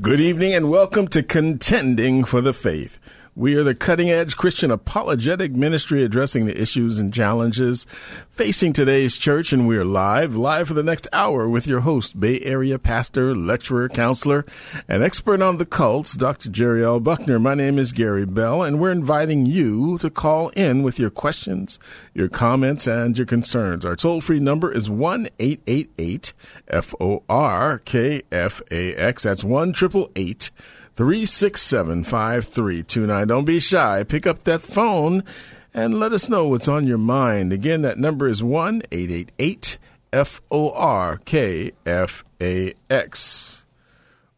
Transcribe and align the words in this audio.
Good 0.00 0.20
evening 0.20 0.54
and 0.54 0.70
welcome 0.70 1.06
to 1.08 1.22
Contending 1.22 2.24
for 2.24 2.40
the 2.40 2.54
Faith. 2.54 2.98
We 3.34 3.54
are 3.54 3.62
the 3.62 3.74
cutting 3.74 4.10
edge 4.10 4.36
Christian 4.36 4.70
apologetic 4.70 5.52
ministry 5.52 6.04
addressing 6.04 6.44
the 6.44 6.60
issues 6.60 6.98
and 6.98 7.14
challenges 7.14 7.86
facing 8.28 8.74
today's 8.74 9.16
church. 9.16 9.54
And 9.54 9.66
we're 9.66 9.86
live, 9.86 10.36
live 10.36 10.68
for 10.68 10.74
the 10.74 10.82
next 10.82 11.08
hour 11.14 11.48
with 11.48 11.66
your 11.66 11.80
host, 11.80 12.20
Bay 12.20 12.40
Area 12.40 12.78
pastor, 12.78 13.34
lecturer, 13.34 13.88
counselor, 13.88 14.44
and 14.86 15.02
expert 15.02 15.40
on 15.40 15.56
the 15.56 15.64
cults, 15.64 16.14
Dr. 16.14 16.50
Jerry 16.50 16.84
L. 16.84 17.00
Buckner. 17.00 17.38
My 17.38 17.54
name 17.54 17.78
is 17.78 17.92
Gary 17.92 18.26
Bell, 18.26 18.62
and 18.62 18.78
we're 18.78 18.92
inviting 18.92 19.46
you 19.46 19.96
to 20.00 20.10
call 20.10 20.50
in 20.50 20.82
with 20.82 20.98
your 20.98 21.08
questions, 21.08 21.78
your 22.12 22.28
comments, 22.28 22.86
and 22.86 23.16
your 23.16 23.26
concerns. 23.26 23.86
Our 23.86 23.96
toll 23.96 24.20
free 24.20 24.40
number 24.40 24.70
is 24.70 24.90
1 24.90 25.28
888 25.38 26.34
F 26.68 26.94
O 27.00 27.22
R 27.30 27.78
K 27.78 28.20
F 28.30 28.60
A 28.70 28.94
X. 28.94 29.22
That's 29.22 29.42
1 29.42 29.70
888 29.70 30.50
367 30.94 32.04
5329. 32.04 33.28
Don't 33.28 33.44
be 33.44 33.58
shy. 33.58 34.04
Pick 34.04 34.26
up 34.26 34.44
that 34.44 34.62
phone 34.62 35.24
and 35.72 35.98
let 35.98 36.12
us 36.12 36.28
know 36.28 36.46
what's 36.46 36.68
on 36.68 36.86
your 36.86 36.98
mind. 36.98 37.52
Again, 37.52 37.82
that 37.82 37.98
number 37.98 38.28
is 38.28 38.42
1 38.42 38.82
888 38.90 39.78
F 40.12 40.42
O 40.50 40.70
R 40.72 41.18
K 41.24 41.72
F 41.86 42.24
A 42.40 42.74
X. 42.90 43.64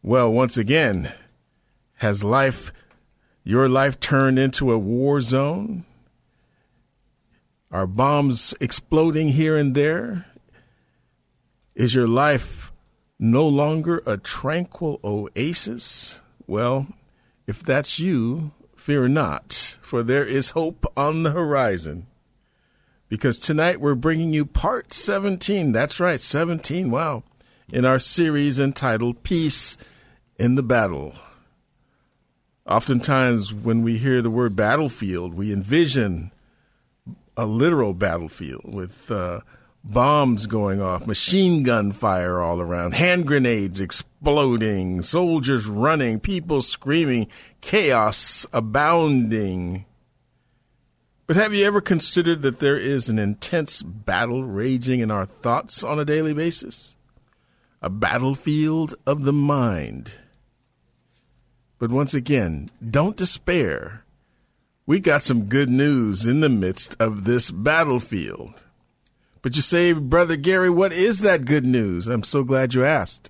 Well, 0.01 0.31
once 0.31 0.57
again, 0.57 1.11
has 1.95 2.23
life, 2.23 2.71
your 3.43 3.67
life 3.67 3.99
turned 3.99 4.39
into 4.39 4.71
a 4.71 4.77
war 4.77 5.19
zone? 5.19 5.85
Are 7.71 7.87
bombs 7.87 8.53
exploding 8.61 9.29
here 9.29 9.57
and 9.57 9.75
there? 9.75 10.25
Is 11.73 11.93
your 11.93 12.07
life 12.07 12.71
no 13.19 13.45
longer 13.45 14.01
a 14.05 14.15
tranquil 14.17 15.01
oasis? 15.03 16.21
Well, 16.47 16.87
if 17.47 17.63
that's 17.63 17.99
you, 17.99 18.51
fear 18.75 19.07
not, 19.07 19.77
for 19.81 20.03
there 20.03 20.25
is 20.25 20.51
hope 20.51 20.85
on 20.95 21.23
the 21.23 21.31
horizon. 21.31 22.07
Because 23.07 23.37
tonight 23.37 23.79
we're 23.79 23.95
bringing 23.95 24.33
you 24.33 24.45
part 24.45 24.93
17. 24.93 25.71
That's 25.71 25.99
right, 25.99 26.19
17. 26.19 26.91
Wow. 26.91 27.23
In 27.71 27.85
our 27.85 27.99
series 27.99 28.59
entitled 28.59 29.23
Peace 29.23 29.77
in 30.37 30.55
the 30.55 30.63
Battle. 30.63 31.15
Oftentimes, 32.67 33.53
when 33.53 33.83
we 33.83 33.97
hear 33.97 34.21
the 34.21 34.29
word 34.29 34.55
battlefield, 34.55 35.35
we 35.35 35.53
envision 35.53 36.31
a 37.37 37.45
literal 37.45 37.93
battlefield 37.93 38.61
with 38.65 39.11
uh, 39.11 39.41
bombs 39.85 40.47
going 40.47 40.81
off, 40.81 41.07
machine 41.07 41.63
gun 41.63 41.91
fire 41.91 42.41
all 42.41 42.59
around, 42.59 42.93
hand 42.93 43.27
grenades 43.27 43.79
exploding, 43.79 45.01
soldiers 45.01 45.67
running, 45.67 46.19
people 46.19 46.61
screaming, 46.61 47.27
chaos 47.61 48.45
abounding. 48.51 49.85
But 51.27 51.37
have 51.37 51.53
you 51.53 51.65
ever 51.65 51.81
considered 51.81 52.41
that 52.43 52.59
there 52.59 52.77
is 52.77 53.09
an 53.09 53.17
intense 53.17 53.81
battle 53.81 54.43
raging 54.43 54.99
in 54.99 55.09
our 55.09 55.25
thoughts 55.25 55.83
on 55.83 55.99
a 55.99 56.05
daily 56.05 56.33
basis? 56.33 56.97
A 57.81 57.89
battlefield 57.89 58.95
of 59.05 59.23
the 59.23 59.33
mind. 59.33 60.17
But 61.77 61.91
once 61.91 62.13
again, 62.13 62.71
don't 62.87 63.17
despair. 63.17 64.05
We 64.85 64.99
got 64.99 65.23
some 65.23 65.45
good 65.45 65.69
news 65.69 66.27
in 66.27 66.41
the 66.41 66.49
midst 66.49 66.95
of 66.99 67.23
this 67.23 67.49
battlefield. 67.49 68.65
But 69.45 69.55
you 69.55 69.61
say, 69.61 69.93
Brother 69.93 70.37
Gary, 70.37 70.71
what 70.71 70.91
is 70.91 71.19
that 71.19 71.45
good 71.45 71.67
news? 71.67 72.07
I'm 72.07 72.23
so 72.23 72.43
glad 72.43 72.73
you 72.73 72.83
asked. 72.83 73.29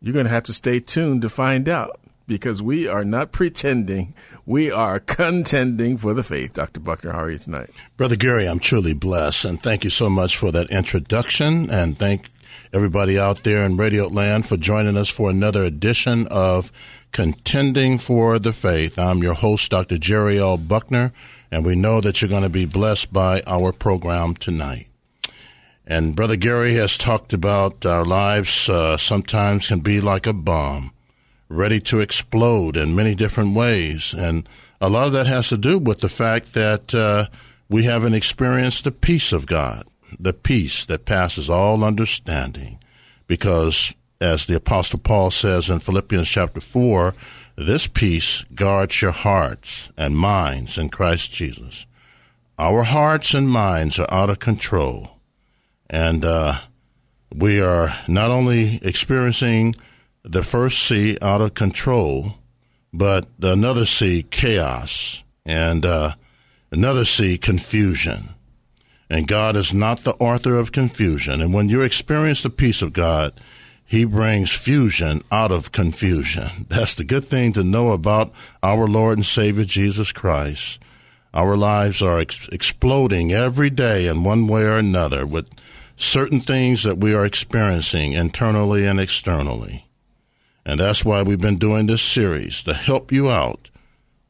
You're 0.00 0.12
going 0.12 0.26
to 0.26 0.30
have 0.30 0.42
to 0.42 0.52
stay 0.52 0.80
tuned 0.80 1.22
to 1.22 1.28
find 1.28 1.68
out 1.68 2.00
because 2.26 2.60
we 2.60 2.88
are 2.88 3.04
not 3.04 3.30
pretending. 3.30 4.12
We 4.44 4.72
are 4.72 4.98
contending 4.98 5.98
for 5.98 6.14
the 6.14 6.24
faith. 6.24 6.54
Dr. 6.54 6.80
Buckner, 6.80 7.12
how 7.12 7.20
are 7.20 7.30
you 7.30 7.38
tonight? 7.38 7.70
Brother 7.96 8.16
Gary, 8.16 8.48
I'm 8.48 8.58
truly 8.58 8.92
blessed. 8.92 9.44
And 9.44 9.62
thank 9.62 9.84
you 9.84 9.90
so 9.90 10.10
much 10.10 10.36
for 10.36 10.50
that 10.50 10.68
introduction. 10.68 11.70
And 11.70 11.96
thank 11.96 12.28
everybody 12.72 13.16
out 13.16 13.44
there 13.44 13.62
in 13.62 13.76
Radio 13.76 14.08
Land 14.08 14.48
for 14.48 14.56
joining 14.56 14.96
us 14.96 15.08
for 15.08 15.30
another 15.30 15.62
edition 15.62 16.26
of 16.26 16.72
Contending 17.12 18.00
for 18.00 18.40
the 18.40 18.52
Faith. 18.52 18.98
I'm 18.98 19.22
your 19.22 19.34
host, 19.34 19.70
Dr. 19.70 19.96
Jerry 19.96 20.40
L. 20.40 20.58
Buckner, 20.58 21.12
and 21.52 21.64
we 21.64 21.76
know 21.76 22.00
that 22.00 22.20
you're 22.20 22.28
going 22.28 22.42
to 22.42 22.48
be 22.48 22.66
blessed 22.66 23.12
by 23.12 23.42
our 23.46 23.70
program 23.70 24.34
tonight. 24.34 24.87
And 25.90 26.14
Brother 26.14 26.36
Gary 26.36 26.74
has 26.74 26.98
talked 26.98 27.32
about 27.32 27.86
our 27.86 28.04
lives 28.04 28.68
uh, 28.68 28.98
sometimes 28.98 29.68
can 29.68 29.80
be 29.80 30.02
like 30.02 30.26
a 30.26 30.34
bomb, 30.34 30.92
ready 31.48 31.80
to 31.80 32.00
explode 32.00 32.76
in 32.76 32.94
many 32.94 33.14
different 33.14 33.54
ways. 33.54 34.12
And 34.12 34.46
a 34.82 34.90
lot 34.90 35.06
of 35.06 35.14
that 35.14 35.26
has 35.26 35.48
to 35.48 35.56
do 35.56 35.78
with 35.78 36.00
the 36.00 36.10
fact 36.10 36.52
that 36.52 36.94
uh, 36.94 37.28
we 37.70 37.84
haven't 37.84 38.12
experienced 38.12 38.84
the 38.84 38.92
peace 38.92 39.32
of 39.32 39.46
God, 39.46 39.86
the 40.20 40.34
peace 40.34 40.84
that 40.84 41.06
passes 41.06 41.48
all 41.48 41.82
understanding. 41.82 42.78
Because, 43.26 43.94
as 44.20 44.44
the 44.44 44.56
Apostle 44.56 44.98
Paul 44.98 45.30
says 45.30 45.70
in 45.70 45.80
Philippians 45.80 46.28
chapter 46.28 46.60
4, 46.60 47.14
this 47.56 47.86
peace 47.86 48.44
guards 48.54 49.00
your 49.00 49.12
hearts 49.12 49.88
and 49.96 50.18
minds 50.18 50.76
in 50.76 50.90
Christ 50.90 51.32
Jesus. 51.32 51.86
Our 52.58 52.82
hearts 52.82 53.32
and 53.32 53.48
minds 53.48 53.98
are 53.98 54.12
out 54.12 54.28
of 54.28 54.38
control 54.38 55.17
and 55.90 56.24
uh, 56.24 56.60
we 57.34 57.60
are 57.60 57.94
not 58.06 58.30
only 58.30 58.78
experiencing 58.82 59.74
the 60.22 60.42
first 60.42 60.82
C 60.82 61.16
out 61.22 61.40
of 61.40 61.54
control, 61.54 62.34
but 62.92 63.26
another 63.40 63.86
C 63.86 64.22
chaos, 64.22 65.22
and 65.44 65.84
uh, 65.84 66.14
another 66.70 67.04
C 67.04 67.38
confusion. 67.38 68.30
And 69.10 69.26
God 69.26 69.56
is 69.56 69.72
not 69.72 70.00
the 70.00 70.14
author 70.14 70.56
of 70.56 70.72
confusion. 70.72 71.40
And 71.40 71.54
when 71.54 71.68
you 71.68 71.80
experience 71.80 72.42
the 72.42 72.50
peace 72.50 72.82
of 72.82 72.92
God, 72.92 73.40
He 73.84 74.04
brings 74.04 74.52
fusion 74.52 75.22
out 75.32 75.50
of 75.50 75.72
confusion. 75.72 76.66
That's 76.68 76.94
the 76.94 77.04
good 77.04 77.24
thing 77.24 77.52
to 77.54 77.64
know 77.64 77.90
about 77.90 78.32
our 78.62 78.86
Lord 78.86 79.18
and 79.18 79.26
Savior 79.26 79.64
Jesus 79.64 80.12
Christ. 80.12 80.78
Our 81.32 81.56
lives 81.56 82.02
are 82.02 82.18
ex- 82.18 82.48
exploding 82.52 83.32
every 83.32 83.70
day 83.70 84.06
in 84.06 84.24
one 84.24 84.46
way 84.46 84.62
or 84.62 84.76
another 84.76 85.26
with 85.26 85.48
certain 85.98 86.40
things 86.40 86.84
that 86.84 86.98
we 86.98 87.12
are 87.12 87.24
experiencing 87.24 88.12
internally 88.12 88.86
and 88.86 89.00
externally. 89.00 89.86
And 90.64 90.78
that's 90.78 91.04
why 91.04 91.22
we've 91.22 91.40
been 91.40 91.58
doing 91.58 91.86
this 91.86 92.02
series 92.02 92.62
to 92.62 92.74
help 92.74 93.10
you 93.10 93.30
out 93.30 93.68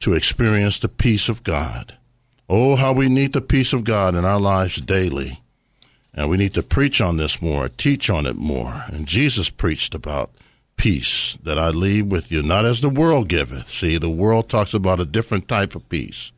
to 0.01 0.15
experience 0.15 0.79
the 0.79 0.89
peace 0.89 1.29
of 1.29 1.45
God. 1.45 1.97
Oh, 2.49 2.77
how 2.77 2.93
we 2.93 3.09
need 3.09 3.35
the 3.35 3.43
peace 3.43 3.73
of 3.73 3.85
God 3.85 4.15
in 4.15 4.25
our 4.25 4.41
lives 4.41 4.81
daily. 4.81 5.43
And 6.15 6.31
we 6.31 6.39
need 6.39 6.55
to 6.55 6.63
preach 6.63 7.01
on 7.01 7.19
this 7.19 7.43
more, 7.43 7.69
teach 7.69 8.09
on 8.09 8.25
it 8.25 8.37
more. 8.37 8.85
And 8.87 9.07
Jesus 9.07 9.51
preached 9.51 9.95
about 9.95 10.31
peace 10.77 11.37
that 11.43 11.59
I 11.59 11.69
leave 11.69 12.07
with 12.07 12.33
you, 12.33 12.43
not 12.43 12.65
as 12.65 12.81
the 12.81 12.89
world 12.89 13.29
giveth. 13.29 13.69
See, 13.69 13.99
the 13.99 14.09
world 14.09 14.49
talks 14.49 14.73
about 14.73 15.01
a 15.01 15.05
different 15.05 15.49
type 15.49 15.75
of 15.75 15.89
peace. 15.89 16.33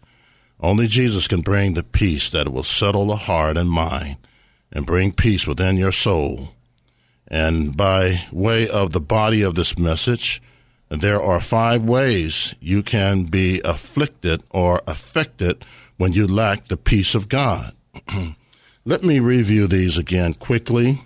Only 0.59 0.88
Jesus 0.88 1.29
can 1.29 1.43
bring 1.43 1.75
the 1.75 1.85
peace 1.85 2.31
that 2.31 2.49
will 2.49 2.65
settle 2.65 3.06
the 3.06 3.17
heart 3.17 3.56
and 3.56 3.71
mind 3.71 4.17
and 4.72 4.87
bring 4.87 5.12
peace 5.12 5.46
within 5.46 5.76
your 5.76 5.93
soul. 5.93 6.50
And 7.28 7.76
by 7.76 8.26
way 8.32 8.69
of 8.69 8.93
the 8.93 9.00
body 9.00 9.43
of 9.43 9.55
this 9.55 9.78
message, 9.78 10.43
there 10.88 11.22
are 11.22 11.40
five 11.40 11.84
ways 11.84 12.55
you 12.61 12.82
can 12.82 13.25
be 13.25 13.61
afflicted 13.64 14.43
or 14.50 14.82
affected 14.87 15.64
when 15.96 16.12
you 16.12 16.26
lack 16.26 16.67
the 16.67 16.76
peace 16.76 17.14
of 17.14 17.28
God. 17.28 17.75
Let 18.84 19.05
me 19.05 19.20
review 19.20 19.67
these 19.67 19.99
again 19.99 20.34
quickly 20.34 21.02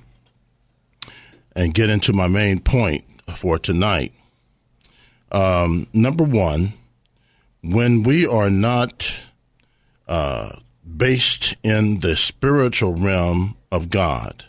and 1.54 1.74
get 1.74 1.90
into 1.90 2.12
my 2.12 2.28
main 2.28 2.60
point 2.60 3.04
for 3.36 3.58
tonight. 3.58 4.12
Um, 5.30 5.88
number 5.92 6.24
one, 6.24 6.74
when 7.62 8.02
we 8.02 8.26
are 8.26 8.50
not 8.50 9.16
uh, 10.06 10.56
based 10.84 11.56
in 11.62 12.00
the 12.00 12.16
spiritual 12.16 12.94
realm 12.94 13.56
of 13.70 13.90
God. 13.90 14.44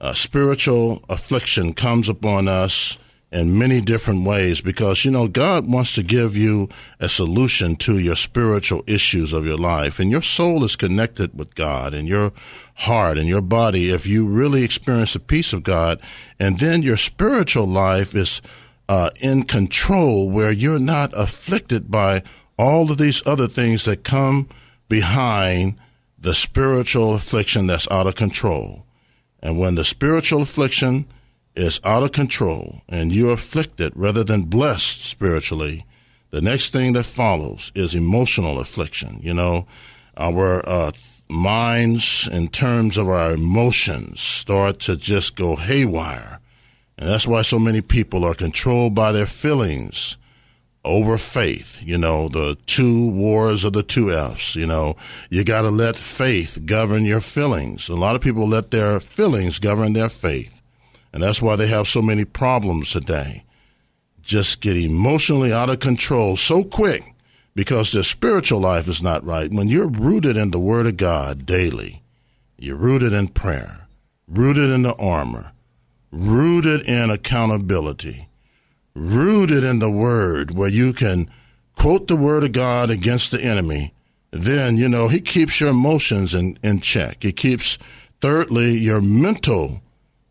A 0.00 0.14
spiritual 0.14 1.04
affliction 1.08 1.72
comes 1.74 2.08
upon 2.08 2.48
us 2.48 2.98
in 3.34 3.58
many 3.58 3.80
different 3.80 4.24
ways 4.24 4.60
because, 4.60 5.04
you 5.04 5.10
know, 5.10 5.26
God 5.26 5.66
wants 5.66 5.94
to 5.96 6.04
give 6.04 6.36
you 6.36 6.68
a 7.00 7.08
solution 7.08 7.74
to 7.76 7.98
your 7.98 8.14
spiritual 8.14 8.84
issues 8.86 9.32
of 9.32 9.44
your 9.44 9.56
life. 9.56 9.98
And 9.98 10.08
your 10.08 10.22
soul 10.22 10.62
is 10.62 10.76
connected 10.76 11.36
with 11.36 11.56
God 11.56 11.94
and 11.94 12.06
your 12.06 12.32
heart 12.74 13.18
and 13.18 13.28
your 13.28 13.40
body 13.40 13.90
if 13.90 14.06
you 14.06 14.24
really 14.24 14.62
experience 14.62 15.14
the 15.14 15.20
peace 15.20 15.52
of 15.52 15.64
God. 15.64 16.00
And 16.38 16.60
then 16.60 16.82
your 16.82 16.96
spiritual 16.96 17.66
life 17.66 18.14
is 18.14 18.40
uh, 18.88 19.10
in 19.20 19.42
control 19.42 20.30
where 20.30 20.52
you're 20.52 20.78
not 20.78 21.10
afflicted 21.14 21.90
by 21.90 22.22
all 22.56 22.90
of 22.90 22.98
these 22.98 23.20
other 23.26 23.48
things 23.48 23.84
that 23.84 24.04
come 24.04 24.48
behind 24.88 25.76
the 26.18 26.34
spiritual 26.34 27.14
affliction 27.14 27.66
that's 27.66 27.90
out 27.90 28.06
of 28.06 28.14
control. 28.14 28.84
And 29.40 29.58
when 29.58 29.74
the 29.74 29.84
spiritual 29.84 30.42
affliction 30.42 31.06
is 31.54 31.80
out 31.84 32.02
of 32.02 32.12
control 32.12 32.82
and 32.88 33.12
you're 33.12 33.32
afflicted 33.32 33.92
rather 33.94 34.24
than 34.24 34.42
blessed 34.42 35.04
spiritually, 35.04 35.84
the 36.30 36.40
next 36.40 36.72
thing 36.72 36.94
that 36.94 37.04
follows 37.04 37.70
is 37.74 37.94
emotional 37.94 38.58
affliction. 38.58 39.20
You 39.22 39.34
know, 39.34 39.66
our 40.16 40.68
uh, 40.68 40.92
minds, 41.28 42.28
in 42.32 42.48
terms 42.48 42.96
of 42.96 43.08
our 43.08 43.32
emotions, 43.32 44.20
start 44.20 44.80
to 44.80 44.96
just 44.96 45.36
go 45.36 45.56
haywire. 45.56 46.40
And 46.96 47.08
that's 47.08 47.26
why 47.26 47.42
so 47.42 47.58
many 47.58 47.80
people 47.82 48.24
are 48.24 48.34
controlled 48.34 48.94
by 48.94 49.12
their 49.12 49.26
feelings 49.26 50.16
over 50.84 51.16
faith. 51.16 51.80
You 51.82 51.98
know, 51.98 52.28
the 52.28 52.56
two 52.66 53.10
wars 53.10 53.64
of 53.64 53.72
the 53.72 53.82
two 53.82 54.12
F's. 54.12 54.54
You 54.56 54.66
know, 54.66 54.96
you 55.30 55.44
got 55.44 55.62
to 55.62 55.70
let 55.70 55.96
faith 55.96 56.60
govern 56.66 57.04
your 57.04 57.20
feelings. 57.20 57.88
A 57.88 57.94
lot 57.94 58.16
of 58.16 58.22
people 58.22 58.48
let 58.48 58.70
their 58.70 59.00
feelings 59.00 59.58
govern 59.58 59.92
their 59.92 60.08
faith. 60.08 60.62
And 61.12 61.22
that's 61.22 61.40
why 61.40 61.56
they 61.56 61.68
have 61.68 61.86
so 61.86 62.02
many 62.02 62.24
problems 62.24 62.90
today. 62.90 63.44
Just 64.22 64.60
get 64.60 64.76
emotionally 64.76 65.52
out 65.52 65.70
of 65.70 65.80
control 65.80 66.36
so 66.36 66.64
quick 66.64 67.14
because 67.54 67.92
their 67.92 68.02
spiritual 68.02 68.60
life 68.60 68.88
is 68.88 69.02
not 69.02 69.24
right. 69.24 69.52
When 69.52 69.68
you're 69.68 69.86
rooted 69.86 70.36
in 70.36 70.50
the 70.50 70.58
Word 70.58 70.86
of 70.86 70.96
God 70.96 71.46
daily, 71.46 72.02
you're 72.58 72.76
rooted 72.76 73.12
in 73.12 73.28
prayer, 73.28 73.86
rooted 74.26 74.70
in 74.70 74.82
the 74.82 74.94
armor, 74.96 75.52
rooted 76.10 76.82
in 76.88 77.10
accountability, 77.10 78.28
rooted 78.94 79.64
in 79.64 79.78
the 79.78 79.90
Word, 79.90 80.52
where 80.52 80.68
you 80.68 80.92
can 80.92 81.30
quote 81.76 82.08
the 82.08 82.16
Word 82.16 82.44
of 82.44 82.52
God 82.52 82.90
against 82.90 83.30
the 83.30 83.42
enemy, 83.42 83.92
then, 84.30 84.76
you 84.76 84.88
know, 84.88 85.08
He 85.08 85.20
keeps 85.20 85.60
your 85.60 85.70
emotions 85.70 86.34
in, 86.34 86.58
in 86.62 86.80
check. 86.80 87.22
He 87.22 87.32
keeps, 87.32 87.78
thirdly, 88.20 88.78
your 88.78 89.00
mental 89.00 89.82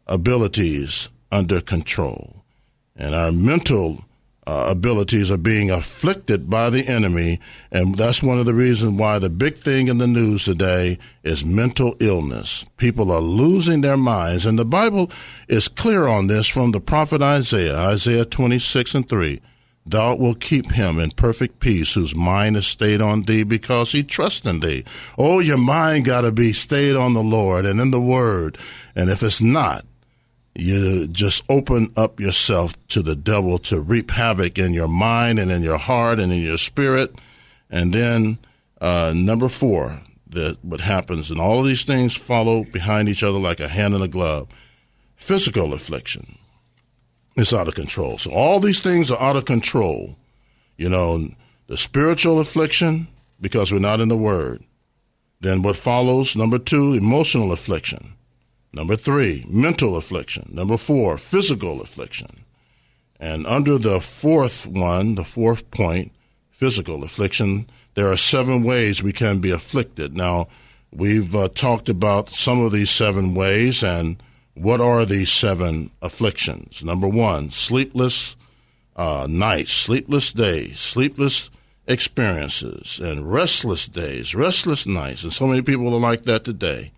abilities 0.07 1.10
under 1.31 1.62
control. 1.62 2.44
And 2.95 3.15
our 3.15 3.31
mental 3.31 4.06
uh, 4.45 4.66
abilities 4.68 5.31
are 5.31 5.38
being 5.38 5.72
afflicted 5.72 6.50
by 6.50 6.69
the 6.69 6.88
enemy. 6.88 7.40
And 7.72 7.95
that's 7.95 8.22
one 8.22 8.40
of 8.40 8.45
the 8.45 8.54
reasons 8.54 9.00
why 9.00 9.19
the 9.19 9.30
big 9.30 9.57
thing 9.57 9.88
in 9.88 10.00
the 10.00 10.07
news 10.07 10.45
today 10.45 10.98
is 11.24 11.45
mental 11.45 11.95
illness. 12.00 12.66
People 12.78 13.12
are 13.12 13.22
losing 13.22 13.81
their 13.81 13.98
minds. 13.98 14.45
And 14.45 14.60
the 14.60 14.66
Bible 14.66 15.10
is 15.48 15.68
clear 15.68 16.07
on 16.07 16.28
this 16.28 16.48
from 16.48 16.72
the 16.72 16.81
prophet 16.81 17.22
Isaiah, 17.22 17.78
Isaiah 17.78 18.25
26 18.25 18.95
and 18.95 19.07
3. 19.07 19.42
Thou 19.86 20.16
wilt 20.16 20.40
keep 20.40 20.72
him 20.72 20.98
in 20.98 21.12
perfect 21.12 21.60
peace 21.60 21.94
whose 21.94 22.16
mind 22.16 22.56
is 22.56 22.66
stayed 22.66 23.01
on 23.01 23.24
thee 23.24 23.44
because 23.44 23.92
he 23.92 24.04
trusts 24.04 24.48
in 24.48 24.62
thee. 24.62 24.86
Oh, 25.18 25.39
your 25.39 25.57
mind 25.57 26.06
got 26.06 26.22
to 26.22 26.31
be 26.31 26.54
stayed 26.54 26.96
on 26.96 27.13
the 27.13 27.24
Lord 27.24 27.66
and 27.66 27.81
in 27.81 27.92
the 27.92 28.00
word. 28.00 28.57
And 28.96 29.10
if 29.10 29.22
it's 29.22 29.42
not, 29.42 29.86
you 30.55 31.07
just 31.07 31.44
open 31.50 31.91
up 31.97 32.19
yourself 32.19 32.73
to 32.89 33.01
the 33.01 33.15
devil 33.15 33.57
to 33.57 33.81
reap 33.81 34.11
havoc 34.11 34.57
in 34.57 34.73
your 34.73 34.88
mind 34.88 35.39
and 35.39 35.51
in 35.51 35.63
your 35.63 35.77
heart 35.77 36.19
and 36.19 36.31
in 36.31 36.41
your 36.41 36.57
spirit. 36.57 37.15
And 37.69 37.94
then 37.94 38.38
uh, 38.79 39.13
number 39.15 39.50
four, 39.50 40.00
that 40.29 40.63
what 40.63 40.81
happens, 40.81 41.31
and 41.31 41.39
all 41.39 41.59
of 41.59 41.65
these 41.65 41.83
things 41.83 42.15
follow 42.15 42.63
behind 42.65 43.07
each 43.07 43.23
other 43.23 43.39
like 43.39 43.59
a 43.59 43.67
hand 43.67 43.94
in 43.94 44.01
a 44.01 44.07
glove. 44.07 44.47
Physical 45.15 45.73
affliction 45.73 46.38
is 47.35 47.53
out 47.53 47.67
of 47.67 47.75
control. 47.75 48.17
So 48.17 48.31
all 48.31 48.59
these 48.59 48.81
things 48.81 49.09
are 49.09 49.21
out 49.21 49.35
of 49.35 49.45
control. 49.45 50.17
You 50.77 50.89
know, 50.89 51.29
the 51.67 51.77
spiritual 51.77 52.39
affliction 52.39 53.07
because 53.39 53.71
we're 53.71 53.79
not 53.79 54.01
in 54.01 54.09
the 54.09 54.17
Word. 54.17 54.63
Then 55.41 55.61
what 55.61 55.77
follows? 55.77 56.35
Number 56.35 56.57
two, 56.57 56.94
emotional 56.94 57.51
affliction. 57.51 58.13
Number 58.74 58.96
three, 58.96 59.46
mental 59.48 59.96
affliction. 59.96 60.50
Number 60.52 60.78
four, 60.78 61.18
physical 61.18 61.81
affliction. 61.81 62.44
And 63.20 63.46
under 63.46 63.78
the 63.78 64.02
fourth 64.02 64.66
one, 64.66 65.16
the 65.16 65.24
fourth 65.24 65.70
point, 65.70 66.12
physical 66.50 67.04
affliction, 67.04 67.70
there 67.94 68.12
are 68.12 68.18
seven 68.18 68.64
ways 68.64 69.04
we 69.04 69.14
can 69.14 69.40
be 69.40 69.52
afflicted. 69.52 70.18
Now, 70.18 70.48
we've 70.92 71.36
uh, 71.36 71.50
talked 71.50 71.88
about 71.88 72.30
some 72.30 72.60
of 72.62 72.72
these 72.72 72.90
seven 72.90 73.36
ways, 73.36 73.84
and 73.84 74.22
what 74.56 74.81
are 74.81 75.06
these 75.06 75.31
seven 75.31 75.92
afflictions? 76.02 76.84
Number 76.84 77.08
one, 77.08 77.52
sleepless 77.52 78.36
uh, 78.96 79.28
nights, 79.30 79.72
sleepless 79.72 80.34
days, 80.34 80.80
sleepless 80.80 81.50
experiences, 81.88 83.00
and 83.00 83.31
restless 83.31 83.88
days, 83.88 84.36
restless 84.36 84.86
nights. 84.86 85.24
And 85.24 85.34
so 85.34 85.48
many 85.48 85.62
people 85.62 85.94
are 85.94 86.00
like 86.00 86.24
that 86.24 86.44
today. 86.44 86.92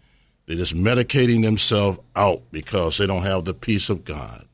They're 0.46 0.58
just 0.58 0.76
medicating 0.76 1.42
themselves 1.44 2.00
out 2.16 2.44
because 2.52 2.98
they 2.98 3.08
don't 3.08 3.24
have 3.24 3.46
the 3.46 3.54
peace 3.54 3.90
of 3.90 4.06
God. 4.06 4.46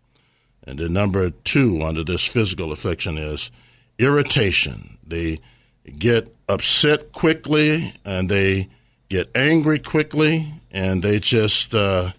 And 0.64 0.80
then 0.80 0.94
number 0.94 1.30
two 1.32 1.82
under 1.82 2.04
this 2.04 2.24
physical 2.24 2.72
affliction 2.72 3.18
is 3.18 3.52
irritation. 4.00 4.98
They 5.06 5.40
get 5.98 6.34
upset 6.48 7.12
quickly 7.12 7.94
and 8.06 8.30
they 8.30 8.70
get 9.10 9.30
angry 9.36 9.80
quickly 9.80 10.54
and 10.72 11.04
they 11.04 11.20
just 11.20 11.74
uh, 11.74 12.12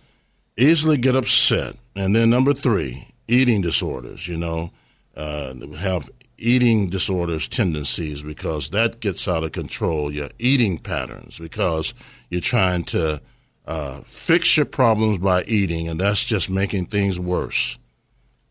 easily 0.56 0.96
get 0.96 1.16
upset. 1.16 1.76
And 1.94 2.14
then 2.14 2.30
number 2.30 2.52
three, 2.52 3.06
eating 3.28 3.60
disorders. 3.62 4.28
You 4.28 4.36
know, 4.36 4.70
uh, 5.16 5.54
have 5.78 6.10
eating 6.36 6.88
disorders 6.88 7.48
tendencies 7.48 8.22
because 8.22 8.70
that 8.70 9.00
gets 9.00 9.28
out 9.28 9.44
of 9.44 9.52
control. 9.52 10.12
Your 10.12 10.30
eating 10.38 10.78
patterns 10.78 11.38
because 11.38 11.94
you're 12.30 12.40
trying 12.40 12.84
to 12.84 13.20
uh, 13.66 14.00
fix 14.00 14.56
your 14.56 14.66
problems 14.66 15.18
by 15.18 15.44
eating, 15.44 15.88
and 15.88 16.00
that's 16.00 16.24
just 16.24 16.50
making 16.50 16.86
things 16.86 17.18
worse. 17.18 17.78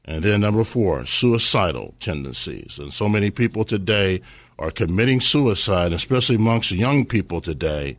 And 0.05 0.23
then 0.23 0.41
number 0.41 0.63
four, 0.63 1.05
suicidal 1.05 1.93
tendencies. 1.99 2.79
And 2.79 2.93
so 2.93 3.07
many 3.07 3.29
people 3.29 3.63
today 3.63 4.21
are 4.57 4.71
committing 4.71 5.21
suicide, 5.21 5.93
especially 5.93 6.35
amongst 6.35 6.71
young 6.71 7.05
people 7.05 7.41
today, 7.41 7.97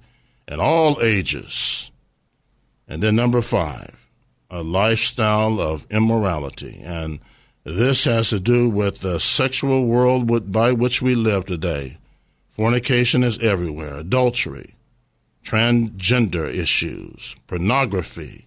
at 0.49 0.59
all 0.59 1.01
ages. 1.01 1.91
And 2.89 3.03
then 3.03 3.17
number 3.17 3.41
five, 3.41 3.97
a 4.51 4.63
lifestyle 4.63 5.61
of 5.61 5.87
immorality. 5.91 6.81
And 6.85 7.21
this 7.65 8.05
has 8.05 8.31
to 8.31 8.41
do 8.41 8.69
with 8.69 9.01
the 9.01 9.21
sexual 9.21 9.87
world 9.87 10.51
by 10.51 10.73
which 10.73 11.01
we 11.01 11.15
live 11.15 11.47
today. 11.47 11.99
Fornication 12.51 13.23
is 13.23 13.39
everywhere, 13.39 13.97
adultery, 13.97 14.75
transgender 15.45 16.53
issues, 16.53 17.37
pornography, 17.47 18.47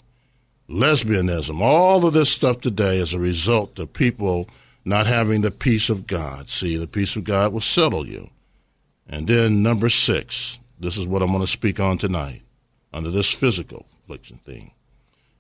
lesbianism, 0.70 1.62
all 1.62 2.06
of 2.06 2.14
this 2.14 2.30
stuff 2.30 2.62
today 2.62 2.98
is 2.98 3.14
a 3.14 3.20
result 3.20 3.78
of 3.80 3.94
people 3.94 4.48
not 4.84 5.08
having 5.08 5.42
the 5.42 5.52
peace 5.52 5.90
of 5.90 6.08
God. 6.08 6.50
See, 6.50 6.78
the 6.78 6.88
peace 6.88 7.16
of 7.16 7.24
God 7.24 7.54
will 7.54 7.62
settle 7.62 8.08
you. 8.08 8.30
And 9.08 9.28
then 9.28 9.62
number 9.62 9.90
six, 9.90 10.60
this 10.80 10.98
is 10.98 11.08
what 11.08 11.22
I'm 11.22 11.30
going 11.30 11.42
to 11.42 11.48
speak 11.48 11.80
on 11.80 11.98
tonight 11.98 12.44
under 12.94 13.12
this 13.12 13.32
physical 13.32 13.86
affliction 14.00 14.40
thing, 14.46 14.72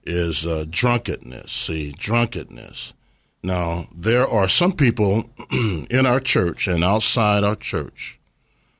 is 0.03 0.45
uh, 0.45 0.65
drunkenness. 0.69 1.51
See, 1.51 1.93
drunkenness. 1.97 2.93
Now, 3.41 3.87
there 3.95 4.27
are 4.27 4.47
some 4.47 4.73
people 4.73 5.29
in 5.51 6.05
our 6.05 6.19
church 6.19 6.67
and 6.67 6.83
outside 6.83 7.43
our 7.43 7.55
church 7.55 8.19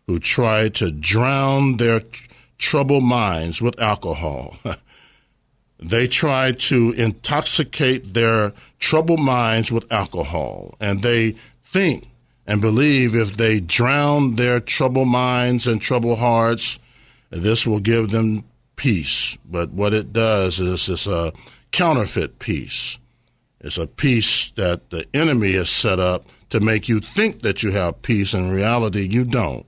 who 0.07 0.19
try 0.19 0.69
to 0.69 0.91
drown 0.91 1.77
their 1.77 2.01
troubled 2.57 3.03
minds 3.03 3.61
with 3.61 3.79
alcohol. 3.79 4.57
they 5.79 6.07
try 6.07 6.51
to 6.51 6.91
intoxicate 6.93 8.13
their 8.13 8.53
troubled 8.79 9.19
minds 9.19 9.71
with 9.71 9.91
alcohol, 9.91 10.75
and 10.79 11.01
they 11.01 11.35
think 11.71 12.07
and 12.47 12.61
believe 12.61 13.15
if 13.15 13.37
they 13.37 13.59
drown 13.59 14.35
their 14.35 14.59
troubled 14.59 15.07
minds 15.07 15.67
and 15.67 15.81
troubled 15.81 16.19
hearts, 16.19 16.79
this 17.31 17.65
will 17.65 17.79
give 17.79 18.11
them 18.11 18.43
peace. 18.75 19.37
But 19.45 19.71
what 19.71 19.93
it 19.93 20.13
does 20.13 20.59
is 20.59 20.87
it's 20.87 21.07
a 21.07 21.33
counterfeit 21.71 22.39
peace. 22.39 22.97
It's 23.59 23.77
a 23.77 23.87
peace 23.87 24.51
that 24.55 24.91
the 24.91 25.07
enemy 25.13 25.53
has 25.53 25.69
set 25.69 25.99
up 25.99 26.27
to 26.49 26.59
make 26.59 26.87
you 26.87 26.99
think 26.99 27.41
that 27.41 27.63
you 27.63 27.71
have 27.71 28.01
peace. 28.03 28.33
In 28.33 28.51
reality, 28.51 29.07
you 29.09 29.25
don't. 29.25 29.65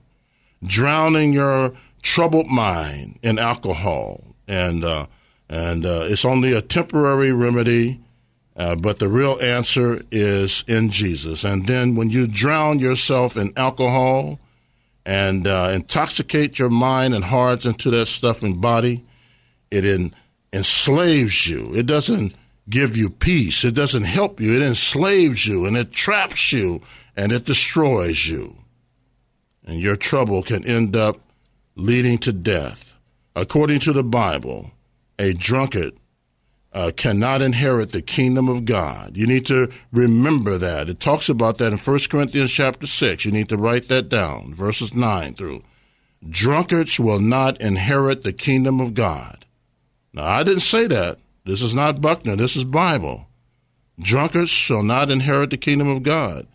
Drowning 0.63 1.33
your 1.33 1.73
troubled 2.13 2.47
mind 2.47 3.19
in 3.21 3.37
alcohol, 3.39 4.23
and 4.47 4.83
uh, 4.83 5.05
and 5.49 5.85
uh, 5.85 6.11
it's 6.11 6.25
only 6.25 6.53
a 6.53 6.61
temporary 6.61 7.31
remedy, 7.31 7.99
Uh, 8.57 8.75
but 8.75 8.97
the 8.97 9.07
real 9.07 9.37
answer 9.39 10.01
is 10.09 10.63
in 10.67 10.89
Jesus. 10.89 11.45
And 11.45 11.67
then 11.67 11.95
when 11.95 12.09
you 12.09 12.25
drown 12.27 12.79
yourself 12.79 13.37
in 13.37 13.53
alcohol 13.55 14.39
and 15.05 15.45
uh, 15.45 15.69
intoxicate 15.73 16.57
your 16.57 16.71
mind 16.71 17.13
and 17.13 17.23
hearts 17.25 17.65
into 17.65 17.91
that 17.91 18.07
stuff 18.07 18.43
and 18.43 18.59
body, 18.59 19.05
it 19.69 19.85
in, 19.85 20.11
enslaves 20.51 21.47
you. 21.47 21.71
It 21.75 21.85
doesn't 21.85 22.33
give 22.67 22.97
you 22.97 23.11
peace. 23.11 23.63
It 23.67 23.75
doesn't 23.75 24.05
help 24.05 24.41
you. 24.41 24.55
It 24.55 24.65
enslaves 24.65 25.45
you 25.45 25.67
and 25.67 25.77
it 25.77 25.91
traps 25.91 26.51
you 26.51 26.81
and 27.15 27.31
it 27.31 27.45
destroys 27.45 28.25
you. 28.25 28.57
And 29.67 29.79
your 29.79 29.97
trouble 29.97 30.41
can 30.41 30.65
end 30.65 30.95
up 30.95 31.17
leading 31.77 32.17
to 32.17 32.33
death. 32.33 32.97
According 33.35 33.79
to 33.81 33.93
the 33.93 34.03
Bible, 34.03 34.71
a 35.19 35.33
drunkard 35.33 35.93
uh, 36.73 36.91
cannot 36.95 37.41
inherit 37.41 37.91
the 37.91 38.01
kingdom 38.01 38.49
of 38.49 38.65
God. 38.65 39.15
You 39.15 39.27
need 39.27 39.45
to 39.45 39.71
remember 39.91 40.57
that. 40.57 40.89
It 40.89 40.99
talks 40.99 41.29
about 41.29 41.59
that 41.59 41.71
in 41.71 41.79
1 41.79 41.99
Corinthians 42.09 42.51
chapter 42.51 42.87
6. 42.87 43.25
You 43.25 43.31
need 43.31 43.49
to 43.49 43.57
write 43.57 43.87
that 43.87 44.09
down, 44.09 44.53
verses 44.53 44.93
9 44.93 45.35
through. 45.35 45.63
Drunkards 46.27 46.99
will 46.99 47.19
not 47.19 47.61
inherit 47.61 48.23
the 48.23 48.33
kingdom 48.33 48.81
of 48.81 48.95
God. 48.95 49.45
Now, 50.13 50.25
I 50.25 50.43
didn't 50.43 50.61
say 50.61 50.87
that. 50.87 51.19
This 51.45 51.61
is 51.61 51.73
not 51.73 52.01
Buckner. 52.01 52.35
This 52.35 52.55
is 52.55 52.63
Bible. 52.63 53.27
Drunkards 53.99 54.49
shall 54.49 54.83
not 54.83 55.11
inherit 55.11 55.51
the 55.51 55.57
kingdom 55.57 55.87
of 55.87 56.03
God. 56.03 56.47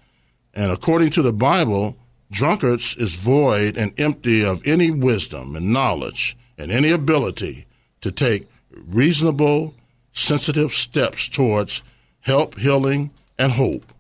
And 0.52 0.71
according 0.71 1.11
to 1.11 1.23
the 1.23 1.33
Bible, 1.33 1.97
drunkards 2.32 2.96
is 2.96 3.14
void 3.14 3.76
and 3.76 3.98
empty 4.00 4.44
of 4.44 4.66
any 4.66 4.90
wisdom 4.90 5.54
and 5.54 5.72
knowledge 5.72 6.36
and 6.58 6.72
any 6.72 6.90
ability 6.90 7.66
to 8.00 8.10
take 8.10 8.48
reasonable 8.70 9.74
sensitive 10.12 10.72
steps 10.72 11.28
towards 11.28 11.82
help, 12.20 12.58
healing, 12.58 13.10
and 13.38 13.52
hope. 13.52 13.92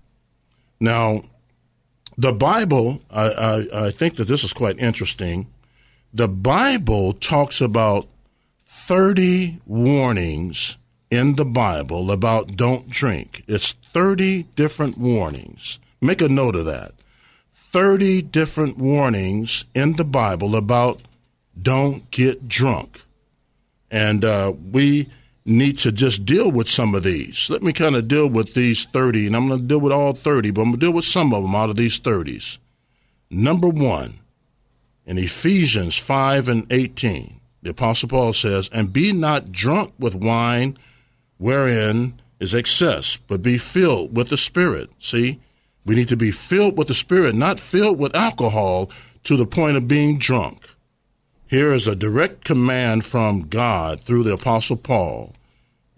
Now, 0.80 1.22
the 2.18 2.32
Bible, 2.32 3.00
I, 3.10 3.24
I, 3.30 3.86
I, 3.86 3.90
think 3.90 4.16
that 4.16 4.28
this 4.28 4.44
is 4.44 4.52
quite 4.52 4.78
interesting. 4.78 5.46
The 6.12 6.28
Bible 6.28 7.14
talks 7.14 7.60
about 7.60 8.06
30 8.66 9.60
warnings 9.66 10.76
in 11.10 11.36
the 11.36 11.44
Bible 11.44 12.10
about 12.10 12.56
don't 12.56 12.90
drink. 12.90 13.44
It's 13.46 13.74
30 13.92 14.44
different 14.56 14.98
warnings. 14.98 15.78
Make 16.00 16.20
a 16.20 16.28
note 16.28 16.56
of 16.56 16.66
that. 16.66 16.92
30 17.72 18.22
different 18.22 18.76
warnings 18.76 19.64
in 19.74 19.94
the 19.94 20.04
Bible 20.04 20.54
about 20.54 21.02
don't 21.60 22.10
get 22.10 22.46
drunk. 22.46 23.00
And 23.90 24.24
uh, 24.24 24.52
we 24.70 25.08
need 25.44 25.78
to 25.80 25.90
just 25.90 26.24
deal 26.24 26.50
with 26.50 26.68
some 26.68 26.94
of 26.94 27.02
these. 27.02 27.48
Let 27.50 27.62
me 27.62 27.72
kind 27.72 27.96
of 27.96 28.08
deal 28.08 28.28
with 28.28 28.54
these 28.54 28.84
30, 28.84 29.26
and 29.26 29.36
I'm 29.36 29.48
going 29.48 29.60
to 29.60 29.66
deal 29.66 29.80
with 29.80 29.92
all 29.92 30.12
30, 30.12 30.50
but 30.50 30.60
I'm 30.60 30.68
going 30.68 30.80
to 30.80 30.86
deal 30.86 30.92
with 30.92 31.04
some 31.04 31.34
of 31.34 31.42
them 31.42 31.54
out 31.54 31.70
of 31.70 31.76
these 31.76 31.98
30s. 31.98 32.58
Number 33.30 33.68
one, 33.68 34.20
in 35.04 35.18
Ephesians 35.18 35.96
5 35.96 36.48
and 36.48 36.70
18, 36.70 37.40
the 37.62 37.70
Apostle 37.70 38.08
Paul 38.08 38.32
says, 38.32 38.68
And 38.72 38.92
be 38.92 39.12
not 39.12 39.50
drunk 39.50 39.94
with 39.98 40.14
wine 40.14 40.78
wherein 41.38 42.20
is 42.38 42.54
excess, 42.54 43.16
but 43.16 43.42
be 43.42 43.58
filled 43.58 44.16
with 44.16 44.28
the 44.28 44.36
Spirit. 44.36 44.90
See, 44.98 45.40
we 45.84 45.94
need 45.94 46.08
to 46.08 46.16
be 46.16 46.30
filled 46.30 46.78
with 46.78 46.88
the 46.88 46.94
Spirit, 46.94 47.34
not 47.34 47.60
filled 47.60 47.98
with 47.98 48.14
alcohol 48.14 48.90
to 49.24 49.36
the 49.36 49.46
point 49.46 49.76
of 49.76 49.88
being 49.88 50.18
drunk. 50.18 50.68
Here 51.46 51.72
is 51.72 51.86
a 51.86 51.96
direct 51.96 52.44
command 52.44 53.04
from 53.04 53.48
God 53.48 54.00
through 54.00 54.22
the 54.22 54.32
Apostle 54.32 54.76
Paul 54.76 55.34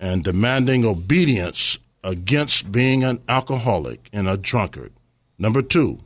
and 0.01 0.25
demanding 0.25 0.85
obedience 0.85 1.79
against 2.03 2.73
being 2.73 3.05
an 3.05 3.21
alcoholic 3.29 4.09
and 4.13 4.29
a 4.29 4.37
drunkard. 4.37 4.93
Number 5.39 5.63
two, 5.63 6.01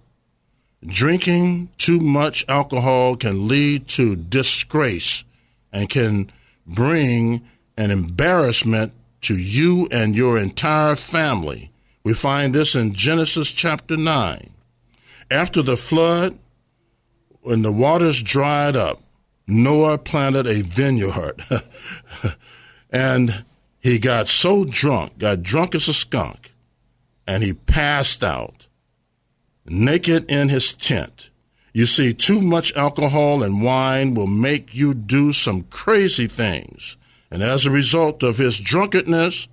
drinking 0.84 1.70
too 1.78 1.98
much 1.98 2.44
alcohol 2.48 3.16
can 3.16 3.48
lead 3.48 3.88
to 3.88 4.16
disgrace 4.16 5.24
and 5.72 5.88
can 5.88 6.30
bring 6.66 7.46
an 7.76 7.90
embarrassment 7.90 8.92
to 9.22 9.36
you 9.36 9.88
and 9.90 10.14
your 10.14 10.38
entire 10.38 10.94
family. 10.94 11.70
We 12.02 12.14
find 12.14 12.54
this 12.54 12.74
in 12.74 12.94
Genesis 12.94 13.50
chapter 13.50 13.96
9. 13.96 14.50
After 15.30 15.62
the 15.62 15.76
flood, 15.76 16.38
when 17.40 17.62
the 17.62 17.72
waters 17.72 18.22
dried 18.22 18.76
up, 18.76 19.00
Noah 19.46 19.98
planted 19.98 20.46
a 20.46 20.62
vineyard. 20.62 21.42
and 22.90 23.44
he 23.80 23.98
got 23.98 24.28
so 24.28 24.64
drunk, 24.64 25.18
got 25.18 25.42
drunk 25.42 25.74
as 25.74 25.88
a 25.88 25.94
skunk, 25.94 26.52
and 27.26 27.42
he 27.42 27.52
passed 27.52 28.22
out, 28.22 28.66
naked 29.66 30.30
in 30.30 30.48
his 30.48 30.74
tent. 30.74 31.30
You 31.72 31.86
see, 31.86 32.12
too 32.12 32.42
much 32.42 32.74
alcohol 32.74 33.42
and 33.42 33.62
wine 33.62 34.14
will 34.14 34.26
make 34.26 34.74
you 34.74 34.94
do 34.94 35.32
some 35.32 35.62
crazy 35.64 36.26
things. 36.26 36.96
And 37.30 37.42
as 37.42 37.66
a 37.66 37.70
result 37.70 38.22
of 38.22 38.38
his 38.38 38.58
drunkenness, 38.58 39.48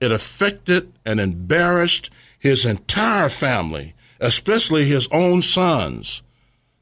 it 0.00 0.10
affected 0.10 0.92
and 1.04 1.20
embarrassed 1.20 2.10
his 2.38 2.64
entire 2.64 3.28
family, 3.28 3.94
especially 4.18 4.86
his 4.86 5.08
own 5.12 5.42
sons. 5.42 6.22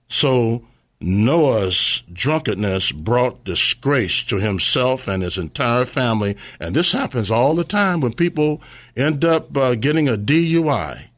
So 0.08 0.64
Noah's 1.00 2.02
drunkenness 2.12 2.92
brought 2.92 3.44
disgrace 3.44 4.22
to 4.24 4.38
himself 4.38 5.06
and 5.06 5.22
his 5.22 5.38
entire 5.38 5.84
family. 5.84 6.36
And 6.58 6.74
this 6.74 6.92
happens 6.92 7.30
all 7.30 7.54
the 7.54 7.64
time 7.64 8.00
when 8.00 8.14
people 8.14 8.62
end 8.96 9.24
up 9.24 9.56
uh, 9.56 9.74
getting 9.74 10.08
a 10.08 10.16
DUI. 10.16 11.08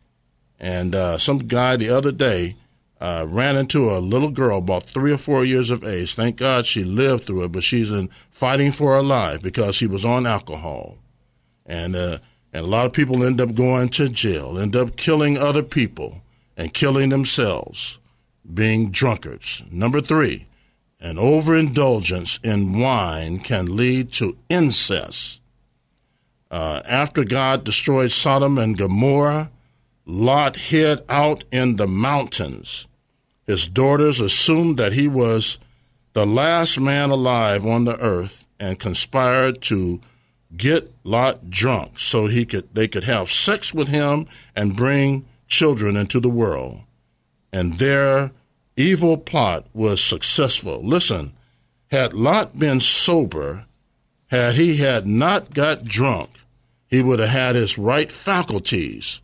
And 0.59 0.95
uh, 0.95 1.17
some 1.17 1.39
guy 1.39 1.77
the 1.77 1.89
other 1.89 2.13
day 2.13 2.57
uh, 3.01 3.25
ran 3.27 3.57
into 3.57 3.91
a 3.91 3.99
little 3.99 4.31
girl 4.31 4.59
about 4.59 4.85
three 4.85 5.13
or 5.13 5.19
four 5.19 5.45
years 5.45 5.71
of 5.71 5.83
age. 5.83 6.15
Thank 6.15 6.37
God 6.37 6.67
she 6.67 6.85
lived 6.85 7.27
through 7.27 7.45
it, 7.45 7.53
but 7.53 7.63
she's 7.63 7.91
in 7.91 8.11
fighting 8.31 8.73
for 8.73 8.95
her 8.95 9.03
life 9.03 9.41
because 9.41 9.75
she 9.75 9.87
was 9.87 10.05
on 10.05 10.27
alcohol. 10.27 10.99
And, 11.67 11.95
uh, 11.95 12.19
and 12.53 12.65
a 12.65 12.69
lot 12.69 12.87
of 12.87 12.93
people 12.93 13.23
end 13.23 13.41
up 13.41 13.55
going 13.55 13.89
to 13.91 14.09
jail, 14.09 14.59
end 14.59 14.75
up 14.75 14.97
killing 14.97 15.39
other 15.39 15.63
people 15.63 16.23
and 16.57 16.75
killing 16.75 17.11
themselves 17.11 17.99
being 18.53 18.91
drunkards. 18.91 19.63
Number 19.71 20.01
three, 20.01 20.47
an 21.01 21.19
overindulgence 21.19 22.39
in 22.43 22.79
wine 22.79 23.39
can 23.39 23.77
lead 23.77 24.13
to 24.13 24.37
incest. 24.49 25.41
Uh, 26.51 26.83
after 26.85 27.25
God 27.25 27.65
destroyed 27.65 28.11
Sodom 28.11 28.59
and 28.59 28.77
Gomorrah, 28.77 29.51
Lot 30.05 30.57
hid 30.57 31.03
out 31.09 31.45
in 31.53 31.77
the 31.77 31.87
mountains. 31.87 32.87
His 33.47 33.69
daughters 33.69 34.19
assumed 34.19 34.77
that 34.79 34.93
he 34.93 35.07
was 35.07 35.59
the 36.13 36.27
last 36.27 36.81
man 36.81 37.11
alive 37.11 37.65
on 37.65 37.85
the 37.85 37.99
earth 38.01 38.49
and 38.59 38.79
conspired 38.79 39.63
to 39.63 40.01
get 40.57 40.93
Lot 41.05 41.51
drunk 41.51 41.99
so 41.99 42.27
he 42.27 42.45
could 42.45 42.75
they 42.75 42.89
could 42.89 43.05
have 43.05 43.31
sex 43.31 43.73
with 43.73 43.89
him 43.89 44.27
and 44.55 44.77
bring 44.77 45.25
children 45.47 45.97
into 45.97 46.21
the 46.21 46.29
world. 46.29 46.81
And 47.53 47.79
their 47.79 48.31
evil 48.77 49.17
plot 49.17 49.67
was 49.75 50.03
successful. 50.03 50.81
Listen, 50.83 51.33
had 51.91 52.15
Lot 52.15 52.59
been 52.59 52.81
sober, 52.81 53.67
had 54.29 54.55
he 54.55 54.77
had 54.77 55.07
not 55.07 55.53
got 55.53 55.85
drunk, 55.85 56.31
he 56.89 57.03
would 57.03 57.19
have 57.19 57.31
had 57.31 57.57
his 57.57 57.79
right 57.79 58.11
faculties. 58.11 59.21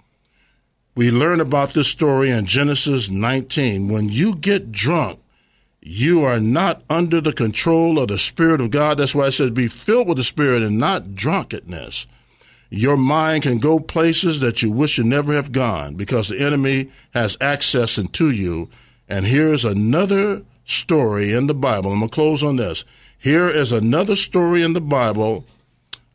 We 0.94 1.10
learn 1.10 1.40
about 1.40 1.74
this 1.74 1.88
story 1.88 2.30
in 2.30 2.46
Genesis 2.46 3.10
19. 3.10 3.88
When 3.88 4.08
you 4.08 4.34
get 4.34 4.72
drunk, 4.72 5.20
you 5.86 6.24
are 6.24 6.40
not 6.40 6.82
under 6.90 7.20
the 7.20 7.32
control 7.32 8.00
of 8.00 8.08
the 8.08 8.18
Spirit 8.18 8.60
of 8.60 8.72
God. 8.72 8.98
That's 8.98 9.14
why 9.14 9.28
it 9.28 9.32
says 9.32 9.52
be 9.52 9.68
filled 9.68 10.08
with 10.08 10.16
the 10.16 10.24
Spirit 10.24 10.62
and 10.62 10.78
not 10.78 11.14
drunkenness. 11.14 12.08
Your 12.70 12.96
mind 12.96 13.44
can 13.44 13.58
go 13.58 13.78
places 13.78 14.40
that 14.40 14.62
you 14.62 14.72
wish 14.72 14.98
you 14.98 15.04
never 15.04 15.32
have 15.32 15.52
gone 15.52 15.94
because 15.94 16.26
the 16.26 16.40
enemy 16.40 16.90
has 17.14 17.38
access 17.40 17.98
into 17.98 18.30
you 18.30 18.68
and 19.08 19.26
here's 19.26 19.64
another 19.64 20.42
story 20.64 21.32
in 21.32 21.46
the 21.46 21.54
Bible. 21.54 21.92
I'm 21.92 22.00
going 22.00 22.10
to 22.10 22.14
close 22.14 22.42
on 22.42 22.56
this. 22.56 22.84
Here 23.16 23.48
is 23.48 23.70
another 23.70 24.16
story 24.16 24.62
in 24.62 24.72
the 24.72 24.80
Bible, 24.80 25.44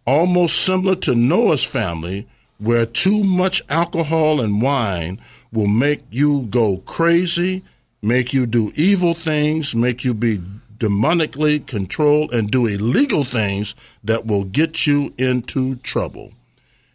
almost 0.05 0.57
similar 0.65 0.95
to 0.95 1.15
Noah's 1.15 1.63
family, 1.63 2.27
where 2.57 2.85
too 2.85 3.23
much 3.23 3.61
alcohol 3.69 4.41
and 4.41 4.61
wine 4.61 5.21
will 5.53 5.67
make 5.67 6.03
you 6.11 6.47
go 6.49 6.79
crazy, 6.79 7.63
make 8.01 8.33
you 8.33 8.45
do 8.45 8.71
evil 8.75 9.13
things, 9.13 9.75
make 9.75 10.03
you 10.03 10.13
be 10.13 10.39
demonically 10.77 11.65
controlled, 11.65 12.33
and 12.33 12.49
do 12.49 12.65
illegal 12.65 13.23
things 13.23 13.75
that 14.03 14.25
will 14.25 14.43
get 14.43 14.87
you 14.87 15.13
into 15.17 15.75
trouble. 15.75 16.33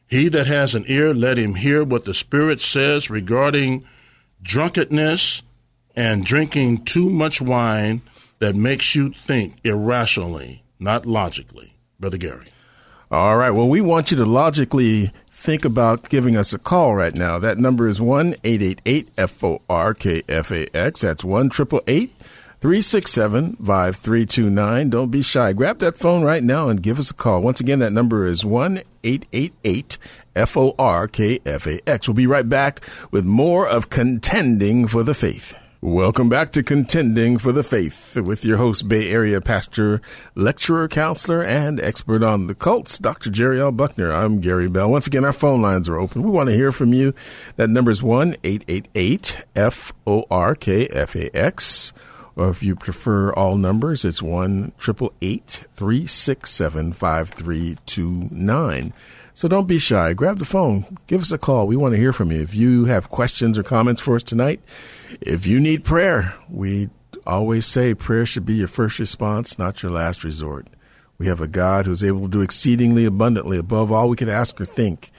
He 0.09 0.29
that 0.29 0.47
has 0.47 0.75
an 0.75 0.85
ear, 0.89 1.15
let 1.15 1.39
him 1.39 1.55
hear 1.55 1.85
what 1.85 2.05
the 2.05 2.15
Spirit 2.15 2.61
says 2.61 3.11
regarding 3.11 3.85
drunkenness 4.43 5.43
and 5.95 6.25
drinking 6.25 6.85
too 6.85 7.11
much 7.11 7.41
wine 7.41 8.03
that 8.39 8.55
makes 8.55 8.95
you 8.95 9.13
think 9.13 9.57
irrationally, 9.65 10.63
not 10.79 11.07
logically. 11.07 11.75
Brother 11.99 12.19
Gary. 12.19 12.47
All 13.11 13.37
right. 13.37 13.51
Well, 13.51 13.69
we 13.69 13.81
want 13.81 14.11
you 14.11 14.17
to 14.19 14.27
logically 14.27 15.13
think 15.47 15.65
about 15.65 16.09
giving 16.09 16.37
us 16.37 16.53
a 16.53 16.59
call 16.59 16.97
right 16.97 17.15
now. 17.15 17.39
That 17.39 17.57
number 17.57 17.87
is 17.87 18.01
1 18.01 18.35
888 18.43 19.15
FORKFAX. 19.15 21.01
That's 21.01 21.25
1 21.25 21.51
367 21.51 23.55
5329. 23.55 24.91
Don't 24.91 25.13
be 25.13 25.23
shy. 25.23 25.53
Grab 25.53 25.79
that 25.79 25.97
phone 25.97 26.25
right 26.25 26.43
now 26.43 26.69
and 26.69 26.83
give 26.83 26.99
us 26.99 27.13
a 27.13 27.15
call. 27.15 27.43
Once 27.43 27.61
again, 27.61 27.79
that 27.79 27.93
number 27.93 28.27
is 28.27 28.45
1 28.45 28.83
888 29.05 29.99
FORKFAX. 30.35 32.09
We'll 32.09 32.15
be 32.15 32.27
right 32.27 32.49
back 32.49 32.81
with 33.13 33.25
more 33.25 33.69
of 33.69 33.89
Contending 33.89 34.89
for 34.89 35.05
the 35.05 35.15
Faith. 35.15 35.55
Welcome 35.83 36.31
back 36.31 36.53
to 36.53 36.63
Contending 36.63 37.37
for 37.37 37.53
the 37.53 37.63
Faith 37.63 38.17
with 38.17 38.47
your 38.47 38.57
host, 38.57 38.89
Bay 38.89 39.11
Area 39.11 39.43
pastor, 39.43 40.01
lecturer, 40.35 40.89
counselor, 40.89 41.45
and 41.45 41.79
expert 41.83 42.23
on 42.23 42.47
the 42.47 42.55
cults, 42.55 42.99
Dr. 42.99 43.29
Jerry 43.29 43.61
L. 43.61 43.73
Buckner. 43.73 44.11
I'm 44.11 44.41
Gary 44.41 44.69
Bell. 44.69 44.91
Once 44.91 45.07
again, 45.07 45.27
our 45.27 45.35
phone 45.35 45.61
lines 45.61 45.87
are 45.91 45.99
open. 45.99 46.23
We 46.23 46.31
want 46.31 46.49
to 46.49 46.55
hear 46.55 46.73
from 46.73 46.95
you. 46.95 47.13
That 47.57 47.69
number 47.69 47.91
is 47.91 48.03
1 48.03 48.37
888 48.43 49.45
FORKFAX. 49.55 50.33
Or 52.37 52.49
if 52.49 52.63
you 52.63 52.75
prefer 52.75 53.35
all 53.35 53.57
numbers, 53.57 54.07
it's 54.07 54.23
1 54.23 54.73
367 54.79 56.93
5329. 56.95 58.93
So 59.37 59.49
don't 59.49 59.69
be 59.69 59.79
shy. 59.79 60.15
Grab 60.15 60.39
the 60.39 60.47
phone. 60.47 60.87
Give 61.07 61.21
us 61.21 61.31
a 61.31 61.37
call. 61.37 61.67
We 61.67 61.77
want 61.77 61.93
to 61.93 62.01
hear 62.01 62.15
from 62.15 62.33
you. 62.33 62.41
If 62.41 62.55
you 62.55 62.87
have 62.87 63.11
questions 63.11 63.59
or 63.59 63.63
comments 63.63 64.01
for 64.01 64.15
us 64.15 64.23
tonight, 64.23 64.63
if 65.21 65.47
you 65.47 65.61
need 65.61 65.85
prayer, 65.85 66.35
we 66.49 66.89
always 67.27 67.67
say 67.67 67.93
prayer 67.93 68.25
should 68.25 68.47
be 68.47 68.55
your 68.55 68.67
first 68.67 68.99
response, 68.99 69.59
not 69.59 69.83
your 69.83 69.93
last 69.93 70.25
resort. 70.25 70.69
We 71.19 71.27
have 71.27 71.43
a 71.43 71.47
God 71.47 71.85
who's 71.85 72.03
able 72.03 72.23
to 72.23 72.29
do 72.29 72.41
exceedingly 72.41 73.05
abundantly 73.05 73.59
above 73.59 73.93
all 73.93 74.09
we 74.09 74.17
could 74.17 74.31
ask 74.31 74.59
or 74.59 74.65
think. 74.65 75.11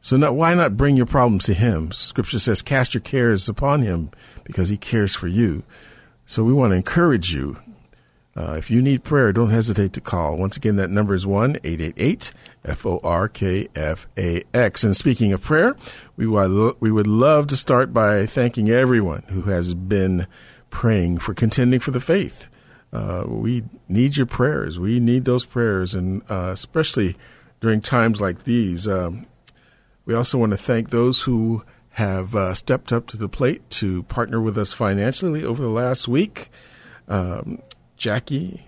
So 0.00 0.16
not, 0.16 0.34
why 0.34 0.54
not 0.54 0.78
bring 0.78 0.96
your 0.96 1.04
problems 1.04 1.44
to 1.44 1.52
Him? 1.52 1.92
Scripture 1.92 2.38
says, 2.38 2.62
cast 2.62 2.94
your 2.94 3.02
cares 3.02 3.46
upon 3.46 3.82
Him 3.82 4.10
because 4.44 4.70
He 4.70 4.78
cares 4.78 5.14
for 5.14 5.26
you. 5.26 5.64
So 6.24 6.42
we 6.42 6.54
want 6.54 6.70
to 6.70 6.76
encourage 6.76 7.34
you. 7.34 7.58
Uh, 8.36 8.56
if 8.58 8.70
you 8.70 8.82
need 8.82 9.02
prayer, 9.02 9.32
don't 9.32 9.48
hesitate 9.48 9.94
to 9.94 10.00
call. 10.00 10.36
Once 10.36 10.58
again, 10.58 10.76
that 10.76 10.90
number 10.90 11.14
is 11.14 11.26
1 11.26 11.56
888 11.64 12.32
F 12.66 12.84
O 12.84 13.00
R 13.02 13.28
K 13.28 13.68
F 13.74 14.06
A 14.18 14.42
X. 14.52 14.84
And 14.84 14.94
speaking 14.94 15.32
of 15.32 15.40
prayer, 15.42 15.74
we 16.16 16.26
we 16.26 16.92
would 16.92 17.06
love 17.06 17.46
to 17.46 17.56
start 17.56 17.94
by 17.94 18.26
thanking 18.26 18.68
everyone 18.68 19.22
who 19.30 19.42
has 19.42 19.72
been 19.72 20.26
praying 20.68 21.18
for 21.18 21.32
contending 21.32 21.80
for 21.80 21.92
the 21.92 22.00
faith. 22.00 22.50
Uh, 22.92 23.24
we 23.26 23.64
need 23.88 24.16
your 24.16 24.26
prayers. 24.26 24.78
We 24.78 25.00
need 25.00 25.24
those 25.24 25.46
prayers, 25.46 25.94
and 25.94 26.22
uh, 26.30 26.50
especially 26.52 27.16
during 27.60 27.80
times 27.80 28.20
like 28.20 28.44
these. 28.44 28.86
Um, 28.86 29.26
we 30.04 30.14
also 30.14 30.38
want 30.38 30.50
to 30.50 30.56
thank 30.56 30.90
those 30.90 31.22
who 31.22 31.64
have 31.90 32.36
uh, 32.36 32.52
stepped 32.52 32.92
up 32.92 33.06
to 33.06 33.16
the 33.16 33.28
plate 33.28 33.68
to 33.70 34.02
partner 34.04 34.40
with 34.40 34.58
us 34.58 34.74
financially 34.74 35.42
over 35.44 35.62
the 35.62 35.70
last 35.70 36.06
week. 36.06 36.50
Um, 37.08 37.60
Jackie, 37.96 38.62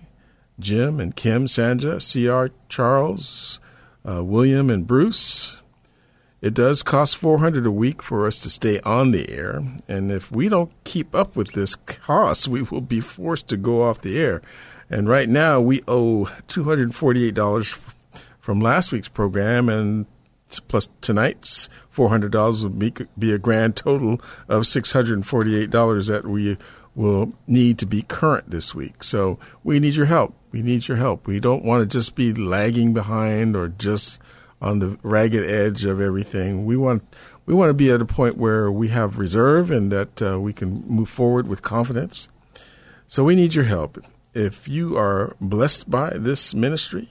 Jim, 0.58 1.00
and 1.00 1.14
Kim, 1.14 1.46
Sandra, 1.48 2.00
C.R. 2.00 2.50
Charles, 2.68 3.60
uh, 4.08 4.24
William, 4.24 4.70
and 4.70 4.86
Bruce. 4.86 5.62
It 6.40 6.54
does 6.54 6.82
cost 6.82 7.16
400 7.16 7.66
a 7.66 7.70
week 7.70 8.02
for 8.02 8.26
us 8.26 8.38
to 8.40 8.50
stay 8.50 8.80
on 8.80 9.10
the 9.10 9.28
air, 9.28 9.60
and 9.88 10.12
if 10.12 10.30
we 10.30 10.48
don't 10.48 10.70
keep 10.84 11.14
up 11.14 11.34
with 11.34 11.52
this 11.52 11.74
cost, 11.74 12.46
we 12.46 12.62
will 12.62 12.80
be 12.80 13.00
forced 13.00 13.48
to 13.48 13.56
go 13.56 13.82
off 13.82 14.00
the 14.00 14.20
air. 14.20 14.40
And 14.88 15.08
right 15.08 15.28
now, 15.28 15.60
we 15.60 15.82
owe 15.88 16.30
$248 16.46 17.92
from 18.38 18.60
last 18.60 18.92
week's 18.92 19.08
program, 19.08 19.68
and 19.68 20.06
plus 20.68 20.88
tonight's 21.00 21.68
$400 21.94 22.62
will 22.62 22.70
be, 22.70 22.94
be 23.18 23.32
a 23.32 23.38
grand 23.38 23.76
total 23.76 24.20
of 24.48 24.62
$648 24.62 26.08
that 26.08 26.26
we 26.26 26.56
will 26.98 27.32
need 27.46 27.78
to 27.78 27.86
be 27.86 28.02
current 28.02 28.50
this 28.50 28.74
week. 28.74 29.04
So 29.04 29.38
we 29.62 29.78
need 29.78 29.94
your 29.94 30.06
help. 30.06 30.34
We 30.50 30.62
need 30.62 30.88
your 30.88 30.96
help. 30.96 31.28
We 31.28 31.38
don't 31.38 31.64
want 31.64 31.80
to 31.80 31.86
just 31.86 32.16
be 32.16 32.34
lagging 32.34 32.92
behind 32.92 33.54
or 33.54 33.68
just 33.68 34.20
on 34.60 34.80
the 34.80 34.98
ragged 35.04 35.48
edge 35.48 35.84
of 35.84 36.00
everything. 36.00 36.66
We 36.66 36.76
want 36.76 37.04
we 37.46 37.54
want 37.54 37.70
to 37.70 37.74
be 37.74 37.92
at 37.92 38.02
a 38.02 38.04
point 38.04 38.36
where 38.36 38.70
we 38.72 38.88
have 38.88 39.18
reserve 39.18 39.70
and 39.70 39.92
that 39.92 40.20
uh, 40.20 40.40
we 40.40 40.52
can 40.52 40.84
move 40.88 41.08
forward 41.08 41.46
with 41.46 41.62
confidence. 41.62 42.28
So 43.06 43.22
we 43.22 43.36
need 43.36 43.54
your 43.54 43.64
help. 43.64 44.04
If 44.34 44.66
you 44.66 44.98
are 44.98 45.36
blessed 45.40 45.88
by 45.88 46.10
this 46.16 46.52
ministry 46.52 47.10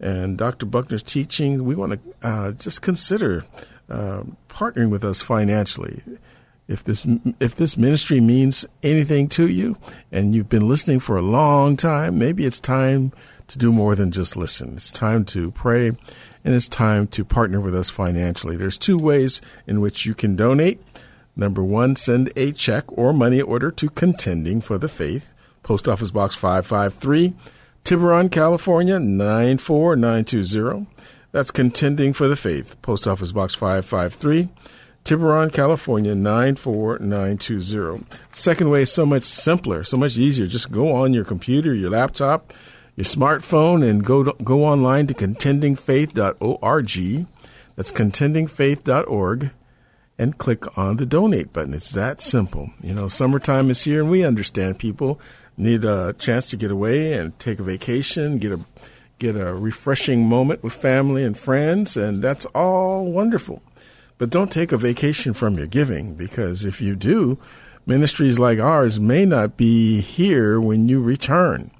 and 0.00 0.36
Dr. 0.36 0.66
Buckner's 0.66 1.04
teaching, 1.04 1.64
we 1.64 1.76
want 1.76 1.92
to 1.92 2.26
uh, 2.26 2.50
just 2.50 2.82
consider 2.82 3.44
uh, 3.88 4.24
partnering 4.48 4.90
with 4.90 5.04
us 5.04 5.22
financially 5.22 6.02
if 6.66 6.82
this 6.82 7.06
if 7.40 7.54
this 7.54 7.76
ministry 7.76 8.20
means 8.20 8.64
anything 8.82 9.28
to 9.28 9.48
you 9.48 9.76
and 10.10 10.34
you've 10.34 10.48
been 10.48 10.68
listening 10.68 11.00
for 11.00 11.16
a 11.16 11.22
long 11.22 11.76
time, 11.76 12.18
maybe 12.18 12.46
it's 12.46 12.60
time 12.60 13.12
to 13.48 13.58
do 13.58 13.72
more 13.72 13.94
than 13.94 14.10
just 14.10 14.36
listen. 14.36 14.74
It's 14.76 14.90
time 14.90 15.24
to 15.26 15.50
pray 15.50 15.88
and 15.88 16.54
it's 16.54 16.68
time 16.68 17.06
to 17.08 17.24
partner 17.24 17.60
with 17.60 17.74
us 17.74 17.90
financially. 17.90 18.56
There's 18.56 18.78
two 18.78 18.98
ways 18.98 19.40
in 19.66 19.80
which 19.80 20.06
you 20.06 20.14
can 20.14 20.36
donate. 20.36 20.80
Number 21.36 21.64
1, 21.64 21.96
send 21.96 22.32
a 22.36 22.52
check 22.52 22.84
or 22.88 23.12
money 23.12 23.42
order 23.42 23.70
to 23.72 23.90
Contending 23.90 24.60
for 24.60 24.78
the 24.78 24.88
Faith, 24.88 25.34
Post 25.64 25.88
Office 25.88 26.12
Box 26.12 26.36
553, 26.36 27.34
Tiburon, 27.82 28.28
California 28.28 29.00
94920. 29.00 30.86
That's 31.32 31.50
Contending 31.50 32.12
for 32.12 32.28
the 32.28 32.36
Faith, 32.36 32.80
Post 32.82 33.08
Office 33.08 33.32
Box 33.32 33.56
553. 33.56 34.48
Tiburon, 35.04 35.50
California 35.50 36.14
94920. 36.14 38.06
Second 38.32 38.70
way 38.70 38.82
is 38.82 38.90
so 38.90 39.04
much 39.04 39.22
simpler, 39.22 39.84
so 39.84 39.98
much 39.98 40.16
easier. 40.16 40.46
Just 40.46 40.70
go 40.70 40.94
on 40.94 41.12
your 41.12 41.24
computer, 41.24 41.74
your 41.74 41.90
laptop, 41.90 42.54
your 42.96 43.04
smartphone, 43.04 43.86
and 43.86 44.02
go 44.02 44.24
to, 44.24 44.34
go 44.42 44.64
online 44.64 45.06
to 45.08 45.14
contendingfaith.org. 45.14 47.26
That's 47.76 47.92
contendingfaith.org, 47.92 49.50
and 50.16 50.38
click 50.38 50.78
on 50.78 50.96
the 50.96 51.04
donate 51.04 51.52
button. 51.52 51.74
It's 51.74 51.90
that 51.90 52.22
simple. 52.22 52.70
You 52.82 52.94
know, 52.94 53.08
summertime 53.08 53.68
is 53.68 53.84
here, 53.84 54.00
and 54.00 54.10
we 54.10 54.24
understand 54.24 54.78
people 54.78 55.20
need 55.58 55.84
a 55.84 56.14
chance 56.14 56.48
to 56.50 56.56
get 56.56 56.70
away 56.70 57.12
and 57.12 57.38
take 57.38 57.58
a 57.58 57.62
vacation, 57.62 58.38
get 58.38 58.52
a 58.52 58.60
get 59.18 59.36
a 59.36 59.54
refreshing 59.54 60.28
moment 60.28 60.62
with 60.62 60.72
family 60.72 61.24
and 61.24 61.38
friends, 61.38 61.96
and 61.96 62.22
that's 62.22 62.46
all 62.46 63.04
wonderful. 63.04 63.62
But 64.18 64.30
don't 64.30 64.52
take 64.52 64.72
a 64.72 64.76
vacation 64.78 65.34
from 65.34 65.56
your 65.56 65.66
giving 65.66 66.14
because 66.14 66.64
if 66.64 66.80
you 66.80 66.94
do, 66.94 67.38
ministries 67.86 68.38
like 68.38 68.58
ours 68.58 69.00
may 69.00 69.24
not 69.24 69.56
be 69.56 70.00
here 70.00 70.60
when 70.60 70.88
you 70.88 71.02
return. 71.02 71.70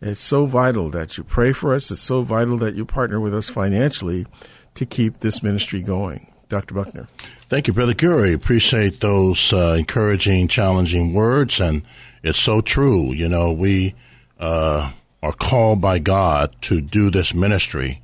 It's 0.00 0.20
so 0.20 0.46
vital 0.46 0.90
that 0.90 1.16
you 1.16 1.24
pray 1.24 1.52
for 1.52 1.72
us. 1.74 1.90
It's 1.90 2.00
so 2.00 2.22
vital 2.22 2.56
that 2.58 2.74
you 2.74 2.84
partner 2.84 3.20
with 3.20 3.34
us 3.34 3.48
financially 3.48 4.26
to 4.74 4.86
keep 4.86 5.18
this 5.18 5.42
ministry 5.42 5.82
going. 5.82 6.32
Dr. 6.48 6.74
Buckner. 6.74 7.08
Thank 7.48 7.66
you, 7.66 7.72
Brother 7.72 7.94
Gary. 7.94 8.34
Appreciate 8.34 9.00
those 9.00 9.54
uh, 9.54 9.76
encouraging, 9.78 10.48
challenging 10.48 11.14
words. 11.14 11.60
And 11.60 11.82
it's 12.22 12.38
so 12.38 12.60
true. 12.60 13.12
You 13.12 13.28
know, 13.28 13.52
we 13.52 13.94
uh, 14.38 14.92
are 15.22 15.32
called 15.32 15.80
by 15.80 15.98
God 15.98 16.54
to 16.62 16.82
do 16.82 17.10
this 17.10 17.32
ministry. 17.32 18.01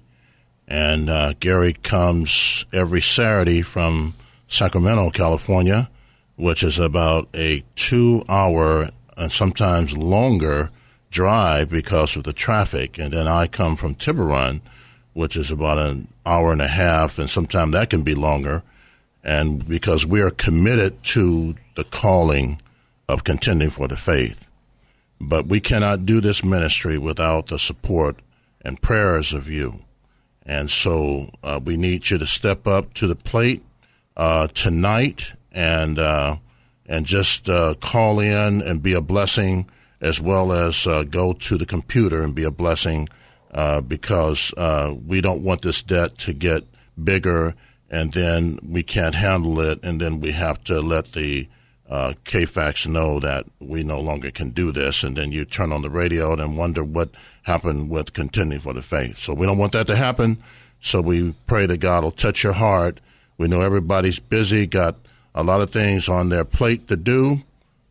And 0.69 1.09
uh, 1.09 1.33
Gary 1.41 1.73
comes 1.73 2.67
every 2.75 3.01
Saturday 3.01 3.63
from 3.63 4.15
Sacramento, 4.49 5.11
California, 5.11 5.91
which 6.37 6.63
is 6.63 6.79
about 6.79 7.27
a 7.35 7.65
two 7.75 8.23
hour 8.29 8.91
and 9.17 9.33
sometimes 9.33 9.97
longer 9.97 10.71
drive 11.11 11.71
because 11.71 12.17
of 12.17 12.25
the 12.25 12.35
traffic. 12.35 12.99
And 12.99 13.15
then 13.15 13.27
I 13.27 13.47
come 13.47 13.77
from 13.77 13.95
Tiburon, 13.95 14.61
which 15.15 15.39
is 15.39 15.51
about 15.51 15.79
an 15.79 16.09
hour 16.27 16.53
and 16.53 16.61
a 16.61 16.69
half, 16.69 17.19
and 17.19 17.31
sometimes 17.31 17.73
that 17.73 17.89
can 17.89 18.03
be 18.03 18.15
longer. 18.15 18.63
And 19.25 19.67
because 19.67 20.05
we 20.05 20.21
are 20.21 20.31
committed 20.31 21.03
to 21.05 21.57
the 21.77 21.85
calling 21.85 22.61
of 23.09 23.25
contending 23.25 23.71
for 23.71 23.89
the 23.89 23.97
faith. 23.97 24.47
But 25.19 25.47
we 25.47 25.61
cannot 25.61 26.05
do 26.05 26.21
this 26.21 26.45
ministry 26.45 26.99
without 26.99 27.47
the 27.47 27.59
support 27.59 28.21
and 28.61 28.81
prayers 28.81 29.33
of 29.33 29.49
you. 29.49 29.81
And 30.49 30.71
so 30.71 31.31
uh, 31.43 31.61
we 31.63 31.77
need 31.77 32.09
you 32.09 32.17
to 32.17 32.27
step 32.27 32.67
up 32.67 32.95
to 32.95 33.07
the 33.07 33.15
plate 33.15 33.63
uh, 34.17 34.49
tonight 34.49 35.35
and 35.53 35.99
uh, 35.99 36.37
and 36.87 37.05
just 37.05 37.51
uh, 37.51 37.75
call 37.81 38.19
in 38.19 38.63
and 38.63 38.83
be 38.83 38.95
a 38.95 39.03
blessing, 39.03 39.69
as 40.01 40.23
well 40.23 40.53
as 40.53 40.87
uh, 40.87 41.03
go 41.03 41.35
to 41.35 41.59
the 41.59 41.67
computer 41.67 42.23
and 42.23 42.35
be 42.35 42.45
a 42.45 42.51
blessing, 42.51 43.07
because 43.87 44.55
we 45.07 45.21
don't 45.21 45.45
want 45.45 45.61
this 45.61 45.83
debt 45.83 46.17
to 46.19 46.33
get 46.33 46.65
bigger 47.03 47.55
and 47.91 48.13
then 48.13 48.59
we 48.63 48.83
can't 48.83 49.15
handle 49.15 49.61
it, 49.61 49.83
and 49.83 50.01
then 50.01 50.21
we 50.21 50.33
have 50.33 50.63
to 50.65 50.81
let 50.81 51.13
the 51.13 51.49
uh, 51.89 52.13
KFAX 52.25 52.87
know 52.87 53.19
that 53.21 53.47
we 53.61 53.83
no 53.83 54.01
longer 54.01 54.31
can 54.31 54.51
do 54.51 54.73
this, 54.73 55.03
and 55.03 55.17
then 55.17 55.33
you 55.33 55.45
turn 55.45 55.73
on 55.73 55.83
the 55.83 55.91
radio 55.91 56.35
and 56.35 56.57
wonder 56.57 56.85
what 56.85 57.11
happened 57.45 57.89
with 57.89 58.13
contending 58.13 58.61
for 58.61 58.75
the 58.75 58.83
faith. 58.83 59.19
So 59.19 59.33
we 59.33 59.47
don't 59.47 59.59
want 59.59 59.73
that 59.73 59.87
to 59.87 59.97
happen. 59.97 60.43
So 60.81 61.01
we 61.01 61.35
pray 61.47 61.67
that 61.67 61.79
God 61.79 62.05
will 62.05 62.13
touch 62.13 62.45
your 62.45 62.53
heart. 62.53 63.01
We 63.39 63.49
know 63.49 63.63
everybody's 63.63 64.19
busy, 64.19 64.67
got 64.67 64.97
a 65.35 65.43
lot 65.43 65.61
of 65.61 65.71
things 65.71 66.09
on 66.09 66.29
their 66.29 66.45
plate 66.45 66.89
to 66.89 66.97
do, 66.97 67.43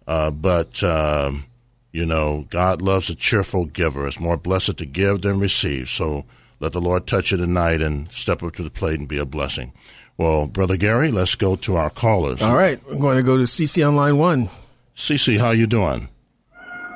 uh, 0.05 0.31
but 0.31 0.83
um, 0.83 1.45
you 1.91 2.05
know 2.05 2.45
God 2.49 2.81
loves 2.81 3.09
a 3.09 3.15
cheerful 3.15 3.65
giver. 3.65 4.07
It's 4.07 4.19
more 4.19 4.37
blessed 4.37 4.77
to 4.77 4.85
give 4.85 5.21
than 5.21 5.39
receive. 5.39 5.89
So 5.89 6.25
let 6.59 6.73
the 6.73 6.81
Lord 6.81 7.07
touch 7.07 7.31
you 7.31 7.37
tonight 7.37 7.81
and 7.81 8.11
step 8.11 8.43
up 8.43 8.53
to 8.55 8.63
the 8.63 8.69
plate 8.69 8.99
and 8.99 9.07
be 9.07 9.17
a 9.17 9.25
blessing. 9.25 9.73
Well, 10.17 10.47
Brother 10.47 10.77
Gary, 10.77 11.11
let's 11.11 11.35
go 11.35 11.55
to 11.57 11.75
our 11.75 11.91
callers. 11.91 12.41
All 12.41 12.55
right, 12.55 12.79
we're 12.87 12.97
going 12.97 13.17
to 13.17 13.23
go 13.23 13.37
to 13.37 13.43
CC 13.43 13.87
on 13.87 13.95
line 13.95 14.17
one. 14.17 14.49
CC, 14.95 15.37
how 15.37 15.51
you 15.51 15.67
doing? 15.67 16.09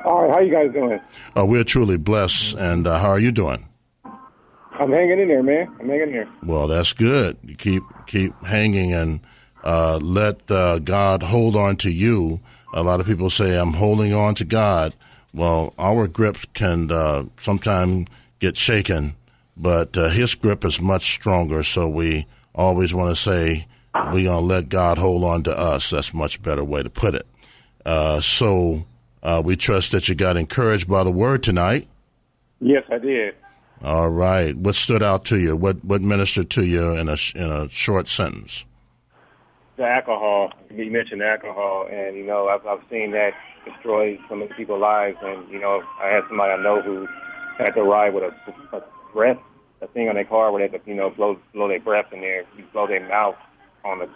All 0.04 0.22
right, 0.22 0.30
how 0.32 0.40
you 0.40 0.52
guys 0.52 0.72
doing? 0.72 1.00
Uh, 1.36 1.46
we're 1.46 1.62
truly 1.62 1.96
blessed, 1.96 2.54
and 2.54 2.84
uh, 2.86 2.98
how 2.98 3.10
are 3.10 3.20
you 3.20 3.30
doing? 3.30 3.64
I'm 4.04 4.90
hanging 4.90 5.20
in 5.20 5.28
there, 5.28 5.42
man. 5.42 5.68
I'm 5.78 5.88
hanging 5.88 6.08
in 6.08 6.12
there. 6.12 6.28
Well, 6.42 6.66
that's 6.66 6.92
good. 6.92 7.36
You 7.44 7.54
keep 7.54 7.84
keep 8.06 8.34
hanging 8.42 8.92
and 8.92 9.20
uh, 9.62 9.98
let 10.02 10.50
uh, 10.50 10.80
God 10.80 11.22
hold 11.22 11.54
on 11.54 11.76
to 11.76 11.90
you. 11.92 12.40
A 12.74 12.82
lot 12.82 12.98
of 12.98 13.06
people 13.06 13.30
say, 13.30 13.56
"I'm 13.56 13.74
holding 13.74 14.12
on 14.12 14.34
to 14.36 14.44
God." 14.44 14.94
Well, 15.32 15.72
our 15.78 16.08
grip 16.08 16.38
can 16.54 16.90
uh, 16.90 17.24
sometimes 17.38 18.08
get 18.40 18.56
shaken, 18.56 19.14
but 19.56 19.96
uh, 19.96 20.08
His 20.08 20.34
grip 20.34 20.64
is 20.64 20.80
much 20.80 21.12
stronger. 21.14 21.62
So 21.62 21.88
we 21.88 22.26
always 22.54 22.94
want 22.94 23.16
to 23.16 23.22
say, 23.22 23.66
"We're 24.12 24.26
gonna 24.26 24.40
let 24.40 24.68
God 24.68 24.98
hold 24.98 25.24
on 25.24 25.42
to 25.44 25.56
us." 25.56 25.90
That's 25.90 26.12
a 26.12 26.16
much 26.16 26.42
better 26.42 26.64
way 26.64 26.82
to 26.82 26.90
put 26.90 27.14
it. 27.14 27.26
Uh, 27.84 28.20
so 28.20 28.84
uh, 29.22 29.42
we 29.44 29.56
trust 29.56 29.92
that 29.92 30.08
you 30.08 30.14
got 30.14 30.36
encouraged 30.36 30.88
by 30.88 31.04
the 31.04 31.10
word 31.10 31.42
tonight. 31.42 31.88
Yes, 32.60 32.84
I 32.90 32.98
did. 32.98 33.34
All 33.82 34.10
right. 34.10 34.56
What 34.56 34.76
stood 34.76 35.02
out 35.02 35.24
to 35.26 35.38
you? 35.38 35.56
What 35.56 35.84
what 35.84 36.00
ministered 36.00 36.50
to 36.50 36.64
you 36.64 36.92
in 36.92 37.08
a 37.08 37.16
in 37.34 37.50
a 37.50 37.68
short 37.68 38.08
sentence? 38.08 38.64
The 39.76 39.84
alcohol. 39.84 40.52
You 40.70 40.90
mentioned 40.90 41.22
alcohol, 41.22 41.88
and 41.90 42.16
you 42.16 42.24
know 42.24 42.48
I've 42.48 42.64
I've 42.64 42.82
seen 42.88 43.10
that 43.12 43.32
destroy 43.64 44.18
so 44.28 44.36
many 44.36 44.52
people's 44.56 44.80
lives. 44.80 45.16
And 45.22 45.50
you 45.50 45.58
know 45.58 45.82
I 46.00 46.08
had 46.08 46.22
somebody 46.28 46.52
I 46.52 46.62
know 46.62 46.80
who 46.80 47.08
had 47.58 47.72
to 47.72 47.82
ride 47.82 48.14
with 48.14 48.24
a, 48.24 48.76
a 48.76 48.82
breath, 49.12 49.38
a 49.82 49.88
thing 49.88 50.08
on 50.08 50.14
their 50.14 50.24
car 50.24 50.52
where 50.52 50.66
they 50.66 50.78
could 50.78 50.86
you 50.86 50.94
know 50.94 51.10
blow 51.10 51.38
blow 51.52 51.68
their 51.68 51.80
breath 51.80 52.12
in 52.12 52.20
there, 52.20 52.44
you 52.56 52.64
blow 52.72 52.86
their 52.86 53.06
mouth 53.06 53.36
on 53.84 53.98
the 53.98 54.08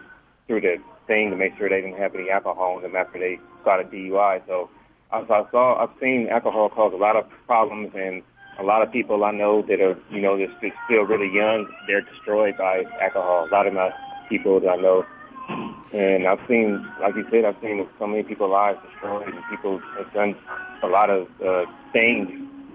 through 0.47 0.61
the 0.61 0.77
thing 1.07 1.31
to 1.31 1.37
make 1.37 1.57
sure 1.59 1.69
they 1.69 1.81
didn't 1.81 1.99
have 1.99 2.15
any 2.15 2.31
alcohol 2.31 2.77
in 2.77 2.83
them 2.83 2.97
after 2.97 3.19
they 3.19 3.39
got 3.65 3.81
a 3.81 3.85
DUI. 3.85 4.43
So 4.47 4.71
I 5.11 5.25
saw 5.27 5.83
I've 5.83 6.01
seen 6.01 6.29
alcohol 6.31 6.69
cause 6.69 6.93
a 6.95 6.97
lot 6.97 7.17
of 7.17 7.27
problems 7.47 7.93
and 7.95 8.23
a 8.59 8.63
lot 8.63 8.83
of 8.83 8.91
people 8.91 9.25
I 9.25 9.33
know 9.33 9.63
that 9.63 9.81
are, 9.81 9.99
you 10.11 10.21
know, 10.21 10.39
just 10.39 10.57
still 10.59 11.03
really 11.03 11.33
young, 11.35 11.69
they're 11.87 12.01
destroyed 12.01 12.57
by 12.57 12.85
alcohol. 13.01 13.47
A 13.51 13.53
lot 13.53 13.67
of 13.67 13.75
my 13.75 13.91
people 14.29 14.61
that 14.61 14.69
I 14.69 14.77
know. 14.77 15.05
And 15.93 16.27
I've 16.27 16.41
seen, 16.49 16.85
like 17.01 17.15
you 17.15 17.27
said, 17.31 17.45
I've 17.45 17.57
seen 17.63 17.87
so 17.99 18.07
many 18.07 18.23
people's 18.23 18.51
lives 18.51 18.79
destroyed 18.91 19.29
and 19.29 19.43
people 19.51 19.81
have 19.97 20.13
done 20.13 20.35
a 20.83 20.87
lot 20.87 21.11
of 21.11 21.29
uh, 21.41 21.65
things 21.93 22.29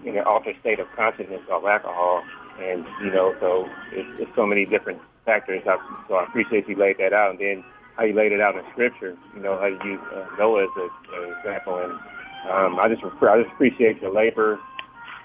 in 0.06 0.18
an 0.18 0.24
altered 0.24 0.56
state 0.62 0.80
of 0.80 0.88
consciousness 0.96 1.42
of 1.52 1.66
alcohol. 1.66 2.24
And, 2.62 2.86
you 3.04 3.12
know, 3.12 3.36
so 3.40 3.68
it's, 3.92 4.10
it's 4.20 4.36
so 4.36 4.46
many 4.46 4.66
different 4.66 5.02
factors. 5.26 5.62
I, 5.66 5.78
so 6.08 6.16
I 6.16 6.24
appreciate 6.24 6.68
you 6.68 6.76
laid 6.76 6.98
that 7.00 7.14
out. 7.14 7.32
And 7.32 7.40
then 7.40 7.64
how 7.98 8.04
you 8.04 8.14
laid 8.14 8.32
it 8.32 8.42
out 8.42 8.56
in 8.56 8.64
scripture, 8.72 9.18
you 9.36 9.42
know, 9.42 9.58
how 9.58 9.66
you 9.66 9.80
use 9.84 10.00
uh, 10.14 10.26
Noah 10.38 10.64
as 10.64 10.70
an 10.78 11.36
example. 11.38 11.78
And 11.78 11.94
um, 12.50 12.80
I 12.80 12.88
just 12.90 13.04
I 13.04 13.42
just 13.42 13.54
appreciate 13.54 14.02
your 14.02 14.14
labor 14.14 14.60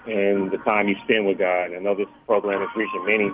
and 0.05 0.51
the 0.51 0.57
time 0.59 0.87
you 0.87 0.95
spend 1.03 1.25
with 1.25 1.37
God. 1.37 1.73
I 1.73 1.79
know 1.79 1.95
this 1.95 2.07
program 2.25 2.61
is 2.61 2.69
reaching 2.75 3.05
many. 3.05 3.31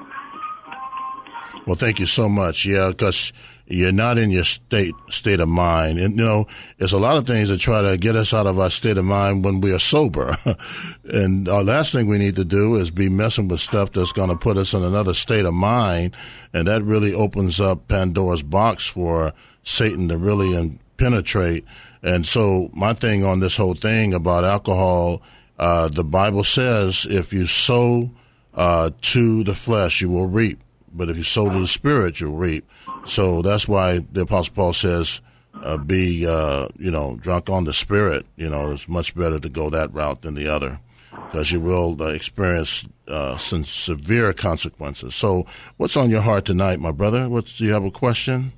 Well, 1.65 1.75
thank 1.75 1.99
you 1.99 2.07
so 2.07 2.27
much. 2.27 2.65
Yeah, 2.65 2.89
because 2.89 3.31
you're 3.65 3.91
not 3.91 4.17
in 4.17 4.31
your 4.31 4.43
state 4.43 4.93
state 5.09 5.39
of 5.39 5.49
mind, 5.49 5.99
and 5.99 6.17
you 6.17 6.23
know, 6.23 6.47
there's 6.77 6.93
a 6.93 6.99
lot 6.99 7.17
of 7.17 7.25
things 7.25 7.49
that 7.49 7.59
try 7.59 7.81
to 7.81 7.97
get 7.97 8.15
us 8.15 8.33
out 8.33 8.47
of 8.47 8.59
our 8.59 8.69
state 8.69 8.97
of 8.97 9.05
mind 9.05 9.43
when 9.45 9.61
we 9.61 9.73
are 9.73 9.79
sober. 9.79 10.35
and 11.05 11.47
our 11.47 11.63
last 11.63 11.91
thing 11.91 12.07
we 12.07 12.17
need 12.17 12.35
to 12.35 12.45
do 12.45 12.75
is 12.75 12.91
be 12.91 13.09
messing 13.09 13.47
with 13.47 13.59
stuff 13.59 13.91
that's 13.91 14.11
going 14.11 14.29
to 14.29 14.35
put 14.35 14.57
us 14.57 14.73
in 14.73 14.83
another 14.83 15.13
state 15.13 15.45
of 15.45 15.53
mind, 15.53 16.15
and 16.53 16.67
that 16.67 16.83
really 16.83 17.13
opens 17.13 17.59
up 17.59 17.87
Pandora's 17.87 18.43
box 18.43 18.87
for 18.87 19.33
Satan 19.63 20.09
to 20.09 20.17
really 20.17 20.79
penetrate. 20.97 21.65
And 22.01 22.25
so, 22.25 22.69
my 22.73 22.93
thing 22.93 23.23
on 23.23 23.39
this 23.39 23.55
whole 23.55 23.75
thing 23.75 24.13
about 24.13 24.43
alcohol 24.43 25.21
uh, 25.57 25.87
the 25.87 26.03
Bible 26.03 26.43
says, 26.43 27.05
if 27.09 27.31
you 27.31 27.47
sow 27.47 28.11
uh, 28.53 28.89
to 29.01 29.43
the 29.43 29.55
flesh, 29.55 30.01
you 30.01 30.09
will 30.09 30.27
reap. 30.27 30.59
But 30.93 31.09
if 31.09 31.17
you 31.17 31.23
sow 31.23 31.49
to 31.49 31.59
the 31.59 31.67
spirit, 31.67 32.19
you'll 32.19 32.35
reap. 32.35 32.69
So 33.05 33.41
that's 33.41 33.67
why 33.67 33.99
the 34.11 34.21
Apostle 34.21 34.53
Paul 34.53 34.73
says, 34.73 35.21
uh, 35.61 35.77
be, 35.77 36.27
uh, 36.27 36.67
you 36.77 36.91
know, 36.91 37.17
drunk 37.17 37.49
on 37.49 37.63
the 37.63 37.73
spirit. 37.73 38.25
You 38.35 38.49
know, 38.49 38.71
it's 38.71 38.87
much 38.87 39.15
better 39.15 39.39
to 39.39 39.49
go 39.49 39.69
that 39.69 39.93
route 39.93 40.21
than 40.21 40.35
the 40.35 40.47
other 40.47 40.79
because 41.11 41.51
you 41.51 41.59
will 41.59 42.01
uh, 42.01 42.07
experience 42.07 42.87
uh, 43.07 43.37
some 43.37 43.63
severe 43.63 44.33
consequences. 44.33 45.15
So, 45.15 45.45
what's 45.77 45.97
on 45.97 46.09
your 46.09 46.21
heart 46.21 46.45
tonight, 46.45 46.79
my 46.79 46.91
brother? 46.91 47.29
What's, 47.29 47.57
do 47.57 47.65
you 47.65 47.73
have 47.73 47.85
a 47.85 47.91
question? 47.91 48.53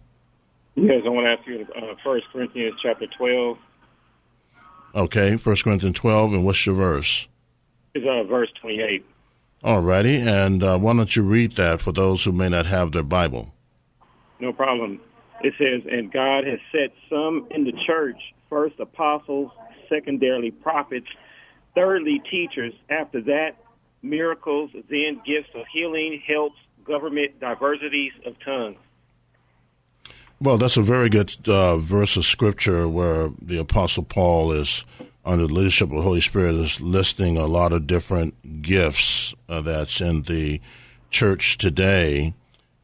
Yes, 0.75 1.03
I 1.05 1.09
want 1.09 1.25
to 1.25 1.31
ask 1.31 1.47
you 1.47 1.67
uh, 1.75 1.95
First 2.03 2.25
Corinthians 2.31 2.75
chapter 2.81 3.07
12, 3.07 3.57
Okay, 4.95 5.35
First 5.35 5.65
Corinthians 5.65 5.99
12, 5.99 6.35
and 6.35 6.45
what's 6.45 6.65
your 6.65 6.75
verse? 6.75 7.27
It's 7.93 8.05
uh, 8.07 8.23
verse 8.23 8.49
28. 8.61 9.05
All 9.65 9.81
righty, 9.81 10.17
and 10.17 10.63
uh, 10.63 10.77
why 10.77 10.93
don't 10.93 11.15
you 11.15 11.23
read 11.23 11.53
that 11.53 11.81
for 11.81 11.91
those 11.91 12.23
who 12.23 12.31
may 12.31 12.49
not 12.49 12.67
have 12.67 12.91
their 12.91 13.01
Bible? 13.01 13.51
No 14.39 14.53
problem. 14.53 15.01
It 15.41 15.55
says, 15.57 15.81
And 15.91 16.11
God 16.11 16.45
has 16.45 16.59
set 16.71 16.93
some 17.09 17.47
in 17.49 17.63
the 17.63 17.71
church, 17.87 18.35
first 18.47 18.79
apostles, 18.79 19.51
secondarily 19.89 20.51
prophets, 20.51 21.07
thirdly 21.73 22.21
teachers, 22.29 22.73
after 22.91 23.21
that 23.21 23.57
miracles, 24.03 24.69
then 24.87 25.19
gifts 25.25 25.49
of 25.55 25.65
healing, 25.73 26.21
helps, 26.27 26.57
government, 26.83 27.39
diversities 27.39 28.11
of 28.23 28.35
tongues. 28.45 28.77
Well, 30.39 30.59
that's 30.59 30.77
a 30.77 30.83
very 30.83 31.09
good 31.09 31.35
uh, 31.47 31.77
verse 31.77 32.17
of 32.17 32.25
scripture 32.25 32.87
where 32.87 33.31
the 33.41 33.57
Apostle 33.57 34.03
Paul 34.03 34.51
is, 34.51 34.85
under 35.25 35.47
the 35.47 35.53
leadership 35.53 35.89
of 35.89 35.97
the 35.97 36.01
Holy 36.01 36.21
Spirit, 36.21 36.55
is 36.55 36.79
listing 36.79 37.37
a 37.37 37.47
lot 37.47 37.73
of 37.73 37.87
different 37.87 38.61
gifts 38.61 39.33
uh, 39.49 39.61
that's 39.61 40.01
in 40.01 40.21
the 40.23 40.61
church 41.09 41.57
today. 41.57 42.33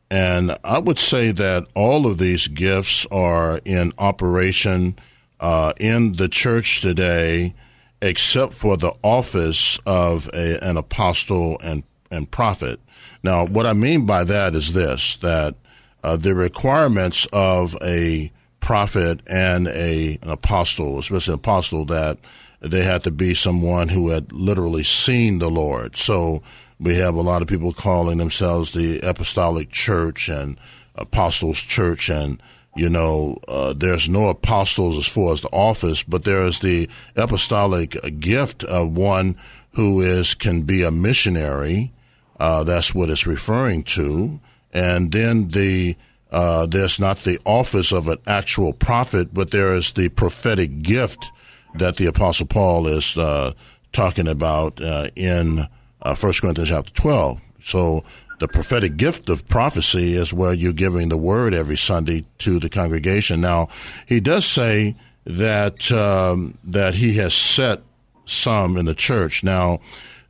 And 0.10 0.58
I 0.64 0.80
would 0.80 0.98
say 0.98 1.32
that 1.32 1.68
all 1.74 2.06
of 2.06 2.18
these 2.18 2.48
gifts 2.48 3.06
are 3.12 3.62
in 3.64 3.94
operation 3.98 4.98
uh, 5.40 5.74
in 5.80 6.14
the 6.14 6.28
church 6.28 6.82
today, 6.82 7.54
except 8.02 8.54
for 8.54 8.76
the 8.76 8.94
office 9.04 9.80
of 9.86 10.30
a, 10.34 10.64
an 10.64 10.78
apostle 10.78 11.58
and, 11.64 11.84
and 12.10 12.30
prophet. 12.30 12.80
Now, 13.24 13.46
what 13.46 13.66
I 13.66 13.74
mean 13.74 14.06
by 14.06 14.24
that 14.24 14.56
is 14.56 14.74
this 14.74 15.18
that 15.18 15.56
uh, 16.04 16.18
the 16.18 16.36
requirements 16.36 17.28
of 17.32 17.78
a 17.82 18.32
prophet 18.62 19.20
and 19.28 19.68
a 19.68 20.18
an 20.22 20.30
apostle, 20.30 21.00
especially 21.00 21.34
an 21.34 21.40
apostle, 21.40 21.86
that 21.86 22.18
they 22.62 22.84
had 22.84 23.04
to 23.04 23.12
be 23.12 23.34
someone 23.34 23.90
who 23.90 24.10
had 24.10 24.32
literally 24.32 24.84
seen 24.84 25.40
the 25.40 25.50
Lord. 25.50 25.98
So 25.98 26.42
we 26.80 26.96
have 26.96 27.16
a 27.16 27.22
lot 27.22 27.42
of 27.42 27.48
people 27.48 27.74
calling 27.74 28.18
themselves 28.18 28.72
the 28.72 29.00
Apostolic 29.00 29.70
Church 29.72 30.30
and 30.30 30.58
Apostles 30.96 31.60
Church, 31.60 32.10
and 32.10 32.42
you 32.76 32.90
know, 32.90 33.38
uh, 33.50 33.74
there's 33.74 34.08
no 34.08 34.30
apostles 34.30 34.98
as 34.98 35.06
far 35.06 35.34
as 35.34 35.42
the 35.42 35.50
office, 35.50 36.04
but 36.04 36.24
there 36.24 36.46
is 36.46 36.60
the 36.60 36.88
apostolic 37.18 37.98
gift 38.22 38.64
of 38.64 38.96
one 38.96 39.36
who 39.74 40.00
is 40.00 40.36
can 40.36 40.62
be 40.62 40.84
a 40.84 40.92
missionary. 40.92 41.92
Uh, 42.40 42.64
that's 42.64 42.96
what 42.96 43.10
it's 43.10 43.28
referring 43.28 43.84
to 43.84 44.40
and 44.74 45.12
then 45.12 45.50
the 45.50 45.96
uh, 46.32 46.66
there's 46.66 47.00
not 47.00 47.18
the 47.20 47.40
office 47.46 47.92
of 47.92 48.08
an 48.08 48.18
actual 48.28 48.74
prophet, 48.74 49.34
but 49.34 49.52
there 49.52 49.76
is 49.76 49.92
the 49.94 50.10
prophetic 50.10 50.82
gift 50.82 51.32
that 51.76 51.98
the 51.98 52.06
Apostle 52.06 52.46
Paul 52.46 52.88
is 52.88 53.18
uh, 53.18 53.54
talking 53.92 54.28
about 54.28 54.82
uh, 54.82 55.10
in 55.16 55.68
uh, 56.02 56.16
1 56.16 56.34
Corinthians 56.34 56.70
chapter 56.70 56.94
12. 56.94 57.40
So 57.64 58.04
the 58.40 58.48
prophetic 58.48 58.98
gift 58.98 59.30
of 59.30 59.48
prophecy 59.48 60.14
is 60.14 60.34
where 60.34 60.54
you're 60.54 60.74
giving 60.74 61.10
the 61.10 61.18
word 61.18 61.54
every 61.54 61.78
Sunday 61.78 62.26
to 62.40 62.60
the 62.60 62.70
congregation. 62.70 63.42
Now, 63.42 63.68
he 64.08 64.20
does 64.20 64.46
say 64.46 64.96
that 65.26 65.92
um, 65.92 66.58
that 66.64 66.96
he 66.96 67.14
has 67.14 67.34
set 67.34 67.82
some 68.26 68.78
in 68.78 68.86
the 68.86 68.96
church. 68.96 69.44
Now, 69.44 69.82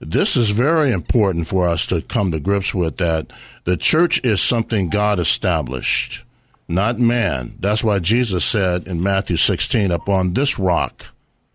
this 0.02 0.36
is 0.36 0.50
very 0.50 0.92
important 0.92 1.48
for 1.48 1.68
us 1.68 1.86
to 1.86 2.02
come 2.02 2.32
to 2.32 2.40
grips 2.40 2.74
with 2.74 2.98
that 2.98 3.32
the 3.66 3.78
church 3.78 4.20
is 4.24 4.42
something 4.42 4.90
God 4.90 5.20
established, 5.20 6.26
not 6.68 7.00
man. 7.00 7.56
That's 7.60 7.84
why 7.84 8.00
Jesus 8.00 8.44
said 8.44 8.88
in 8.88 9.04
Matthew 9.04 9.38
16, 9.38 9.92
upon 9.92 10.34
this 10.34 10.58
rock, 10.58 11.06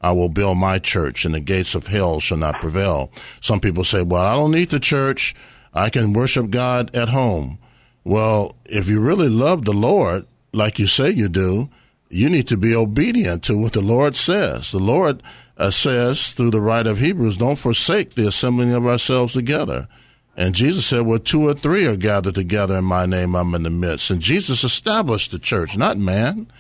I 0.01 0.13
will 0.13 0.29
build 0.29 0.59
my 0.59 0.79
church 0.79 1.25
and 1.25 1.35
the 1.35 1.41
gates 1.41 1.75
of 1.75 1.89
hell 1.89 2.21
shall 2.21 2.39
not 2.39 2.61
prevail. 2.61 3.11
Some 3.41 3.59
people 3.59 3.83
say, 3.83 4.03
well, 4.03 4.23
I 4.23 4.35
don't 4.35 4.53
need 4.53 4.71
the 4.71 4.79
church. 4.79 5.35
I 5.75 5.91
can 5.91 6.13
worship 6.13 6.51
God 6.51 6.95
at 6.95 7.09
home. 7.09 7.59
Well, 8.05 8.55
if 8.65 8.89
you 8.89 9.01
really 9.01 9.29
love 9.29 9.65
the 9.65 9.73
Lord, 9.73 10.27
like 10.53 10.79
you 10.79 10.87
say 10.87 11.11
you 11.11 11.29
do, 11.29 11.69
you 12.09 12.31
need 12.31 12.47
to 12.49 12.57
be 12.57 12.75
obedient 12.75 13.43
to 13.45 13.59
what 13.59 13.73
the 13.73 13.83
Lord 13.83 14.15
says. 14.15 14.71
The 14.71 14.79
Lord 14.79 15.23
uh, 15.57 15.71
says 15.71 16.33
through 16.33 16.51
the 16.51 16.61
writer 16.61 16.91
of 16.91 16.99
Hebrews, 16.99 17.37
don't 17.37 17.59
forsake 17.59 18.15
the 18.15 18.29
assembling 18.29 18.73
of 18.73 18.87
ourselves 18.87 19.33
together. 19.33 19.89
And 20.37 20.55
Jesus 20.55 20.85
said, 20.85 21.07
Well, 21.07 21.19
two 21.19 21.49
or 21.49 21.55
three 21.55 21.87
are 21.87 21.97
gathered 21.97 22.35
together 22.35 22.77
in 22.77 22.85
my 22.85 23.07
name, 23.07 23.35
I'm 23.35 23.55
in 23.55 23.63
the 23.63 23.71
midst. 23.71 24.11
And 24.11 24.21
Jesus 24.21 24.65
established 24.65 25.31
the 25.31 25.39
church, 25.39 25.79
not 25.79 25.97
man. 25.97 26.51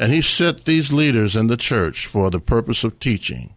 And 0.00 0.12
he 0.12 0.22
set 0.22 0.64
these 0.64 0.92
leaders 0.92 1.36
in 1.36 1.46
the 1.46 1.56
church 1.56 2.06
for 2.06 2.30
the 2.30 2.40
purpose 2.40 2.82
of 2.82 2.98
teaching. 2.98 3.54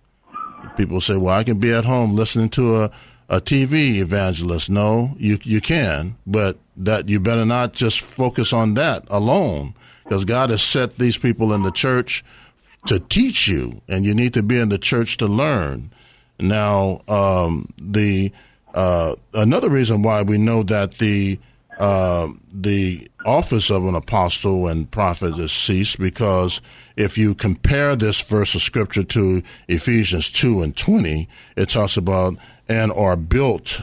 People 0.76 1.00
say, 1.00 1.16
Well, 1.16 1.34
I 1.34 1.44
can 1.46 1.60
be 1.60 1.74
at 1.74 1.86
home 1.86 2.14
listening 2.14 2.50
to 2.50 2.84
a, 2.84 2.92
a 3.30 3.40
TV 3.40 3.96
evangelist. 3.96 4.70
No, 4.70 5.16
you 5.18 5.40
you 5.44 5.62
can, 5.62 6.18
but 6.28 6.58
that 6.76 7.08
you 7.08 7.20
better 7.20 7.46
not 7.46 7.74
just 7.74 8.02
focus 8.02 8.52
on 8.52 8.74
that 8.74 9.06
alone, 9.10 9.76
because 10.04 10.26
God 10.26 10.50
has 10.50 10.62
set 10.62 10.98
these 10.98 11.18
people 11.18 11.54
in 11.54 11.64
the 11.64 11.72
church 11.72 12.24
to 12.86 13.00
teach 13.00 13.48
you, 13.48 13.82
and 13.88 14.06
you 14.06 14.14
need 14.14 14.34
to 14.34 14.44
be 14.44 14.60
in 14.60 14.70
the 14.70 14.78
church 14.78 15.18
to 15.18 15.28
learn. 15.28 15.92
Now, 16.40 17.02
um, 17.08 17.68
the 17.78 18.32
uh, 18.74 19.16
another 19.34 19.70
reason 19.70 20.02
why 20.02 20.22
we 20.22 20.38
know 20.38 20.64
that 20.64 20.94
the 20.94 21.40
uh, 21.78 22.28
the 22.52 23.10
office 23.26 23.70
of 23.70 23.86
an 23.86 23.96
apostle 23.96 24.68
and 24.68 24.92
prophet 24.92 25.38
is 25.40 25.52
ceased 25.52 25.98
because 25.98 26.62
if 26.96 27.18
you 27.18 27.34
compare 27.34 27.96
this 27.96 28.22
verse 28.22 28.54
of 28.54 28.62
scripture 28.62 29.04
to 29.04 29.42
Ephesians 29.68 30.30
two 30.30 30.62
and 30.62 30.76
twenty, 30.76 31.28
it 31.56 31.70
talks 31.70 31.98
about 31.98 32.36
and 32.68 32.92
are 32.92 33.16
built 33.16 33.82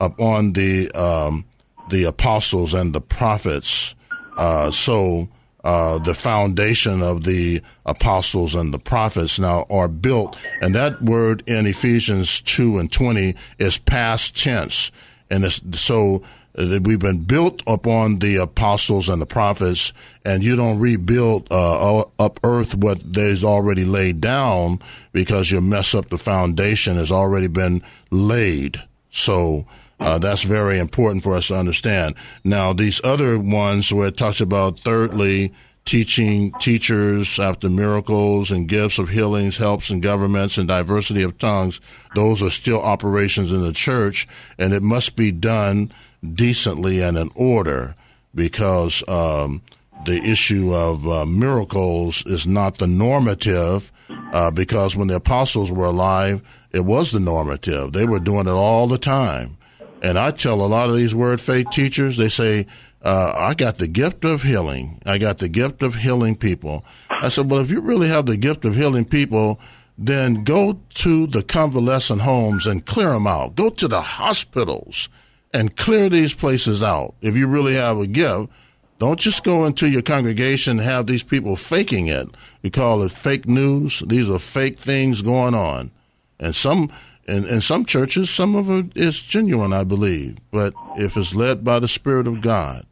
upon 0.00 0.52
the 0.52 0.90
um, 0.92 1.44
the 1.90 2.04
apostles 2.04 2.74
and 2.74 2.94
the 2.94 3.00
prophets. 3.00 3.94
Uh, 4.36 4.70
so 4.70 5.28
uh, 5.64 5.98
the 5.98 6.14
foundation 6.14 7.02
of 7.02 7.24
the 7.24 7.62
apostles 7.84 8.54
and 8.54 8.72
the 8.72 8.78
prophets 8.78 9.38
now 9.38 9.66
are 9.68 9.88
built. 9.88 10.38
And 10.60 10.74
that 10.74 11.02
word 11.02 11.42
in 11.46 11.66
Ephesians 11.66 12.40
2 12.42 12.78
and 12.78 12.90
20 12.90 13.34
is 13.58 13.78
past 13.78 14.36
tense. 14.36 14.90
And 15.30 15.50
so 15.74 16.22
uh, 16.56 16.80
we've 16.82 16.98
been 16.98 17.24
built 17.24 17.62
upon 17.66 18.18
the 18.18 18.36
apostles 18.36 19.08
and 19.08 19.20
the 19.20 19.26
prophets, 19.26 19.92
and 20.24 20.42
you 20.42 20.56
don't 20.56 20.78
rebuild 20.78 21.46
uh, 21.50 22.04
up 22.18 22.40
earth 22.42 22.74
what 22.74 23.00
there's 23.04 23.44
already 23.44 23.84
laid 23.84 24.20
down 24.20 24.80
because 25.12 25.50
you 25.50 25.60
mess 25.60 25.94
up 25.94 26.08
the 26.08 26.18
foundation 26.18 26.96
has 26.96 27.12
already 27.12 27.48
been 27.48 27.82
laid. 28.10 28.82
So 29.10 29.66
uh, 30.00 30.18
that's 30.18 30.42
very 30.42 30.78
important 30.78 31.24
for 31.24 31.34
us 31.34 31.48
to 31.48 31.56
understand. 31.56 32.14
Now, 32.44 32.72
these 32.72 33.00
other 33.02 33.38
ones 33.38 33.92
where 33.92 34.08
it 34.08 34.16
talks 34.16 34.40
about, 34.40 34.78
thirdly, 34.78 35.52
teaching 35.84 36.52
teachers 36.60 37.38
after 37.38 37.68
miracles 37.68 38.50
and 38.50 38.68
gifts 38.68 38.98
of 38.98 39.08
healings, 39.08 39.56
helps, 39.56 39.90
and 39.90 40.02
governments 40.02 40.58
and 40.58 40.68
diversity 40.68 41.22
of 41.22 41.38
tongues, 41.38 41.80
those 42.14 42.42
are 42.42 42.50
still 42.50 42.80
operations 42.80 43.52
in 43.52 43.62
the 43.62 43.72
church, 43.72 44.28
and 44.58 44.72
it 44.72 44.82
must 44.82 45.16
be 45.16 45.32
done 45.32 45.92
decently 46.34 47.02
and 47.02 47.16
in 47.16 47.30
order 47.34 47.94
because 48.34 49.02
um, 49.08 49.62
the 50.04 50.22
issue 50.22 50.74
of 50.74 51.08
uh, 51.08 51.24
miracles 51.26 52.22
is 52.26 52.46
not 52.46 52.78
the 52.78 52.86
normative. 52.86 53.92
Uh, 54.32 54.50
because 54.50 54.96
when 54.96 55.08
the 55.08 55.16
apostles 55.16 55.70
were 55.70 55.84
alive, 55.84 56.40
it 56.72 56.80
was 56.80 57.10
the 57.10 57.20
normative. 57.20 57.92
They 57.92 58.06
were 58.06 58.20
doing 58.20 58.46
it 58.46 58.52
all 58.52 58.86
the 58.86 58.96
time. 58.96 59.57
And 60.02 60.18
I 60.18 60.30
tell 60.30 60.60
a 60.60 60.66
lot 60.66 60.88
of 60.88 60.96
these 60.96 61.14
word 61.14 61.40
faith 61.40 61.70
teachers, 61.70 62.16
they 62.16 62.28
say, 62.28 62.66
uh, 63.02 63.32
I 63.36 63.54
got 63.54 63.78
the 63.78 63.88
gift 63.88 64.24
of 64.24 64.42
healing. 64.42 65.00
I 65.06 65.18
got 65.18 65.38
the 65.38 65.48
gift 65.48 65.82
of 65.82 65.96
healing 65.96 66.36
people. 66.36 66.84
I 67.10 67.28
said, 67.28 67.50
well, 67.50 67.60
if 67.60 67.70
you 67.70 67.80
really 67.80 68.08
have 68.08 68.26
the 68.26 68.36
gift 68.36 68.64
of 68.64 68.74
healing 68.76 69.04
people, 69.04 69.60
then 69.96 70.44
go 70.44 70.80
to 70.94 71.26
the 71.26 71.42
convalescent 71.42 72.22
homes 72.22 72.66
and 72.66 72.86
clear 72.86 73.10
them 73.10 73.26
out. 73.26 73.56
Go 73.56 73.70
to 73.70 73.88
the 73.88 74.00
hospitals 74.00 75.08
and 75.52 75.76
clear 75.76 76.08
these 76.08 76.34
places 76.34 76.82
out. 76.82 77.14
If 77.20 77.36
you 77.36 77.46
really 77.46 77.74
have 77.74 77.98
a 77.98 78.06
gift, 78.06 78.50
don't 78.98 79.18
just 79.18 79.44
go 79.44 79.64
into 79.64 79.88
your 79.88 80.02
congregation 80.02 80.78
and 80.78 80.88
have 80.88 81.06
these 81.06 81.22
people 81.22 81.56
faking 81.56 82.08
it. 82.08 82.28
We 82.62 82.70
call 82.70 83.02
it 83.02 83.12
fake 83.12 83.46
news. 83.46 84.02
These 84.06 84.28
are 84.28 84.38
fake 84.38 84.78
things 84.78 85.22
going 85.22 85.54
on. 85.54 85.92
And 86.40 86.54
some 86.54 86.90
in, 87.28 87.46
in 87.46 87.60
some 87.60 87.84
churches, 87.84 88.30
some 88.30 88.56
of 88.56 88.70
it 88.70 88.96
is 88.96 89.18
genuine, 89.20 89.72
I 89.72 89.84
believe, 89.84 90.38
but 90.50 90.72
if 90.96 91.16
it's 91.16 91.34
led 91.34 91.62
by 91.62 91.78
the 91.78 91.86
Spirit 91.86 92.26
of 92.26 92.40
God. 92.40 92.86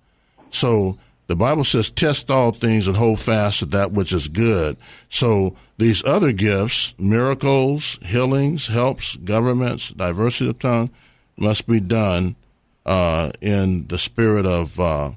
So 0.51 0.99
the 1.27 1.37
Bible 1.37 1.65
says, 1.65 1.91
test 1.91 2.31
all 2.31 2.53
things 2.53 2.87
and 2.87 2.97
hold 2.97 3.19
fast 3.19 3.61
to 3.61 3.67
that 3.67 3.93
which 3.93 4.13
is 4.13 4.29
good. 4.29 4.77
So 5.09 5.57
these 5.79 6.05
other 6.05 6.33
gifts, 6.33 6.95
miracles, 6.99 7.99
healings, 8.05 8.67
helps, 8.67 9.17
governments, 9.17 9.89
diversity 9.89 10.51
of 10.51 10.59
tongue, 10.59 10.91
must 11.39 11.67
be 11.67 11.81
done 11.81 12.37
uh, 12.85 13.33
in 13.41 13.87
the 13.89 13.99
spirit 13.99 14.47
of 14.47 14.79
uh, 14.79 15.13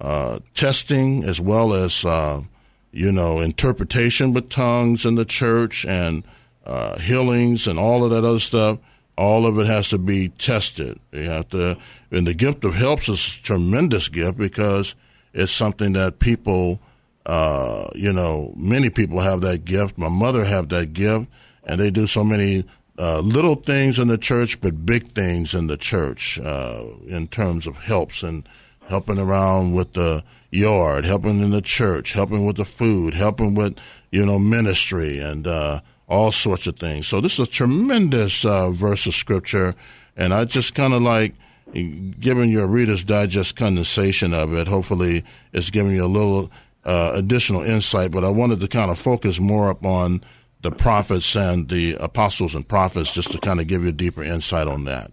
uh, 0.00 0.38
testing 0.54 1.24
as 1.24 1.40
well 1.40 1.74
as, 1.74 2.04
uh, 2.04 2.40
you 2.92 3.12
know, 3.12 3.40
interpretation 3.40 4.32
with 4.32 4.48
tongues 4.48 5.04
in 5.04 5.16
the 5.16 5.24
church 5.24 5.84
and 5.84 6.22
uh, 6.64 6.98
healings 6.98 7.66
and 7.66 7.78
all 7.78 8.04
of 8.04 8.10
that 8.10 8.24
other 8.24 8.38
stuff, 8.38 8.78
all 9.16 9.46
of 9.46 9.58
it 9.58 9.66
has 9.66 9.88
to 9.90 9.98
be 9.98 10.28
tested. 10.28 10.98
You 11.12 11.24
have 11.24 11.48
to, 11.50 11.78
and 12.10 12.26
the 12.26 12.34
gift 12.34 12.64
of 12.64 12.74
helps 12.74 13.08
is 13.08 13.38
a 13.38 13.42
tremendous 13.42 14.08
gift 14.08 14.38
because 14.38 14.94
it's 15.32 15.52
something 15.52 15.92
that 15.92 16.18
people, 16.18 16.80
uh, 17.26 17.88
you 17.94 18.12
know, 18.12 18.52
many 18.56 18.90
people 18.90 19.20
have 19.20 19.42
that 19.42 19.64
gift. 19.64 19.98
My 19.98 20.08
mother 20.08 20.44
have 20.44 20.68
that 20.70 20.92
gift, 20.92 21.26
and 21.64 21.80
they 21.80 21.90
do 21.90 22.06
so 22.06 22.24
many 22.24 22.64
uh, 22.98 23.20
little 23.20 23.56
things 23.56 23.98
in 23.98 24.08
the 24.08 24.18
church, 24.18 24.60
but 24.60 24.84
big 24.84 25.12
things 25.12 25.54
in 25.54 25.66
the 25.66 25.76
church 25.76 26.38
uh, 26.40 26.84
in 27.06 27.28
terms 27.28 27.66
of 27.66 27.76
helps 27.76 28.22
and 28.22 28.48
helping 28.88 29.18
around 29.18 29.72
with 29.72 29.92
the 29.94 30.22
yard, 30.50 31.04
helping 31.04 31.40
in 31.42 31.50
the 31.50 31.62
church, 31.62 32.12
helping 32.12 32.44
with 32.44 32.56
the 32.56 32.64
food, 32.64 33.14
helping 33.14 33.54
with 33.54 33.78
you 34.10 34.26
know 34.26 34.38
ministry, 34.38 35.18
and 35.18 35.46
uh, 35.46 35.80
all 36.10 36.32
sorts 36.32 36.66
of 36.66 36.76
things. 36.76 37.06
So 37.06 37.20
this 37.20 37.34
is 37.38 37.46
a 37.46 37.50
tremendous 37.50 38.44
uh, 38.44 38.70
verse 38.72 39.06
of 39.06 39.14
scripture, 39.14 39.74
and 40.16 40.34
I 40.34 40.44
just 40.44 40.74
kind 40.74 40.92
of 40.92 41.02
like 41.02 41.34
giving 41.72 42.50
your 42.50 42.66
Reader's 42.66 43.04
Digest 43.04 43.54
condensation 43.56 44.34
of 44.34 44.52
it. 44.52 44.66
Hopefully, 44.66 45.24
it's 45.52 45.70
giving 45.70 45.92
you 45.94 46.04
a 46.04 46.06
little 46.06 46.50
uh, 46.84 47.12
additional 47.14 47.62
insight. 47.62 48.10
But 48.10 48.24
I 48.24 48.30
wanted 48.30 48.60
to 48.60 48.68
kind 48.68 48.90
of 48.90 48.98
focus 48.98 49.38
more 49.38 49.70
upon 49.70 50.22
the 50.62 50.72
prophets 50.72 51.36
and 51.36 51.68
the 51.68 51.94
apostles 51.94 52.54
and 52.54 52.66
prophets, 52.66 53.12
just 53.12 53.30
to 53.32 53.38
kind 53.38 53.60
of 53.60 53.68
give 53.68 53.84
you 53.84 53.90
a 53.90 53.92
deeper 53.92 54.22
insight 54.22 54.66
on 54.66 54.84
that. 54.84 55.12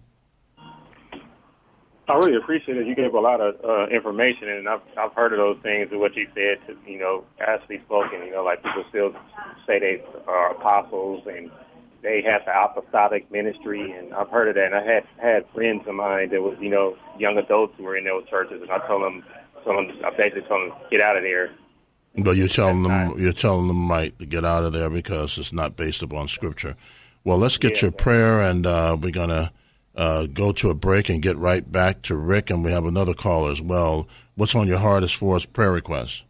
I 2.08 2.14
really 2.14 2.36
appreciate 2.36 2.78
it. 2.78 2.86
You 2.86 2.94
gave 2.94 3.12
a 3.12 3.20
lot 3.20 3.40
of 3.40 3.56
uh, 3.62 3.86
information, 3.88 4.48
and 4.48 4.68
I've 4.68 4.80
I've 4.96 5.12
heard 5.12 5.32
of 5.32 5.38
those 5.38 5.58
things 5.62 5.88
and 5.90 6.00
what 6.00 6.16
you 6.16 6.26
said. 6.34 6.58
To, 6.66 6.90
you 6.90 6.98
know, 6.98 7.24
actually 7.38 7.80
spoken. 7.84 8.22
You 8.24 8.32
know, 8.32 8.44
like 8.44 8.62
people 8.62 8.84
still 8.88 9.12
say 9.66 9.78
they 9.78 10.02
are 10.26 10.52
apostles 10.52 11.26
and 11.26 11.50
they 12.02 12.22
have 12.22 12.42
the 12.46 12.52
apostolic 12.52 13.30
ministry, 13.30 13.92
and 13.92 14.14
I've 14.14 14.30
heard 14.30 14.48
of 14.48 14.54
that. 14.54 14.66
And 14.66 14.74
I 14.74 14.84
had 14.84 15.04
had 15.18 15.44
friends 15.54 15.82
of 15.86 15.94
mine 15.94 16.30
that 16.30 16.40
was 16.40 16.56
you 16.60 16.70
know 16.70 16.96
young 17.18 17.36
adults 17.36 17.74
who 17.76 17.84
were 17.84 17.96
in 17.96 18.04
those 18.04 18.26
churches, 18.28 18.62
and 18.62 18.70
I 18.70 18.78
told 18.86 19.02
them, 19.02 19.22
told 19.64 19.88
them 19.88 19.96
I 20.04 20.10
basically 20.10 20.48
told 20.48 20.70
them 20.70 20.78
get 20.90 21.00
out 21.00 21.16
of 21.16 21.22
there. 21.22 21.50
But 22.16 22.36
you're 22.36 22.48
telling 22.48 22.84
them 22.84 23.18
you're 23.18 23.32
telling 23.32 23.68
them 23.68 23.90
right 23.90 24.18
to 24.18 24.24
get 24.24 24.44
out 24.44 24.64
of 24.64 24.72
there 24.72 24.88
because 24.88 25.36
it's 25.36 25.52
not 25.52 25.76
based 25.76 26.02
upon 26.02 26.28
scripture. 26.28 26.74
Well, 27.24 27.36
let's 27.36 27.58
get 27.58 27.76
yeah, 27.76 27.82
your 27.82 27.92
prayer, 27.92 28.40
and 28.40 28.66
uh, 28.66 28.96
we're 28.98 29.10
gonna 29.10 29.52
uh, 29.98 30.26
go 30.26 30.52
to 30.52 30.70
a 30.70 30.74
break 30.74 31.08
and 31.08 31.20
get 31.20 31.36
right 31.36 31.70
back 31.70 32.02
to 32.02 32.16
Rick, 32.16 32.50
and 32.50 32.64
we 32.64 32.70
have 32.70 32.86
another 32.86 33.14
caller 33.14 33.50
as 33.50 33.60
well. 33.60 34.06
What's 34.36 34.54
on 34.54 34.68
your 34.68 34.78
heart 34.78 35.02
as 35.02 35.12
far 35.12 35.34
as 35.34 35.44
prayer 35.44 35.72
requests? 35.72 36.22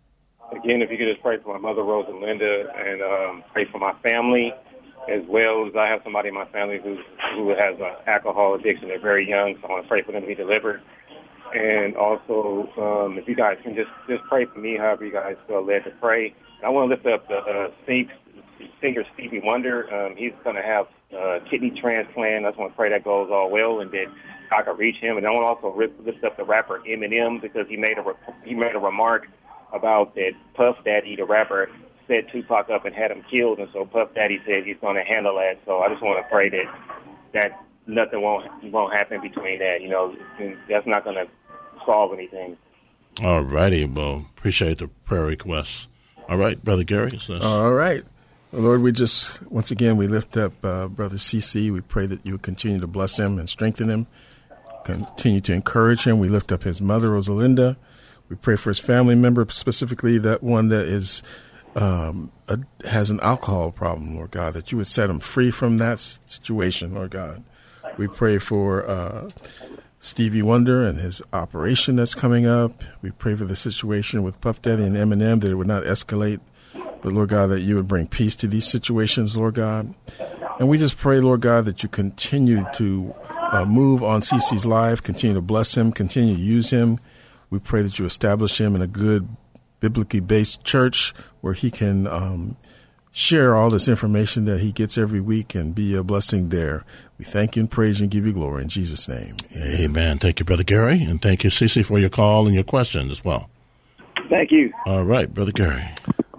Again, 0.50 0.80
if 0.80 0.90
you 0.90 0.96
could 0.96 1.08
just 1.08 1.20
pray 1.20 1.36
for 1.36 1.52
my 1.52 1.60
mother, 1.60 1.82
Rose 1.82 2.06
and 2.08 2.20
Linda, 2.20 2.72
and 2.74 3.02
um, 3.02 3.44
pray 3.52 3.66
for 3.70 3.78
my 3.78 3.92
family, 4.02 4.54
as 5.12 5.22
well 5.28 5.66
as 5.66 5.76
I 5.76 5.86
have 5.86 6.00
somebody 6.02 6.28
in 6.28 6.34
my 6.34 6.46
family 6.46 6.80
who 6.82 6.96
who 7.34 7.50
has 7.50 7.78
an 7.78 7.92
alcohol 8.06 8.54
addiction. 8.54 8.88
They're 8.88 8.98
very 8.98 9.28
young, 9.28 9.56
so 9.60 9.68
I 9.68 9.72
want 9.72 9.84
to 9.84 9.88
pray 9.88 10.02
for 10.02 10.12
them 10.12 10.22
to 10.22 10.26
be 10.26 10.34
delivered. 10.34 10.80
And 11.54 11.94
also, 11.96 12.68
um, 12.78 13.18
if 13.18 13.28
you 13.28 13.36
guys 13.36 13.58
can 13.62 13.74
just 13.74 13.90
just 14.08 14.22
pray 14.24 14.46
for 14.46 14.58
me, 14.58 14.78
however 14.78 15.04
you 15.04 15.12
guys 15.12 15.36
feel 15.46 15.62
led 15.64 15.84
to 15.84 15.90
pray. 16.00 16.34
And 16.56 16.64
I 16.64 16.70
want 16.70 16.90
to 16.90 16.96
lift 16.96 17.06
up 17.06 17.28
the 17.28 17.36
uh, 17.36 17.68
singer 18.80 19.04
Stevie 19.14 19.40
Wonder. 19.42 19.92
Um, 19.94 20.16
he's 20.16 20.32
going 20.44 20.56
to 20.56 20.62
have 20.62 20.86
uh, 21.16 21.38
kidney 21.50 21.70
transplant. 21.70 22.46
I 22.46 22.50
just 22.50 22.58
want 22.58 22.72
to 22.72 22.76
pray 22.76 22.90
that 22.90 23.04
goes 23.04 23.30
all 23.30 23.50
well 23.50 23.80
and 23.80 23.90
that 23.92 24.06
I 24.50 24.62
can 24.62 24.76
reach 24.76 24.96
him. 24.96 25.16
And 25.16 25.26
I 25.26 25.30
want 25.30 25.60
to 25.60 25.68
also 25.68 25.94
lift 26.04 26.24
up 26.24 26.36
the 26.36 26.44
rapper 26.44 26.80
Eminem 26.86 27.40
because 27.40 27.66
he 27.68 27.76
made 27.76 27.98
a 27.98 28.04
he 28.44 28.54
made 28.54 28.74
a 28.74 28.78
remark 28.78 29.28
about 29.72 30.14
that 30.14 30.32
Puff 30.54 30.76
Daddy, 30.84 31.16
the 31.16 31.24
rapper, 31.24 31.68
set 32.06 32.30
Tupac 32.32 32.70
up 32.70 32.84
and 32.84 32.94
had 32.94 33.10
him 33.10 33.22
killed, 33.30 33.58
and 33.58 33.68
so 33.72 33.84
Puff 33.84 34.14
Daddy 34.14 34.40
said 34.46 34.64
he's 34.64 34.78
going 34.80 34.96
to 34.96 35.04
handle 35.04 35.34
that. 35.36 35.60
So 35.66 35.80
I 35.80 35.88
just 35.88 36.02
want 36.02 36.24
to 36.24 36.28
pray 36.30 36.48
that 36.48 36.64
that 37.34 37.64
nothing 37.86 38.22
won't 38.22 38.46
won't 38.64 38.92
happen 38.92 39.20
between 39.20 39.58
that. 39.58 39.80
You 39.80 39.88
know, 39.88 40.16
that's 40.68 40.86
not 40.86 41.04
going 41.04 41.16
to 41.16 41.28
solve 41.84 42.12
anything. 42.12 42.56
All 43.22 43.42
righty. 43.42 43.84
Well, 43.84 44.26
appreciate 44.36 44.78
the 44.78 44.88
prayer 44.88 45.24
requests. 45.24 45.88
All 46.28 46.38
right, 46.38 46.62
Brother 46.62 46.84
Gary. 46.84 47.10
All 47.40 47.72
right. 47.72 48.04
Lord, 48.52 48.80
we 48.82 48.92
just, 48.92 49.42
once 49.50 49.70
again, 49.70 49.96
we 49.96 50.06
lift 50.06 50.36
up 50.36 50.52
uh, 50.64 50.88
Brother 50.88 51.16
CC. 51.16 51.70
We 51.70 51.82
pray 51.82 52.06
that 52.06 52.24
you 52.24 52.32
would 52.32 52.42
continue 52.42 52.80
to 52.80 52.86
bless 52.86 53.18
him 53.18 53.38
and 53.38 53.48
strengthen 53.48 53.90
him, 53.90 54.06
continue 54.84 55.42
to 55.42 55.52
encourage 55.52 56.04
him. 56.04 56.18
We 56.18 56.28
lift 56.28 56.50
up 56.50 56.62
his 56.62 56.80
mother, 56.80 57.08
Rosalinda. 57.08 57.76
We 58.28 58.36
pray 58.36 58.56
for 58.56 58.70
his 58.70 58.78
family 58.78 59.14
member, 59.14 59.46
specifically 59.50 60.18
that 60.18 60.42
one 60.42 60.68
that 60.68 60.86
is 60.86 61.22
um, 61.76 62.32
a, 62.48 62.58
has 62.86 63.10
an 63.10 63.20
alcohol 63.20 63.70
problem, 63.70 64.16
Lord 64.16 64.30
God, 64.30 64.54
that 64.54 64.72
you 64.72 64.78
would 64.78 64.86
set 64.86 65.10
him 65.10 65.20
free 65.20 65.50
from 65.50 65.78
that 65.78 65.98
situation, 66.26 66.94
Lord 66.94 67.10
God. 67.10 67.44
We 67.98 68.06
pray 68.06 68.38
for 68.38 68.88
uh, 68.88 69.28
Stevie 70.00 70.42
Wonder 70.42 70.86
and 70.86 70.98
his 70.98 71.20
operation 71.32 71.96
that's 71.96 72.14
coming 72.14 72.46
up. 72.46 72.82
We 73.02 73.10
pray 73.10 73.34
for 73.34 73.44
the 73.44 73.56
situation 73.56 74.22
with 74.22 74.40
Puff 74.40 74.62
Daddy 74.62 74.84
and 74.84 74.96
Eminem 74.96 75.40
that 75.40 75.50
it 75.50 75.56
would 75.56 75.66
not 75.66 75.82
escalate, 75.84 76.40
but 77.02 77.12
Lord 77.12 77.28
God, 77.28 77.46
that 77.48 77.60
you 77.60 77.76
would 77.76 77.88
bring 77.88 78.06
peace 78.06 78.34
to 78.36 78.46
these 78.46 78.66
situations, 78.66 79.36
Lord 79.36 79.54
God. 79.54 79.94
And 80.58 80.68
we 80.68 80.78
just 80.78 80.96
pray, 80.96 81.20
Lord 81.20 81.40
God, 81.40 81.64
that 81.66 81.82
you 81.82 81.88
continue 81.88 82.66
to 82.74 83.14
uh, 83.30 83.64
move 83.64 84.02
on 84.02 84.20
CC's 84.20 84.66
life, 84.66 85.02
continue 85.02 85.34
to 85.34 85.40
bless 85.40 85.76
him, 85.76 85.92
continue 85.92 86.34
to 86.34 86.40
use 86.40 86.70
him. 86.70 86.98
We 87.50 87.58
pray 87.58 87.82
that 87.82 87.98
you 87.98 88.04
establish 88.04 88.60
him 88.60 88.74
in 88.74 88.82
a 88.82 88.86
good, 88.86 89.28
biblically 89.80 90.20
based 90.20 90.64
church 90.64 91.14
where 91.40 91.54
he 91.54 91.70
can 91.70 92.06
um, 92.06 92.56
share 93.12 93.54
all 93.54 93.70
this 93.70 93.88
information 93.88 94.44
that 94.44 94.60
he 94.60 94.72
gets 94.72 94.98
every 94.98 95.20
week 95.20 95.54
and 95.54 95.74
be 95.74 95.94
a 95.94 96.02
blessing 96.02 96.50
there. 96.50 96.84
We 97.18 97.24
thank 97.24 97.56
you 97.56 97.60
and 97.60 97.70
praise 97.70 98.00
you 98.00 98.04
and 98.04 98.10
give 98.10 98.26
you 98.26 98.32
glory 98.32 98.62
in 98.62 98.68
Jesus' 98.68 99.08
name. 99.08 99.36
Amen. 99.54 99.80
Amen. 99.80 100.18
Thank 100.18 100.40
you, 100.40 100.44
Brother 100.44 100.64
Gary, 100.64 101.02
and 101.02 101.22
thank 101.22 101.44
you, 101.44 101.50
Cece, 101.50 101.84
for 101.84 101.98
your 101.98 102.10
call 102.10 102.46
and 102.46 102.54
your 102.54 102.64
question 102.64 103.10
as 103.10 103.24
well. 103.24 103.48
Thank 104.28 104.50
you. 104.50 104.72
All 104.86 105.04
right, 105.04 105.32
Brother 105.32 105.52
Gary. 105.52 105.88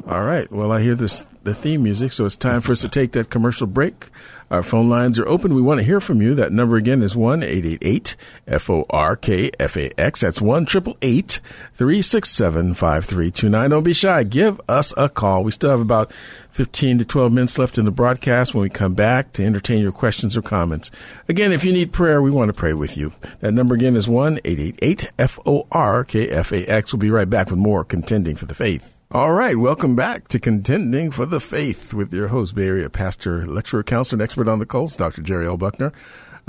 All 0.07 0.23
right. 0.23 0.51
Well, 0.51 0.71
I 0.71 0.81
hear 0.81 0.95
this 0.95 1.23
the 1.43 1.53
theme 1.53 1.83
music, 1.83 2.11
so 2.11 2.25
it's 2.25 2.35
time 2.35 2.61
for 2.61 2.73
us 2.73 2.81
to 2.81 2.89
take 2.89 3.13
that 3.13 3.29
commercial 3.29 3.67
break. 3.67 4.07
Our 4.51 4.63
phone 4.63 4.89
lines 4.89 5.19
are 5.19 5.27
open. 5.27 5.53
We 5.53 5.61
want 5.61 5.79
to 5.79 5.85
hear 5.85 6.01
from 6.01 6.21
you. 6.21 6.33
That 6.35 6.51
number 6.51 6.75
again 6.75 7.03
is 7.03 7.15
one 7.15 7.43
eight 7.43 7.65
eight 7.65 7.79
eight 7.83 8.15
F 8.47 8.69
O 8.69 8.85
R 8.89 9.15
K 9.15 9.51
F 9.59 9.77
A 9.77 9.99
X. 9.99 10.21
That's 10.21 10.41
one 10.41 10.65
triple 10.65 10.97
eight 11.03 11.39
three 11.73 12.01
six 12.01 12.29
seven 12.29 12.73
five 12.73 13.05
three 13.05 13.29
two 13.29 13.49
nine. 13.49 13.69
Don't 13.69 13.83
be 13.83 13.93
shy. 13.93 14.23
Give 14.23 14.59
us 14.67 14.93
a 14.97 15.07
call. 15.07 15.43
We 15.43 15.51
still 15.51 15.69
have 15.69 15.79
about 15.79 16.11
fifteen 16.49 16.97
to 16.97 17.05
twelve 17.05 17.31
minutes 17.31 17.59
left 17.59 17.77
in 17.77 17.85
the 17.85 17.91
broadcast 17.91 18.55
when 18.55 18.63
we 18.63 18.69
come 18.69 18.95
back 18.95 19.31
to 19.33 19.45
entertain 19.45 19.81
your 19.81 19.91
questions 19.91 20.35
or 20.35 20.41
comments. 20.41 20.89
Again, 21.27 21.51
if 21.51 21.63
you 21.63 21.71
need 21.71 21.93
prayer, 21.93 22.21
we 22.21 22.31
want 22.31 22.49
to 22.49 22.53
pray 22.53 22.73
with 22.73 22.97
you. 22.97 23.11
That 23.41 23.53
number 23.53 23.75
again 23.75 23.95
is 23.95 24.09
one 24.09 24.39
eight 24.43 24.59
eight 24.59 24.79
eight 24.81 25.11
F 25.19 25.37
O 25.45 25.67
R 25.71 26.03
K 26.03 26.27
F 26.27 26.51
A 26.51 26.65
X. 26.65 26.91
We'll 26.91 26.99
be 26.99 27.11
right 27.11 27.29
back 27.29 27.51
with 27.51 27.59
more 27.59 27.85
contending 27.85 28.35
for 28.35 28.47
the 28.47 28.55
faith. 28.55 28.98
All 29.11 29.33
right, 29.33 29.57
welcome 29.57 29.95
back 29.95 30.27
to 30.27 30.39
Contending 30.39 31.09
for 31.09 31.25
the 31.25 31.39
Faith 31.39 31.95
with 31.95 32.13
your 32.13 32.27
host, 32.27 32.53
Bay 32.53 32.67
Area 32.67 32.91
pastor, 32.91 33.43
lecturer, 33.47 33.81
counselor, 33.81 34.17
and 34.17 34.21
expert 34.21 34.47
on 34.47 34.59
the 34.59 34.67
cults, 34.67 34.95
Dr. 34.95 35.23
Jerry 35.23 35.47
L. 35.47 35.57
Buckner. 35.57 35.91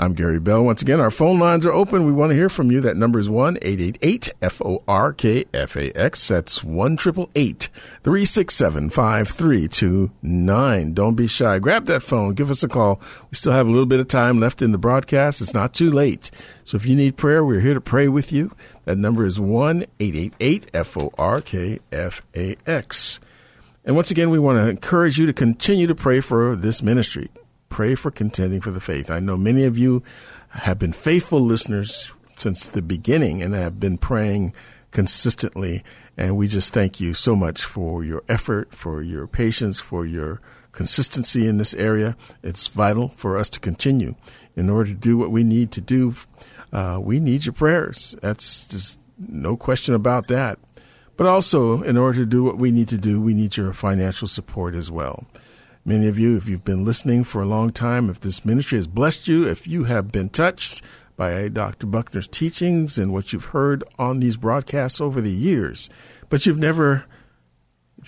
I'm 0.01 0.13
Gary 0.15 0.39
Bell. 0.39 0.63
Once 0.63 0.81
again, 0.81 0.99
our 0.99 1.11
phone 1.11 1.37
lines 1.37 1.63
are 1.63 1.71
open. 1.71 2.07
We 2.07 2.11
want 2.11 2.31
to 2.31 2.35
hear 2.35 2.49
from 2.49 2.71
you. 2.71 2.81
That 2.81 2.97
number 2.97 3.19
is 3.19 3.29
1 3.29 3.59
888 3.61 4.33
F 4.41 4.59
O 4.59 4.81
R 4.87 5.13
K 5.13 5.45
F 5.53 5.77
A 5.77 5.95
X. 5.95 6.27
That's 6.27 6.63
1 6.63 6.97
367 6.97 8.89
5329. 8.89 10.93
Don't 10.95 11.13
be 11.13 11.27
shy. 11.27 11.59
Grab 11.59 11.85
that 11.85 12.01
phone. 12.01 12.33
Give 12.33 12.49
us 12.49 12.63
a 12.63 12.67
call. 12.67 12.99
We 13.29 13.35
still 13.35 13.53
have 13.53 13.67
a 13.67 13.69
little 13.69 13.85
bit 13.85 13.99
of 13.99 14.07
time 14.07 14.39
left 14.39 14.63
in 14.63 14.71
the 14.71 14.79
broadcast. 14.79 15.39
It's 15.39 15.53
not 15.53 15.75
too 15.75 15.91
late. 15.91 16.31
So 16.63 16.77
if 16.77 16.87
you 16.87 16.95
need 16.95 17.15
prayer, 17.15 17.45
we're 17.45 17.59
here 17.59 17.75
to 17.75 17.81
pray 17.81 18.07
with 18.07 18.31
you. 18.31 18.55
That 18.85 18.97
number 18.97 19.23
is 19.23 19.39
1 19.39 19.85
888 19.99 20.71
F 20.73 20.97
O 20.97 21.13
R 21.19 21.41
K 21.41 21.77
F 21.91 22.23
A 22.35 22.55
X. 22.65 23.19
And 23.85 23.95
once 23.95 24.09
again, 24.09 24.31
we 24.31 24.39
want 24.39 24.57
to 24.57 24.67
encourage 24.67 25.19
you 25.19 25.27
to 25.27 25.33
continue 25.33 25.85
to 25.85 25.93
pray 25.93 26.21
for 26.21 26.55
this 26.55 26.81
ministry 26.81 27.29
pray 27.71 27.95
for 27.95 28.11
contending 28.11 28.61
for 28.61 28.69
the 28.69 28.79
faith. 28.79 29.09
I 29.09 29.19
know 29.19 29.37
many 29.37 29.63
of 29.63 29.77
you 29.77 30.03
have 30.49 30.77
been 30.77 30.91
faithful 30.91 31.39
listeners 31.39 32.13
since 32.35 32.67
the 32.67 32.81
beginning 32.81 33.41
and 33.41 33.55
have 33.55 33.79
been 33.79 33.97
praying 33.97 34.53
consistently. 34.91 35.83
And 36.17 36.37
we 36.37 36.47
just 36.47 36.73
thank 36.73 36.99
you 36.99 37.13
so 37.13 37.35
much 37.35 37.63
for 37.63 38.03
your 38.03 38.23
effort, 38.27 38.75
for 38.75 39.01
your 39.01 39.25
patience, 39.25 39.79
for 39.79 40.05
your 40.05 40.41
consistency 40.73 41.47
in 41.47 41.57
this 41.57 41.73
area. 41.73 42.15
It's 42.43 42.67
vital 42.67 43.07
for 43.07 43.37
us 43.37 43.49
to 43.49 43.59
continue. 43.59 44.15
In 44.55 44.69
order 44.69 44.91
to 44.91 44.95
do 44.95 45.17
what 45.17 45.31
we 45.31 45.43
need 45.43 45.71
to 45.71 45.81
do, 45.81 46.13
uh, 46.73 46.99
we 47.01 47.19
need 47.19 47.45
your 47.45 47.53
prayers. 47.53 48.15
That's 48.21 48.67
just 48.67 48.99
no 49.17 49.55
question 49.55 49.95
about 49.95 50.27
that. 50.27 50.59
But 51.15 51.27
also, 51.27 51.83
in 51.83 51.97
order 51.97 52.19
to 52.19 52.25
do 52.25 52.43
what 52.43 52.57
we 52.57 52.71
need 52.71 52.87
to 52.89 52.97
do, 52.97 53.21
we 53.21 53.33
need 53.33 53.55
your 53.55 53.73
financial 53.73 54.27
support 54.27 54.75
as 54.75 54.91
well. 54.91 55.25
Many 55.83 56.07
of 56.07 56.19
you, 56.19 56.37
if 56.37 56.47
you've 56.47 56.63
been 56.63 56.85
listening 56.85 57.23
for 57.23 57.41
a 57.41 57.47
long 57.47 57.71
time, 57.71 58.09
if 58.09 58.19
this 58.19 58.45
ministry 58.45 58.77
has 58.77 58.85
blessed 58.85 59.27
you, 59.27 59.47
if 59.47 59.67
you 59.67 59.85
have 59.85 60.11
been 60.11 60.29
touched 60.29 60.83
by 61.17 61.47
Dr. 61.47 61.87
Buckner's 61.87 62.27
teachings 62.27 62.99
and 62.99 63.11
what 63.11 63.33
you've 63.33 63.45
heard 63.45 63.83
on 63.97 64.19
these 64.19 64.37
broadcasts 64.37 65.01
over 65.01 65.21
the 65.21 65.31
years, 65.31 65.89
but 66.29 66.45
you've 66.45 66.59
never 66.59 67.05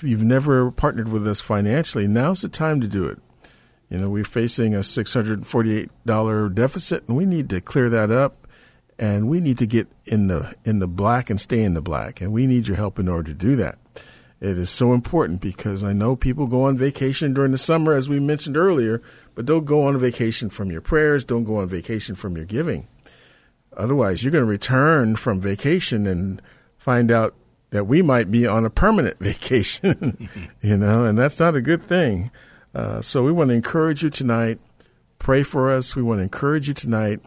you've 0.02 0.24
never 0.24 0.72
partnered 0.72 1.10
with 1.10 1.28
us 1.28 1.42
financially, 1.42 2.08
now's 2.08 2.42
the 2.42 2.50
time 2.50 2.82
to 2.82 2.88
do 2.88 3.06
it. 3.06 3.20
You 3.90 4.00
know, 4.00 4.10
we're 4.10 4.24
facing 4.24 4.74
a 4.74 4.80
$648 4.80 6.56
deficit 6.56 7.08
and 7.08 7.18
we 7.18 7.26
need 7.26 7.50
to 7.50 7.62
clear 7.62 7.90
that 7.90 8.10
up 8.10 8.36
and 8.98 9.30
we 9.30 9.40
need 9.40 9.58
to 9.60 9.68
get 9.68 9.88
in 10.06 10.28
the 10.28 10.56
in 10.64 10.80
the 10.80 10.88
black 10.88 11.30
and 11.30 11.40
stay 11.40 11.64
in 11.64 11.74
the 11.74 11.82
black 11.82 12.22
and 12.22 12.32
we 12.32 12.48
need 12.48 12.68
your 12.68 12.78
help 12.78 13.00
in 13.00 13.08
order 13.08 13.32
to 13.32 13.38
do 13.38 13.56
that. 13.56 13.78
It 14.44 14.58
is 14.58 14.70
so 14.70 14.92
important 14.92 15.40
because 15.40 15.86
I 15.86 15.94
know 15.94 16.18
people 16.18 16.48
go 16.48 16.64
on 16.64 16.78
vacation 16.78 17.34
during 17.34 17.54
the 17.54 17.58
summer, 17.58 17.94
as 17.94 18.10
we 18.10 18.20
mentioned 18.20 18.58
earlier, 18.58 19.02
but 19.36 19.46
don't 19.46 19.64
go 19.64 19.84
on 19.84 19.98
vacation 19.98 20.50
from 20.50 20.70
your 20.70 20.82
prayers, 20.82 21.24
don't 21.24 21.46
go 21.46 21.60
on 21.60 21.70
vacation 21.70 22.14
from 22.16 22.36
your 22.36 22.44
giving. 22.44 22.90
Otherwise, 23.78 24.22
you're 24.22 24.34
going 24.34 24.44
to 24.44 24.50
return 24.50 25.16
from 25.16 25.40
vacation 25.40 26.06
and 26.06 26.42
find 26.78 27.10
out 27.10 27.34
that 27.70 27.86
we 27.86 28.02
might 28.02 28.32
be 28.32 28.46
on 28.46 28.66
a 28.66 28.70
permanent 28.70 29.18
vacation, 29.20 30.28
you 30.62 30.76
know, 30.76 31.06
and 31.06 31.18
that's 31.18 31.40
not 31.40 31.56
a 31.56 31.62
good 31.62 31.82
thing. 31.82 32.30
Uh, 32.76 33.02
so 33.02 33.24
we 33.24 33.32
want 33.32 33.48
to 33.48 33.56
encourage 33.56 34.04
you 34.04 34.10
tonight. 34.10 34.60
Pray 35.20 35.44
for 35.44 35.72
us. 35.72 35.96
We 35.96 36.02
want 36.02 36.20
to 36.20 36.24
encourage 36.24 36.68
you 36.68 36.74
tonight. 36.74 37.22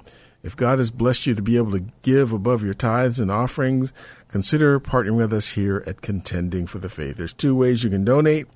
If 0.46 0.56
God 0.56 0.78
has 0.78 0.92
blessed 0.92 1.26
you 1.26 1.35
to 1.35 1.42
be 1.42 1.56
able 1.56 1.72
to 1.72 1.85
give 2.02 2.32
above 2.32 2.62
your 2.62 2.72
tithes 2.72 3.18
and 3.18 3.32
offerings, 3.32 3.92
consider 4.28 4.78
partnering 4.78 5.16
with 5.16 5.32
us 5.32 5.50
here 5.50 5.82
at 5.88 6.02
Contending 6.02 6.68
for 6.68 6.78
the 6.78 6.88
Faith. 6.88 7.16
There's 7.16 7.32
two 7.32 7.56
ways 7.56 7.82
you 7.82 7.90
can 7.90 8.04
donate. 8.04 8.46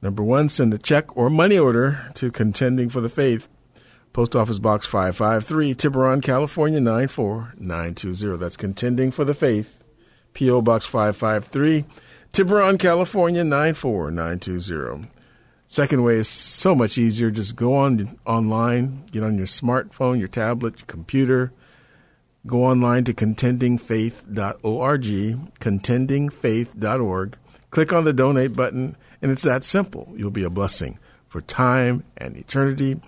Number 0.00 0.22
one, 0.22 0.48
send 0.48 0.72
a 0.74 0.78
check 0.78 1.16
or 1.16 1.28
money 1.28 1.58
order 1.58 2.12
to 2.14 2.30
Contending 2.30 2.88
for 2.88 3.00
the 3.00 3.08
Faith, 3.08 3.48
Post 4.12 4.36
Office 4.36 4.60
Box 4.60 4.86
553, 4.86 5.74
Tiburon, 5.74 6.20
California 6.20 6.80
94920. 6.80 8.36
That's 8.36 8.56
Contending 8.56 9.10
for 9.10 9.24
the 9.24 9.34
Faith, 9.34 9.82
P.O. 10.34 10.62
Box 10.62 10.86
553, 10.86 11.84
Tiburon, 12.32 12.78
California 12.78 13.42
94920. 13.42 15.10
Second 15.70 16.02
way 16.02 16.14
is 16.14 16.26
so 16.28 16.74
much 16.74 16.96
easier. 16.96 17.30
Just 17.30 17.54
go 17.54 17.74
on 17.74 18.18
online, 18.24 19.04
get 19.12 19.22
on 19.22 19.36
your 19.36 19.44
smartphone, 19.46 20.18
your 20.18 20.26
tablet, 20.26 20.78
your 20.78 20.86
computer. 20.86 21.52
Go 22.46 22.64
online 22.64 23.04
to 23.04 23.12
contendingfaith.org, 23.12 25.02
contendingfaith.org. 25.60 27.36
Click 27.70 27.92
on 27.92 28.04
the 28.04 28.12
donate 28.14 28.56
button, 28.56 28.96
and 29.20 29.30
it's 29.30 29.42
that 29.42 29.62
simple. 29.62 30.10
You'll 30.16 30.30
be 30.30 30.44
a 30.44 30.48
blessing 30.48 30.98
for 31.26 31.42
time 31.42 32.02
and 32.16 32.34
eternity. 32.38 32.98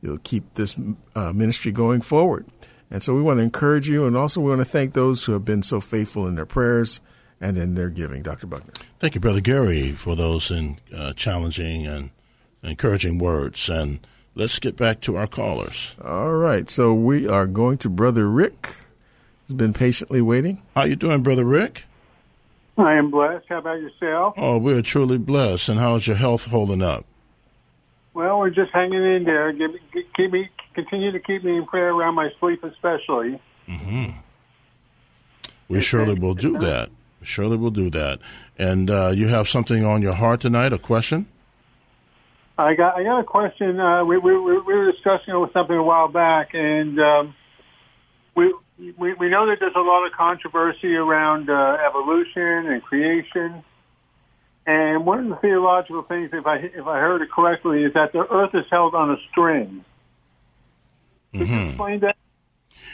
You'll 0.00 0.16
keep 0.16 0.54
this 0.54 0.74
uh, 1.14 1.34
ministry 1.34 1.70
going 1.70 2.00
forward. 2.00 2.46
And 2.90 3.02
so 3.02 3.12
we 3.12 3.20
want 3.20 3.40
to 3.40 3.44
encourage 3.44 3.90
you, 3.90 4.06
and 4.06 4.16
also 4.16 4.40
we 4.40 4.48
want 4.48 4.62
to 4.62 4.64
thank 4.64 4.94
those 4.94 5.24
who 5.24 5.32
have 5.32 5.44
been 5.44 5.62
so 5.62 5.82
faithful 5.82 6.26
in 6.26 6.36
their 6.36 6.46
prayers 6.46 7.02
and 7.40 7.56
in 7.56 7.74
their 7.74 7.88
giving. 7.90 8.22
Dr. 8.22 8.46
Buckner. 8.46 8.72
Thank 8.98 9.14
you, 9.14 9.20
Brother 9.20 9.40
Gary, 9.40 9.92
for 9.92 10.16
those 10.16 10.50
in, 10.50 10.78
uh, 10.94 11.12
challenging 11.12 11.86
and 11.86 12.10
encouraging 12.62 13.18
words. 13.18 13.68
And 13.68 14.00
let's 14.34 14.58
get 14.58 14.76
back 14.76 15.00
to 15.02 15.16
our 15.16 15.26
callers. 15.26 15.94
All 16.04 16.32
right. 16.32 16.68
So 16.68 16.94
we 16.94 17.28
are 17.28 17.46
going 17.46 17.78
to 17.78 17.88
Brother 17.88 18.28
Rick. 18.28 18.74
He's 19.46 19.56
been 19.56 19.72
patiently 19.74 20.20
waiting. 20.20 20.62
How 20.74 20.84
you 20.84 20.96
doing, 20.96 21.22
Brother 21.22 21.44
Rick? 21.44 21.84
I 22.78 22.94
am 22.94 23.10
blessed. 23.10 23.46
How 23.48 23.58
about 23.58 23.80
yourself? 23.80 24.34
Oh, 24.36 24.58
we're 24.58 24.82
truly 24.82 25.18
blessed. 25.18 25.68
And 25.68 25.78
how's 25.78 26.06
your 26.06 26.16
health 26.16 26.46
holding 26.46 26.82
up? 26.82 27.06
Well, 28.12 28.38
we're 28.38 28.50
just 28.50 28.72
hanging 28.72 29.04
in 29.04 29.24
there. 29.24 29.52
Give, 29.52 29.72
keep 30.14 30.32
me, 30.32 30.48
continue 30.74 31.12
to 31.12 31.20
keep 31.20 31.44
me 31.44 31.56
in 31.56 31.66
prayer 31.66 31.90
around 31.90 32.14
my 32.14 32.30
sleep, 32.40 32.64
especially. 32.64 33.40
Mm-hmm. 33.68 34.18
We 35.68 35.80
surely 35.82 36.14
will 36.14 36.34
do 36.34 36.58
that. 36.58 36.90
Surely 37.26 37.56
we'll 37.56 37.70
do 37.70 37.90
that. 37.90 38.20
And 38.58 38.90
uh, 38.90 39.12
you 39.14 39.28
have 39.28 39.48
something 39.48 39.84
on 39.84 40.02
your 40.02 40.14
heart 40.14 40.40
tonight, 40.40 40.72
a 40.72 40.78
question? 40.78 41.26
I 42.58 42.74
got 42.74 42.96
I 42.96 43.02
got 43.02 43.20
a 43.20 43.24
question. 43.24 43.78
Uh, 43.78 44.04
we, 44.04 44.16
we 44.16 44.38
we 44.38 44.58
were 44.58 44.90
discussing 44.90 45.34
something 45.52 45.76
a 45.76 45.82
while 45.82 46.08
back, 46.08 46.54
and 46.54 46.98
um, 46.98 47.34
we, 48.34 48.54
we 48.96 49.12
we 49.14 49.28
know 49.28 49.46
that 49.46 49.60
there's 49.60 49.74
a 49.76 49.80
lot 49.80 50.06
of 50.06 50.12
controversy 50.12 50.94
around 50.94 51.50
uh, 51.50 51.76
evolution 51.86 52.66
and 52.66 52.82
creation. 52.82 53.62
And 54.66 55.04
one 55.04 55.18
of 55.20 55.28
the 55.28 55.36
theological 55.36 56.02
things, 56.02 56.30
if 56.32 56.46
I 56.46 56.56
if 56.56 56.86
I 56.86 56.98
heard 56.98 57.22
it 57.22 57.30
correctly, 57.30 57.84
is 57.84 57.92
that 57.92 58.12
the 58.12 58.26
Earth 58.26 58.54
is 58.54 58.64
held 58.70 58.94
on 58.94 59.10
a 59.10 59.16
string. 59.30 59.84
Could 61.32 61.48
you 61.48 61.68
explain 61.68 62.00
that? 62.00 62.16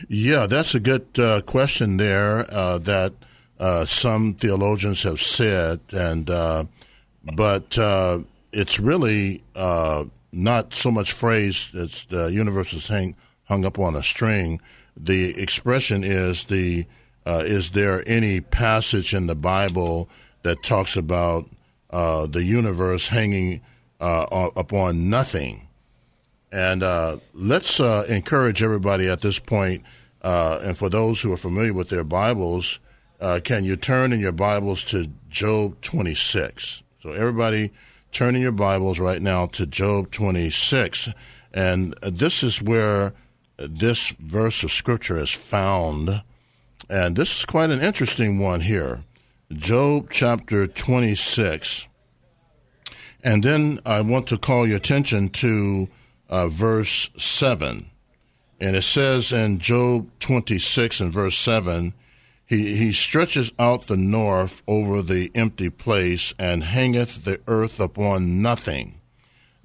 Yeah, 0.09 0.47
that's 0.47 0.75
a 0.75 0.81
good 0.81 1.07
uh, 1.19 1.43
question 1.43 1.99
there 1.99 2.47
uh, 2.53 2.79
that 2.79 3.13
uh, 3.59 3.87
some 3.87 4.35
theologians 4.35 5.03
have 5.03 5.21
said, 5.21 5.81
and 5.93 6.29
uh, 6.29 6.65
but 7.35 7.77
uh, 7.79 8.21
it's 8.53 8.81
really 8.81 9.43
uh, 9.55 10.05
not 10.33 10.75
so 10.75 10.91
much 10.91 11.13
phrase 11.13 11.69
that 11.73 12.07
the 12.09 12.27
universe 12.27 12.73
is 12.73 12.89
hang, 12.89 13.17
hung 13.45 13.65
up 13.65 13.79
on 13.79 13.95
a 13.95 14.03
string. 14.03 14.61
The 14.97 15.41
expression 15.41 16.05
is 16.05 16.45
the 16.45 16.87
is 17.25 17.71
there 17.71 18.03
any 18.09 18.41
passage 18.41 19.15
in 19.15 19.29
the 19.29 19.37
Bible 19.37 20.09
that 20.43 20.63
talks 20.63 20.97
about 20.97 21.49
the 21.91 22.43
universe 22.45 23.09
hanging 23.09 23.61
upon 24.01 25.09
nothing? 25.09 25.69
And 26.53 26.83
uh, 26.83 27.17
let's 27.33 27.81
uh, 27.81 28.05
encourage 28.09 28.63
everybody 28.63 29.09
at 29.09 29.23
this 29.23 29.39
point, 29.39 29.85
uh, 30.21 30.61
and 30.63 30.77
for 30.77 30.91
those 30.91 31.23
who 31.23 31.33
are 31.33 31.39
familiar 31.39 31.73
with 31.73 31.89
their 31.89 32.05
Bibles, 32.05 32.79
uh, 33.23 33.39
can 33.39 33.65
you 33.65 33.77
turn 33.77 34.13
in 34.13 34.19
your 34.19 34.33
Bibles 34.33 34.83
to 34.83 35.09
Job 35.31 35.81
26? 35.83 36.83
So, 37.01 37.13
everybody, 37.13 37.71
turn 38.11 38.35
in 38.35 38.43
your 38.43 38.51
Bibles 38.51 38.99
right 38.99 39.23
now 39.23 39.47
to 39.47 39.65
Job 39.65 40.11
26. 40.11 41.09
And 41.55 41.95
this 42.03 42.43
is 42.43 42.61
where 42.61 43.15
this 43.57 44.09
verse 44.19 44.65
of 44.65 44.73
Scripture 44.73 45.19
is 45.19 45.31
found. 45.31 46.25
And 46.91 47.15
this 47.15 47.39
is 47.39 47.45
quite 47.45 47.71
an 47.71 47.81
interesting 47.81 48.41
one 48.41 48.61
here. 48.61 49.05
Job 49.53 50.09
chapter 50.11 50.67
26. 50.67 51.87
And 53.23 53.45
then 53.45 53.79
I 53.87 54.01
want 54.01 54.27
to 54.29 54.39
call 54.39 54.67
your 54.67 54.79
attention 54.79 55.29
to 55.29 55.89
uh, 56.29 56.49
verse 56.49 57.09
7. 57.17 57.89
And 58.61 58.75
it 58.77 58.83
says 58.83 59.33
in 59.33 59.61
Job 59.61 60.11
26 60.19 61.01
and 61.01 61.13
verse 61.13 61.39
7 61.39 61.95
he, 62.53 62.77
he 62.77 62.93
stretches 62.93 63.51
out 63.59 63.87
the 63.87 63.97
north 63.97 64.63
over 64.69 65.01
the 65.01 65.31
empty 65.35 65.71
place 65.71 66.35
and 66.39 66.63
hangeth 66.63 67.25
the 67.25 67.41
earth 67.49 67.81
upon 67.81 68.43
nothing. 68.43 69.01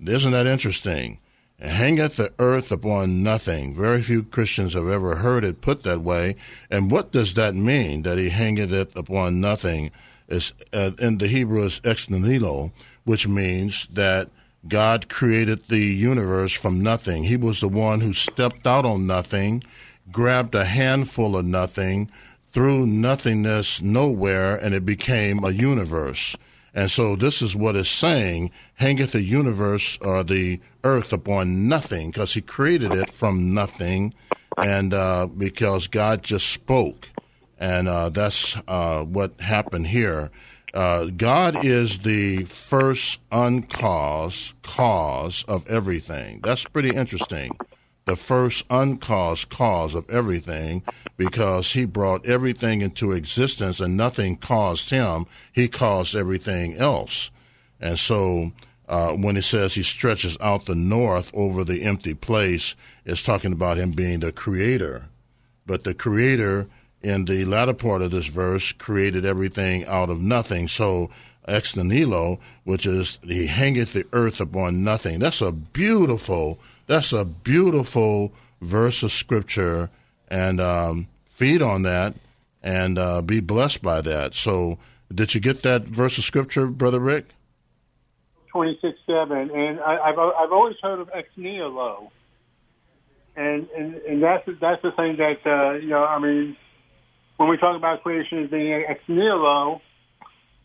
Isn't 0.04 0.32
that 0.32 0.48
interesting? 0.48 1.20
Hangeth 1.60 2.16
the 2.16 2.32
earth 2.40 2.72
upon 2.72 3.24
nothing. 3.24 3.76
Very 3.76 4.02
few 4.02 4.24
Christians 4.24 4.74
have 4.74 4.88
ever 4.88 5.18
heard 5.18 5.44
it 5.44 5.60
put 5.60 5.84
that 5.84 6.00
way. 6.00 6.38
And 6.72 6.90
what 6.90 7.12
does 7.12 7.34
that 7.34 7.56
mean, 7.56 8.04
that 8.04 8.18
he 8.18 8.30
hangeth 8.30 8.72
it 8.72 8.92
upon 8.96 9.42
nothing? 9.42 9.92
Is, 10.30 10.54
uh, 10.72 10.92
in 10.98 11.18
the 11.18 11.28
Hebrew 11.28 11.66
is 11.66 11.82
ex 11.84 12.10
nihilo, 12.10 12.72
which 13.04 13.28
means 13.28 13.90
that 13.92 14.30
God 14.66 15.10
created 15.10 15.68
the 15.68 15.80
universe 15.80 16.54
from 16.54 16.82
nothing. 16.82 17.26
He 17.26 17.36
was 17.36 17.60
the 17.60 17.68
one 17.68 18.00
who 18.00 18.14
stepped 18.14 18.66
out 18.66 18.86
on 18.86 19.08
nothing, 19.08 19.64
grabbed 20.10 20.56
a 20.56 20.64
handful 20.64 21.36
of 21.36 21.46
nothing, 21.46 22.10
threw 22.58 22.88
nothingness 22.88 23.84
nowhere, 23.84 24.55
and 24.55 24.74
it 24.74 24.84
became 24.84 25.43
a 25.43 25.51
universe. 25.51 26.36
And 26.74 26.89
so 26.89 27.16
this 27.16 27.43
is 27.43 27.55
what 27.55 27.76
it's 27.76 27.88
saying 27.88 28.49
hangeth 28.74 29.12
the 29.12 29.22
universe 29.22 29.99
or 30.01 30.24
the 30.24 30.60
earth 30.84 31.14
upon 31.14 31.68
nothing, 31.68 32.10
because 32.10 32.34
he 32.34 32.41
created 32.41 32.95
it 32.95 33.12
from 33.12 33.53
nothing, 33.53 34.12
and 34.58 34.91
uh, 34.91 35.28
because 35.28 35.88
God 35.88 36.24
just 36.24 36.49
spoke. 36.49 37.12
And 37.60 37.88
uh, 37.88 38.10
that's 38.10 38.58
uh, 38.68 39.03
what 39.03 39.39
happened 39.39 39.86
here. 39.86 40.32
Uh, 40.74 41.12
God 41.16 41.64
is 41.64 41.99
the 41.99 42.45
first 42.45 43.20
uncaused 43.32 44.55
cause 44.64 45.45
of 45.47 45.70
everything. 45.70 46.39
That's 46.41 46.64
pretty 46.64 46.89
interesting. 46.89 47.55
The 48.08 48.16
first 48.16 48.66
uncaused 48.70 49.49
cause 49.49 49.93
of 49.93 50.10
everything 50.10 50.82
because 51.18 51.74
he 51.74 51.86
brought 51.86 52.26
everything 52.26 52.82
into 52.82 53.12
existence 53.12 53.80
and 53.80 53.95
nothing 53.95 54.38
caused 54.38 54.89
him. 54.89 55.26
He 55.51 55.68
caused 55.68 56.16
everything 56.16 56.78
else. 56.78 57.30
And 57.80 57.99
so 57.99 58.53
uh, 58.88 59.12
when 59.12 59.36
it 59.36 59.43
says 59.43 59.76
he 59.76 59.84
stretches 59.84 60.38
out 60.39 60.66
the 60.66 60.76
north 60.76 61.32
over 61.34 61.64
the 61.64 61.84
empty 61.84 62.14
place, 62.14 62.76
it's 63.05 63.22
talking 63.22 63.51
about 63.51 63.78
him 63.78 63.91
being 63.91 64.22
the 64.22 64.32
creator. 64.32 65.05
But 65.66 65.84
the 65.84 65.93
creator 65.93 66.68
in 67.01 67.26
the 67.26 67.45
latter 67.45 67.74
part 67.74 68.01
of 68.01 68.12
this 68.12 68.28
verse 68.28 68.72
created 68.72 69.26
everything 69.26 69.86
out 69.86 70.10
of 70.10 70.22
nothing. 70.22 70.68
So 70.70 71.10
ex 71.47 71.76
nihilo, 71.76 72.39
which 72.64 72.86
is 72.86 73.20
he 73.24 73.47
hangeth 73.47 73.93
the 73.93 74.05
earth 74.14 74.39
upon 74.39 74.84
nothing. 74.84 75.20
That's 75.20 75.41
a 75.41 75.51
beautiful, 75.51 76.60
that's 76.88 77.14
a 77.14 77.26
beautiful 77.26 78.34
verse 78.62 79.04
of 79.04 79.12
scripture, 79.12 79.90
and 80.28 80.60
um, 80.60 81.08
feed 81.30 81.62
on 81.62 81.84
that 81.84 82.16
and 82.64 82.98
uh, 82.98 83.22
be 83.22 83.40
blessed 83.40 83.82
by 83.82 84.02
that. 84.02 84.34
So, 84.34 84.78
did 85.14 85.36
you 85.36 85.42
get 85.42 85.64
that 85.64 85.84
verse 85.84 86.18
of 86.18 86.24
scripture, 86.24 86.68
brother 86.68 87.00
Rick? 87.00 87.28
Twenty 88.52 88.78
six 88.82 89.00
seven, 89.06 89.52
and 89.52 89.80
I, 89.80 90.08
have 90.08 90.18
I've 90.18 90.52
always 90.52 90.76
heard 90.82 91.00
of 91.00 91.10
ex 91.14 91.30
nihilo, 91.38 92.12
and 93.36 93.68
and 93.78 93.96
and 93.96 94.24
that's 94.24 94.50
that's 94.60 94.82
the 94.82 94.92
thing 94.92 95.18
that 95.18 95.46
uh, 95.46 95.74
you 95.74 95.90
know. 95.90 96.04
I 96.04 96.20
mean 96.20 96.58
when 97.38 97.50
we 97.50 97.58
talk 97.58 97.76
about 97.76 98.04
creation 98.04 98.44
as 98.44 98.50
being 98.50 98.74
ex 98.74 99.00
nihilo, 99.08 99.82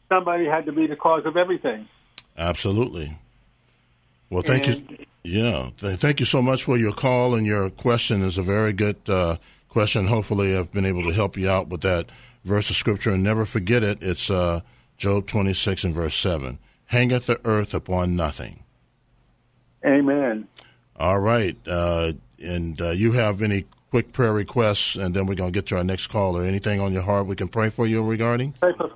somebody 0.08 0.46
had 0.46 0.66
to 0.66 0.72
be 0.72 0.86
the 0.86 0.96
cause 0.96 1.24
of 1.26 1.36
everything. 1.36 1.86
Absolutely. 2.36 3.16
Well, 4.30 4.42
thank 4.42 4.66
and, 4.66 4.90
you. 4.90 5.06
Yeah, 5.24 5.70
thank 5.78 6.18
you 6.18 6.26
so 6.26 6.42
much 6.42 6.64
for 6.64 6.76
your 6.76 6.92
call 6.92 7.34
and 7.36 7.46
your 7.46 7.70
question 7.70 8.22
is 8.22 8.38
a 8.38 8.42
very 8.42 8.72
good 8.72 8.96
uh, 9.08 9.36
question. 9.68 10.06
Hopefully, 10.08 10.56
I've 10.56 10.72
been 10.72 10.84
able 10.84 11.04
to 11.04 11.12
help 11.12 11.36
you 11.36 11.48
out 11.48 11.68
with 11.68 11.82
that 11.82 12.06
verse 12.44 12.70
of 12.70 12.76
scripture. 12.76 13.12
And 13.12 13.22
never 13.22 13.44
forget 13.44 13.82
it. 13.84 14.02
It's 14.02 14.30
uh, 14.30 14.62
Job 14.96 15.26
twenty 15.26 15.54
six 15.54 15.84
and 15.84 15.94
verse 15.94 16.16
seven. 16.16 16.58
Hangeth 16.86 17.26
the 17.26 17.40
earth 17.44 17.72
upon 17.72 18.16
nothing. 18.16 18.64
Amen. 19.84 20.48
All 20.96 21.20
right. 21.20 21.56
Uh, 21.66 22.12
and 22.42 22.80
uh, 22.80 22.90
you 22.90 23.12
have 23.12 23.42
any 23.42 23.64
quick 23.90 24.12
prayer 24.12 24.32
requests, 24.32 24.96
and 24.96 25.14
then 25.14 25.26
we're 25.26 25.34
going 25.34 25.52
to 25.52 25.56
get 25.56 25.66
to 25.66 25.76
our 25.76 25.84
next 25.84 26.08
call. 26.08 26.36
Or 26.36 26.44
anything 26.44 26.80
on 26.80 26.92
your 26.92 27.02
heart 27.02 27.26
we 27.26 27.36
can 27.36 27.48
pray 27.48 27.70
for 27.70 27.86
you 27.86 28.02
regarding? 28.04 28.52
Pray 28.52 28.72
for, 28.76 28.88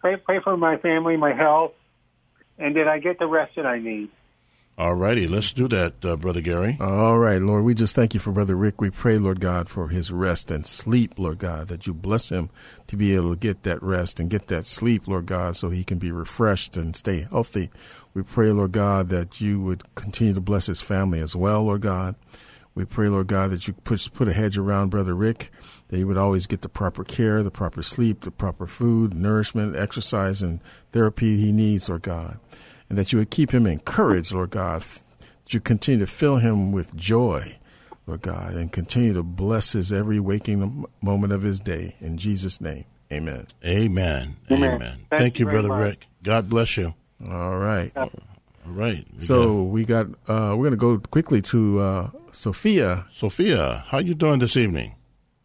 pray, 0.00 0.16
pray 0.16 0.40
for 0.40 0.56
my 0.56 0.76
family, 0.78 1.16
my 1.16 1.34
health, 1.34 1.72
and 2.58 2.74
did 2.74 2.86
I 2.86 2.98
get 2.98 3.18
the 3.18 3.26
rest 3.26 3.56
that 3.56 3.66
I 3.66 3.78
need? 3.78 4.10
All 4.78 4.94
righty, 4.94 5.28
let's 5.28 5.52
do 5.52 5.68
that, 5.68 6.02
uh, 6.02 6.16
Brother 6.16 6.40
Gary. 6.40 6.78
All 6.80 7.18
right, 7.18 7.42
Lord, 7.42 7.62
we 7.62 7.74
just 7.74 7.94
thank 7.94 8.14
you 8.14 8.20
for 8.20 8.32
Brother 8.32 8.56
Rick. 8.56 8.80
We 8.80 8.88
pray, 8.88 9.18
Lord 9.18 9.38
God, 9.38 9.68
for 9.68 9.88
his 9.88 10.10
rest 10.10 10.50
and 10.50 10.66
sleep, 10.66 11.18
Lord 11.18 11.38
God, 11.38 11.68
that 11.68 11.86
you 11.86 11.92
bless 11.92 12.30
him 12.30 12.48
to 12.86 12.96
be 12.96 13.14
able 13.14 13.30
to 13.30 13.36
get 13.36 13.64
that 13.64 13.82
rest 13.82 14.18
and 14.18 14.30
get 14.30 14.46
that 14.48 14.66
sleep, 14.66 15.06
Lord 15.06 15.26
God, 15.26 15.56
so 15.56 15.68
he 15.68 15.84
can 15.84 15.98
be 15.98 16.10
refreshed 16.10 16.78
and 16.78 16.96
stay 16.96 17.26
healthy. 17.30 17.70
We 18.14 18.22
pray, 18.22 18.50
Lord 18.50 18.72
God, 18.72 19.10
that 19.10 19.42
you 19.42 19.60
would 19.60 19.94
continue 19.94 20.32
to 20.32 20.40
bless 20.40 20.66
his 20.66 20.80
family 20.80 21.20
as 21.20 21.36
well, 21.36 21.64
Lord 21.64 21.82
God. 21.82 22.14
We 22.74 22.86
pray, 22.86 23.08
Lord 23.08 23.26
God, 23.26 23.50
that 23.50 23.68
you 23.68 23.74
put, 23.74 24.08
put 24.14 24.28
a 24.28 24.32
hedge 24.32 24.56
around 24.56 24.88
Brother 24.88 25.14
Rick, 25.14 25.50
that 25.88 25.98
he 25.98 26.04
would 26.04 26.16
always 26.16 26.46
get 26.46 26.62
the 26.62 26.70
proper 26.70 27.04
care, 27.04 27.42
the 27.42 27.50
proper 27.50 27.82
sleep, 27.82 28.22
the 28.22 28.30
proper 28.30 28.66
food, 28.66 29.12
nourishment, 29.12 29.76
exercise, 29.76 30.40
and 30.40 30.60
therapy 30.92 31.36
he 31.36 31.52
needs, 31.52 31.90
Lord 31.90 32.02
God. 32.02 32.38
And 32.92 32.98
that 32.98 33.10
you 33.10 33.20
would 33.20 33.30
keep 33.30 33.52
him 33.52 33.66
encouraged, 33.66 34.34
Lord 34.34 34.50
God. 34.50 34.82
That 34.82 35.54
you 35.54 35.60
continue 35.60 36.04
to 36.04 36.06
fill 36.06 36.36
him 36.36 36.72
with 36.72 36.94
joy, 36.94 37.56
Lord 38.06 38.20
God, 38.20 38.52
and 38.52 38.70
continue 38.70 39.14
to 39.14 39.22
bless 39.22 39.72
his 39.72 39.94
every 39.94 40.20
waking 40.20 40.84
moment 41.00 41.32
of 41.32 41.40
his 41.40 41.58
day. 41.58 41.96
In 42.02 42.18
Jesus' 42.18 42.60
name, 42.60 42.84
amen. 43.10 43.46
Amen. 43.64 44.36
Amen. 44.50 44.74
amen. 44.74 44.78
Thank, 45.08 45.08
Thank, 45.08 45.38
you, 45.38 45.46
Brother 45.46 45.70
much. 45.70 45.80
Rick. 45.80 46.06
God 46.22 46.50
bless 46.50 46.76
you. 46.76 46.92
All 47.26 47.56
right. 47.56 47.90
All 47.96 48.10
right. 48.66 49.06
We 49.18 49.24
so 49.24 49.46
got, 49.46 49.62
we 49.70 49.84
got. 49.86 50.06
Uh, 50.28 50.54
we're 50.54 50.68
going 50.68 50.72
to 50.72 50.76
go 50.76 50.98
quickly 50.98 51.40
to 51.40 51.80
uh, 51.80 52.10
Sophia. 52.30 53.06
Sophia, 53.10 53.86
how 53.88 54.00
you 54.00 54.12
doing 54.12 54.38
this 54.38 54.54
evening? 54.54 54.96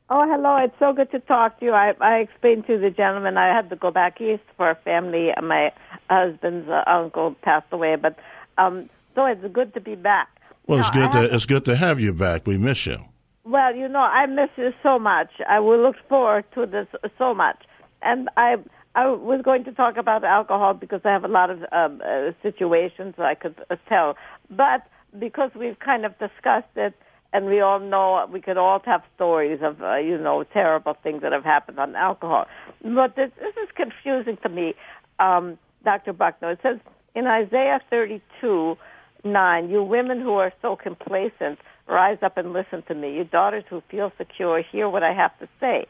Oh, 0.10 0.30
hello. 0.30 0.58
It's 0.58 0.76
so 0.80 0.92
good 0.92 1.12
to 1.12 1.20
talk 1.20 1.60
to 1.60 1.66
you. 1.66 1.72
I, 1.72 1.94
I 2.02 2.18
explained 2.18 2.68
to 2.68 2.78
the 2.78 2.90
gentleman 2.90 3.38
I 3.38 3.56
had 3.56 3.70
to 3.70 3.78
go 3.78 3.92
back 3.92 4.20
east 4.20 4.44
for 4.58 4.70
a 4.70 4.76
family. 4.76 5.32
My 5.42 5.72
husband's 6.10 6.70
uh, 6.70 6.84
uncle 6.88 7.36
passed 7.42 7.68
away, 7.72 7.96
but 7.96 8.18
um, 8.58 8.90
so 9.16 9.26
it's 9.26 9.42
good 9.54 9.74
to 9.74 9.82
be 9.82 9.96
back. 9.96 10.30
Well, 10.68 10.80
it's 10.80 10.92
good 10.92 11.12
to 11.14 11.34
it's 11.34 11.46
good 11.46 11.66
to 11.66 11.76
have 11.76 12.00
you 12.00 12.14
back. 12.14 12.46
We 12.46 12.58
miss 12.58 12.86
you. 12.86 12.98
Well, 13.46 13.74
you 13.74 13.88
know, 13.88 14.00
I 14.00 14.26
miss 14.26 14.50
you 14.58 14.74
so 14.84 15.00
much. 15.00 15.30
I 15.48 15.60
will 15.60 15.82
look 15.82 15.96
forward 16.10 16.44
to 16.56 16.66
this 16.66 16.88
so 17.18 17.34
much, 17.34 17.64
and 18.02 18.30
I 18.36 18.58
I 18.96 19.08
was 19.08 19.42
going 19.44 19.64
to 19.66 19.72
talk 19.72 19.96
about 19.96 20.24
alcohol 20.24 20.74
because 20.74 21.02
I 21.06 21.12
have 21.12 21.24
a 21.24 21.30
lot 21.30 21.50
of 21.50 21.60
um, 21.72 22.02
uh, 22.06 22.32
situations 22.44 23.16
I 23.18 23.36
could 23.36 23.56
uh, 23.70 23.76
tell, 23.88 24.18
but 24.50 24.82
because 25.18 25.52
we've 25.56 25.80
kind 25.80 26.06
of 26.06 26.18
discussed 26.20 26.76
it, 26.76 26.94
and 27.32 27.46
we 27.46 27.62
all 27.62 27.80
know 27.80 28.28
we 28.32 28.42
could 28.42 28.58
all 28.58 28.82
have 28.86 29.04
stories 29.16 29.60
of 29.62 29.82
uh, 29.82 29.96
you 29.96 30.18
know 30.18 30.44
terrible 30.44 30.96
things 31.02 31.22
that 31.22 31.32
have 31.32 31.44
happened 31.44 31.80
on 31.80 31.96
alcohol. 31.96 32.48
But 32.82 33.16
this, 33.16 33.32
this 33.40 33.54
is 33.64 33.70
confusing 33.76 34.38
to 34.44 34.50
me, 34.50 34.76
um, 35.20 35.58
Dr. 35.84 36.14
Buckner. 36.14 36.52
It 36.52 36.60
says 36.64 36.80
in 37.16 37.28
Isaiah 37.28 37.80
32, 37.90 38.78
9, 39.24 39.70
you 39.70 39.84
women 39.84 40.22
who 40.22 40.34
are 40.34 40.54
so 40.62 40.76
complacent, 40.76 41.60
rise 41.88 42.18
up 42.22 42.38
and 42.38 42.54
listen 42.54 42.84
to 42.88 42.96
me. 42.96 43.16
You 43.16 43.24
daughters 43.24 43.64
who 43.70 43.82
feel 43.90 44.12
secure, 44.18 44.62
hear 44.62 44.90
what 44.90 45.04
I 45.04 45.14
have 45.14 45.38
to 45.40 45.48
say. 45.60 45.86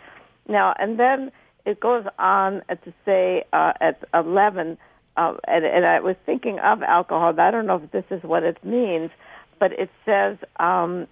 Now, 0.47 0.73
and 0.79 0.99
then 0.99 1.31
it 1.65 1.79
goes 1.79 2.05
on 2.17 2.61
to 2.69 2.93
say 3.03 3.43
uh, 3.51 3.73
at 3.81 4.03
11, 4.13 4.77
uh, 5.17 5.33
and, 5.47 5.65
and 5.65 5.85
I 5.85 5.99
was 5.99 6.15
thinking 6.25 6.59
of 6.59 6.81
alcohol. 6.83 7.37
I 7.37 7.51
don't 7.51 7.65
know 7.65 7.81
if 7.83 7.91
this 7.91 8.05
is 8.09 8.23
what 8.23 8.43
it 8.43 8.63
means, 8.63 9.09
but 9.59 9.73
it 9.73 9.89
says, 10.05 10.37
um, 10.59 11.07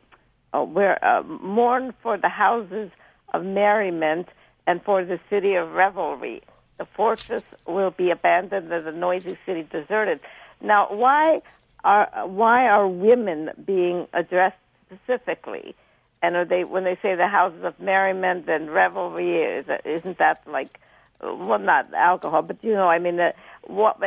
uh, 0.54 0.64
where 0.64 1.04
uh, 1.04 1.24
mourn 1.24 1.94
for 2.02 2.18
the 2.18 2.30
houses 2.30 2.90
of 3.34 3.44
merriment 3.44 4.28
and 4.68 4.82
for 4.84 5.04
the 5.04 5.20
city 5.30 5.56
of 5.56 5.72
revelry. 5.72 6.42
The 6.78 6.86
fortress 6.86 7.44
will 7.66 7.92
be 7.92 8.12
abandoned 8.12 8.72
and 8.72 8.86
the 8.86 8.92
noisy 8.92 9.38
city 9.46 9.64
deserted. 9.64 10.20
Now, 10.62 10.88
why 10.92 11.42
are 11.84 12.28
why 12.28 12.68
are 12.68 12.88
women 12.88 13.52
being 13.66 14.08
addressed 14.14 14.58
specifically? 14.88 15.76
And 16.22 16.36
are 16.36 16.46
they 16.46 16.64
when 16.64 16.84
they 16.84 16.98
say 17.02 17.16
the 17.16 17.28
houses 17.28 17.64
of 17.64 17.80
merriment 17.80 18.50
and 18.50 18.72
revelry? 18.72 19.38
Is 19.42 19.66
isn't 19.86 20.18
that 20.18 20.42
like 20.48 20.80
well, 21.22 21.60
not 21.60 21.94
alcohol, 21.94 22.42
but 22.42 22.58
you 22.62 22.74
know, 22.74 22.90
I 22.90 23.00
mean, 23.00 23.20
uh, 23.20 23.32
what 23.64 24.00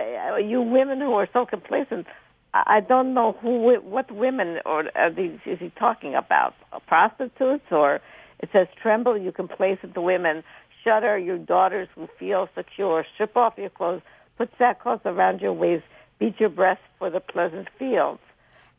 you 0.44 0.60
women 0.60 1.00
who 1.00 1.14
are 1.14 1.28
so 1.32 1.46
complacent 1.46 2.06
I 2.54 2.80
don't 2.80 3.12
know 3.12 3.32
who, 3.32 3.78
what 3.80 4.10
women 4.10 4.58
or 4.64 4.84
are 4.94 5.10
these 5.10 5.38
is 5.44 5.58
he 5.58 5.70
talking 5.78 6.14
about? 6.14 6.54
Prostitutes 6.86 7.70
or 7.70 8.00
it 8.40 8.48
says 8.52 8.68
tremble, 8.80 9.18
you 9.18 9.32
complacent 9.32 9.94
place 9.94 10.02
women. 10.02 10.42
Shudder, 10.85 11.18
your 11.18 11.39
daughters 11.39 11.89
will 11.97 12.09
feel 12.18 12.49
secure. 12.55 13.05
Strip 13.14 13.37
off 13.37 13.55
your 13.57 13.70
clothes, 13.70 14.03
put 14.37 14.51
sackcloth 14.59 15.05
around 15.05 15.41
your 15.41 15.53
waist, 15.53 15.85
beat 16.18 16.39
your 16.41 16.49
breast 16.49 16.81
for 16.99 17.11
the 17.11 17.20
pleasant 17.20 17.68
fields. 17.79 18.20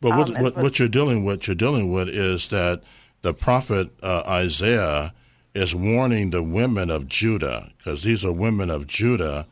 But 0.02 0.18
what, 0.18 0.36
um, 0.36 0.43
what, 0.43 0.58
what, 0.58 0.80
you're 0.80 0.88
dealing 0.88 1.26
with, 1.26 1.47
you're 1.47 1.56
dealing 1.56 1.91
with 1.91 2.10
is 2.10 2.47
that 2.50 2.82
the 3.22 3.34
prophet 3.34 3.89
uh, 4.02 4.24
Isaiah 4.26 5.14
is 5.54 5.76
warning 5.76 6.30
the 6.30 6.43
women 6.43 6.89
of 6.89 7.08
Judah, 7.08 7.72
because 7.78 8.04
these 8.04 8.24
are 8.24 8.32
women 8.32 8.70
of 8.70 8.88
Judah 8.88 9.45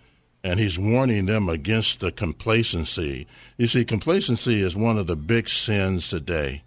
and 0.43 0.59
he's 0.59 0.79
warning 0.79 1.25
them 1.25 1.49
against 1.49 1.99
the 1.99 2.11
complacency. 2.11 3.27
You 3.57 3.67
see, 3.67 3.83
complacency 3.83 4.61
is 4.61 4.75
one 4.75 4.97
of 4.97 5.07
the 5.07 5.17
big 5.17 5.49
sins 5.49 6.07
today, 6.07 6.63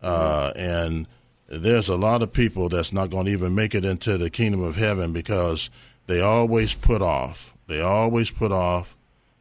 uh, 0.00 0.52
and 0.56 1.06
there's 1.48 1.88
a 1.88 1.96
lot 1.96 2.22
of 2.22 2.32
people 2.32 2.68
that's 2.68 2.92
not 2.92 3.10
going 3.10 3.26
to 3.26 3.32
even 3.32 3.54
make 3.54 3.74
it 3.74 3.84
into 3.84 4.18
the 4.18 4.30
kingdom 4.30 4.62
of 4.62 4.76
heaven 4.76 5.12
because 5.12 5.70
they 6.06 6.20
always 6.20 6.74
put 6.74 7.02
off, 7.02 7.54
they 7.66 7.80
always 7.80 8.30
put 8.30 8.52
off, 8.52 8.96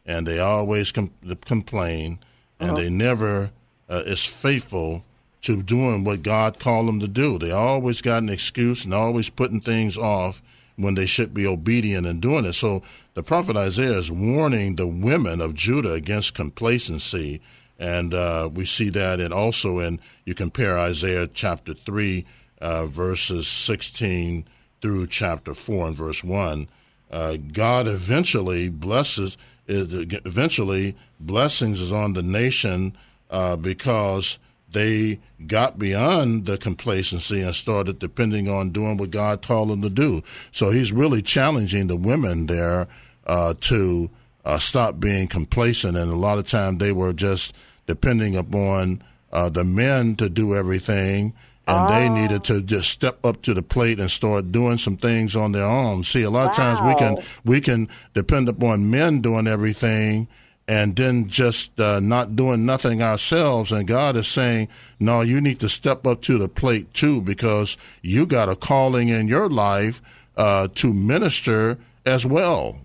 and 0.06 0.26
they 0.26 0.40
always 0.40 0.92
com- 0.92 1.12
complain, 1.46 2.20
and 2.60 2.72
uh-huh. 2.72 2.80
they 2.80 2.90
never 2.90 3.52
uh, 3.90 4.04
is 4.06 4.26
faithful 4.26 5.04
to 5.42 5.62
doing 5.62 6.04
what 6.04 6.24
God 6.24 6.60
called 6.60 6.88
them 6.88 7.00
to 7.00 7.08
do. 7.08 7.38
They 7.38 7.52
always 7.52 8.02
got 8.02 8.24
an 8.24 8.30
excuse 8.30 8.86
and 8.86 8.94
always 8.94 9.30
putting 9.30 9.62
things 9.62 9.98
off 9.98 10.42
when 10.78 10.96
they 10.96 11.06
should 11.06 11.34
be 11.34 11.46
obedient 11.46 12.08
and 12.08 12.22
doing 12.22 12.46
it. 12.46 12.54
So 12.54 12.84
the 13.14 13.24
prophet 13.24 13.58
Isaiah 13.58 13.98
is 13.98 14.12
warning 14.12 14.76
the 14.76 14.88
women 14.88 15.42
of 15.42 15.56
Judah 15.56 15.94
against 15.94 16.34
complacency. 16.34 17.42
And 17.80 18.14
uh, 18.14 18.50
we 18.52 18.66
see 18.66 18.90
that 18.90 19.20
and 19.20 19.34
also 19.34 19.80
in, 19.80 20.00
you 20.26 20.34
compare 20.34 20.78
Isaiah 20.78 21.28
chapter 21.28 21.74
3, 21.74 22.26
uh, 22.60 22.88
verses 22.88 23.48
16 23.48 24.46
through 24.82 25.08
chapter 25.08 25.54
4 25.54 25.88
and 25.88 25.96
verse 25.96 26.24
1. 26.24 26.68
Uh, 27.10 27.38
God 27.54 27.88
eventually 27.88 28.70
blesses, 28.70 29.38
eventually 29.68 30.96
blessings 31.20 31.80
is 31.80 31.92
on 31.92 32.14
the 32.14 32.24
nation 32.24 32.98
uh, 33.30 33.56
because 33.56 34.40
they 34.72 35.20
got 35.46 35.80
beyond 35.80 36.46
the 36.46 36.58
complacency 36.58 37.42
and 37.42 37.56
started 37.56 38.00
depending 38.00 38.50
on 38.50 38.72
doing 38.72 38.98
what 38.98 39.12
God 39.12 39.42
told 39.42 39.70
them 39.70 39.82
to 39.82 39.90
do. 39.90 40.24
So 40.52 40.72
he's 40.72 40.92
really 40.92 41.22
challenging 41.22 41.88
the 41.88 41.96
women 41.96 42.48
there 42.48 42.88
uh, 43.26 43.54
to 43.62 44.10
uh, 44.48 44.58
stop 44.58 45.00
being 45.00 45.28
complacent. 45.28 45.98
And 45.98 46.10
a 46.10 46.16
lot 46.16 46.40
of 46.40 46.48
time 46.48 46.78
they 46.78 46.94
were 46.94 47.14
just 47.14 47.54
depending 47.86 48.36
upon 48.36 49.04
uh, 49.32 49.50
the 49.50 49.64
men 49.64 50.16
to 50.16 50.30
do 50.30 50.56
everything. 50.56 51.34
And 51.68 51.84
oh. 51.84 51.94
they 51.94 52.08
needed 52.08 52.46
to 52.46 52.62
just 52.62 52.90
step 52.90 53.26
up 53.26 53.42
to 53.42 53.54
the 53.54 53.62
plate 53.62 54.00
and 54.00 54.10
start 54.10 54.54
doing 54.54 54.78
some 54.78 54.96
things 54.96 55.36
on 55.36 55.52
their 55.52 55.66
own. 55.66 56.06
See, 56.06 56.24
a 56.24 56.30
lot 56.30 56.46
wow. 56.46 56.50
of 56.52 56.56
times 56.56 56.82
we 56.82 56.96
can 56.96 57.18
we 57.44 57.60
can 57.60 57.90
depend 58.14 58.48
upon 58.48 58.90
men 58.90 59.20
doing 59.22 59.48
everything, 59.48 60.30
and 60.66 60.96
then 60.96 61.28
just 61.28 61.78
uh, 61.78 62.00
not 62.00 62.38
doing 62.38 62.66
nothing 62.66 63.02
ourselves. 63.02 63.74
And 63.74 63.86
God 63.86 64.16
is 64.16 64.30
saying, 64.30 64.70
no, 64.98 65.20
you 65.20 65.42
need 65.42 65.60
to 65.60 65.68
step 65.68 66.08
up 66.08 66.22
to 66.22 66.38
the 66.38 66.48
plate 66.48 66.94
too, 66.94 67.20
because 67.20 67.76
you 68.02 68.26
got 68.26 68.48
a 68.48 68.56
calling 68.56 69.10
in 69.10 69.28
your 69.28 69.50
life 69.50 70.02
uh, 70.38 70.70
to 70.76 70.94
minister 70.94 71.78
as 72.06 72.26
well. 72.26 72.80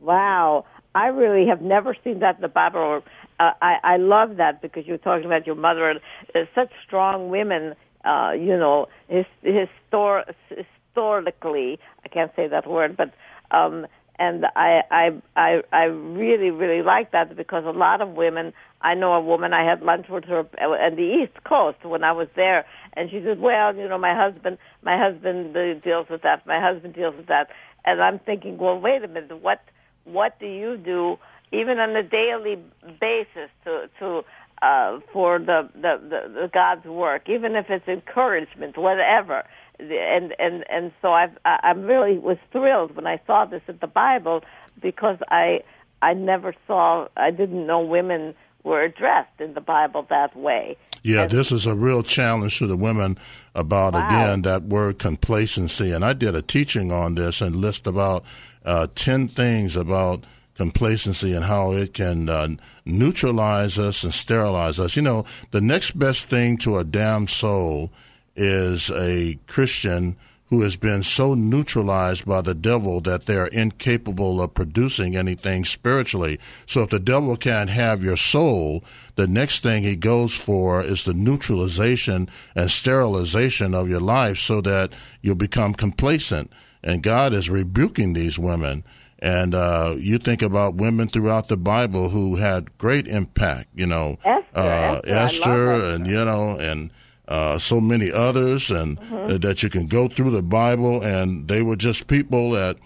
Wow. 0.00 0.64
I 0.94 1.06
really 1.06 1.46
have 1.48 1.60
never 1.62 1.96
seen 2.02 2.20
that 2.20 2.36
in 2.36 2.42
the 2.42 2.48
Bible. 2.48 3.02
Uh, 3.38 3.52
I, 3.62 3.76
I 3.84 3.96
love 3.96 4.36
that 4.36 4.60
because 4.60 4.86
you're 4.86 4.98
talking 4.98 5.26
about 5.26 5.46
your 5.46 5.54
mother 5.54 5.88
and 5.88 6.00
uh, 6.34 6.40
such 6.54 6.70
strong 6.86 7.30
women, 7.30 7.74
uh, 8.04 8.32
you 8.32 8.56
know, 8.56 8.88
his, 9.08 9.24
histor- 9.44 10.24
historically, 10.48 11.78
I 12.04 12.08
can't 12.08 12.32
say 12.34 12.48
that 12.48 12.68
word, 12.68 12.96
but 12.96 13.12
um, 13.56 13.86
and 14.18 14.44
I 14.54 14.82
I 14.90 15.10
I 15.36 15.62
I 15.72 15.82
really 15.84 16.50
really 16.50 16.82
like 16.82 17.12
that 17.12 17.34
because 17.36 17.64
a 17.64 17.70
lot 17.70 18.00
of 18.00 18.10
women. 18.10 18.52
I 18.82 18.94
know 18.94 19.12
a 19.12 19.20
woman. 19.20 19.52
I 19.52 19.64
had 19.64 19.82
lunch 19.82 20.06
with 20.08 20.24
her 20.24 20.40
on 20.40 20.96
the 20.96 21.02
East 21.22 21.44
Coast 21.44 21.78
when 21.84 22.02
I 22.04 22.12
was 22.12 22.28
there, 22.36 22.64
and 22.94 23.10
she 23.10 23.22
said, 23.24 23.40
"Well, 23.40 23.74
you 23.76 23.88
know, 23.88 23.98
my 23.98 24.14
husband, 24.14 24.58
my 24.82 24.98
husband 24.98 25.56
uh, 25.56 25.74
deals 25.74 26.06
with 26.10 26.22
that. 26.22 26.46
My 26.46 26.60
husband 26.60 26.94
deals 26.94 27.16
with 27.16 27.26
that." 27.26 27.48
And 27.84 28.02
I'm 28.02 28.18
thinking, 28.18 28.58
well, 28.58 28.78
wait 28.78 29.02
a 29.04 29.08
minute. 29.08 29.40
What 29.40 29.60
what 30.04 30.38
do 30.38 30.46
you 30.46 30.76
do, 30.76 31.18
even 31.52 31.78
on 31.78 31.94
a 31.96 32.02
daily 32.02 32.58
basis, 33.00 33.50
to 33.64 33.88
to 33.98 34.24
uh, 34.62 35.00
for 35.12 35.38
the, 35.38 35.68
the 35.74 36.00
the 36.02 36.40
the 36.42 36.50
God's 36.52 36.84
work, 36.84 37.28
even 37.28 37.56
if 37.56 37.70
it's 37.70 37.88
encouragement, 37.88 38.76
whatever 38.76 39.44
and 39.80 40.34
and 40.38 40.64
and 40.68 40.92
so 41.00 41.12
I've 41.12 41.36
I 41.44 41.72
really 41.72 42.18
was 42.18 42.38
thrilled 42.52 42.94
when 42.96 43.06
I 43.06 43.20
saw 43.26 43.44
this 43.44 43.62
in 43.68 43.78
the 43.80 43.86
Bible 43.86 44.42
because 44.80 45.18
I 45.28 45.62
I 46.02 46.14
never 46.14 46.54
saw 46.66 47.08
I 47.16 47.30
didn't 47.30 47.66
know 47.66 47.80
women 47.80 48.34
were 48.62 48.82
addressed 48.82 49.40
in 49.40 49.54
the 49.54 49.60
Bible 49.60 50.06
that 50.10 50.36
way. 50.36 50.76
Yeah, 51.02 51.22
and, 51.22 51.30
this 51.30 51.50
is 51.50 51.64
a 51.64 51.74
real 51.74 52.02
challenge 52.02 52.58
to 52.58 52.66
the 52.66 52.76
women 52.76 53.16
about 53.54 53.94
wow. 53.94 54.06
again 54.06 54.42
that 54.42 54.64
word 54.64 54.98
complacency. 54.98 55.92
And 55.92 56.04
I 56.04 56.12
did 56.12 56.34
a 56.34 56.42
teaching 56.42 56.92
on 56.92 57.14
this 57.14 57.40
and 57.40 57.56
list 57.56 57.86
about 57.86 58.24
uh, 58.64 58.86
ten 58.94 59.28
things 59.28 59.76
about 59.76 60.24
complacency 60.54 61.32
and 61.32 61.46
how 61.46 61.72
it 61.72 61.94
can 61.94 62.28
uh, 62.28 62.48
neutralize 62.84 63.78
us 63.78 64.04
and 64.04 64.12
sterilize 64.12 64.78
us. 64.78 64.94
You 64.94 65.02
know, 65.02 65.24
the 65.52 65.60
next 65.62 65.98
best 65.98 66.28
thing 66.28 66.58
to 66.58 66.76
a 66.76 66.84
damned 66.84 67.30
soul 67.30 67.90
is 68.36 68.90
a 68.90 69.38
Christian 69.46 70.16
who 70.50 70.62
has 70.62 70.76
been 70.76 71.02
so 71.02 71.32
neutralized 71.32 72.26
by 72.26 72.42
the 72.42 72.54
devil 72.54 73.00
that 73.00 73.26
they're 73.26 73.46
incapable 73.46 74.42
of 74.42 74.52
producing 74.52 75.16
anything 75.16 75.64
spiritually. 75.64 76.40
So 76.66 76.82
if 76.82 76.90
the 76.90 76.98
devil 76.98 77.36
can't 77.36 77.70
have 77.70 78.02
your 78.02 78.16
soul, 78.16 78.82
the 79.14 79.28
next 79.28 79.62
thing 79.62 79.84
he 79.84 79.94
goes 79.94 80.34
for 80.34 80.82
is 80.82 81.04
the 81.04 81.14
neutralization 81.14 82.28
and 82.56 82.68
sterilization 82.68 83.74
of 83.74 83.88
your 83.88 84.00
life 84.00 84.38
so 84.38 84.60
that 84.62 84.92
you'll 85.22 85.36
become 85.36 85.72
complacent. 85.72 86.50
And 86.82 87.02
God 87.02 87.34
is 87.34 87.50
rebuking 87.50 88.12
these 88.12 88.38
women. 88.38 88.84
And 89.18 89.54
uh, 89.54 89.96
you 89.98 90.18
think 90.18 90.40
about 90.40 90.76
women 90.76 91.08
throughout 91.08 91.48
the 91.48 91.56
Bible 91.56 92.08
who 92.08 92.36
had 92.36 92.76
great 92.78 93.06
impact, 93.06 93.68
you 93.74 93.86
know, 93.86 94.16
Esther, 94.24 94.46
uh, 94.54 95.00
Esther, 95.04 95.10
Esther 95.10 95.72
and 95.90 96.06
you 96.06 96.24
know, 96.24 96.58
and 96.58 96.90
uh, 97.28 97.58
so 97.58 97.80
many 97.80 98.10
others, 98.10 98.70
and 98.70 98.98
mm-hmm. 98.98 99.36
that 99.36 99.62
you 99.62 99.68
can 99.68 99.86
go 99.86 100.08
through 100.08 100.30
the 100.30 100.42
Bible, 100.42 101.02
and 101.02 101.46
they 101.46 101.62
were 101.62 101.76
just 101.76 102.08
people 102.08 102.50
that 102.52 102.76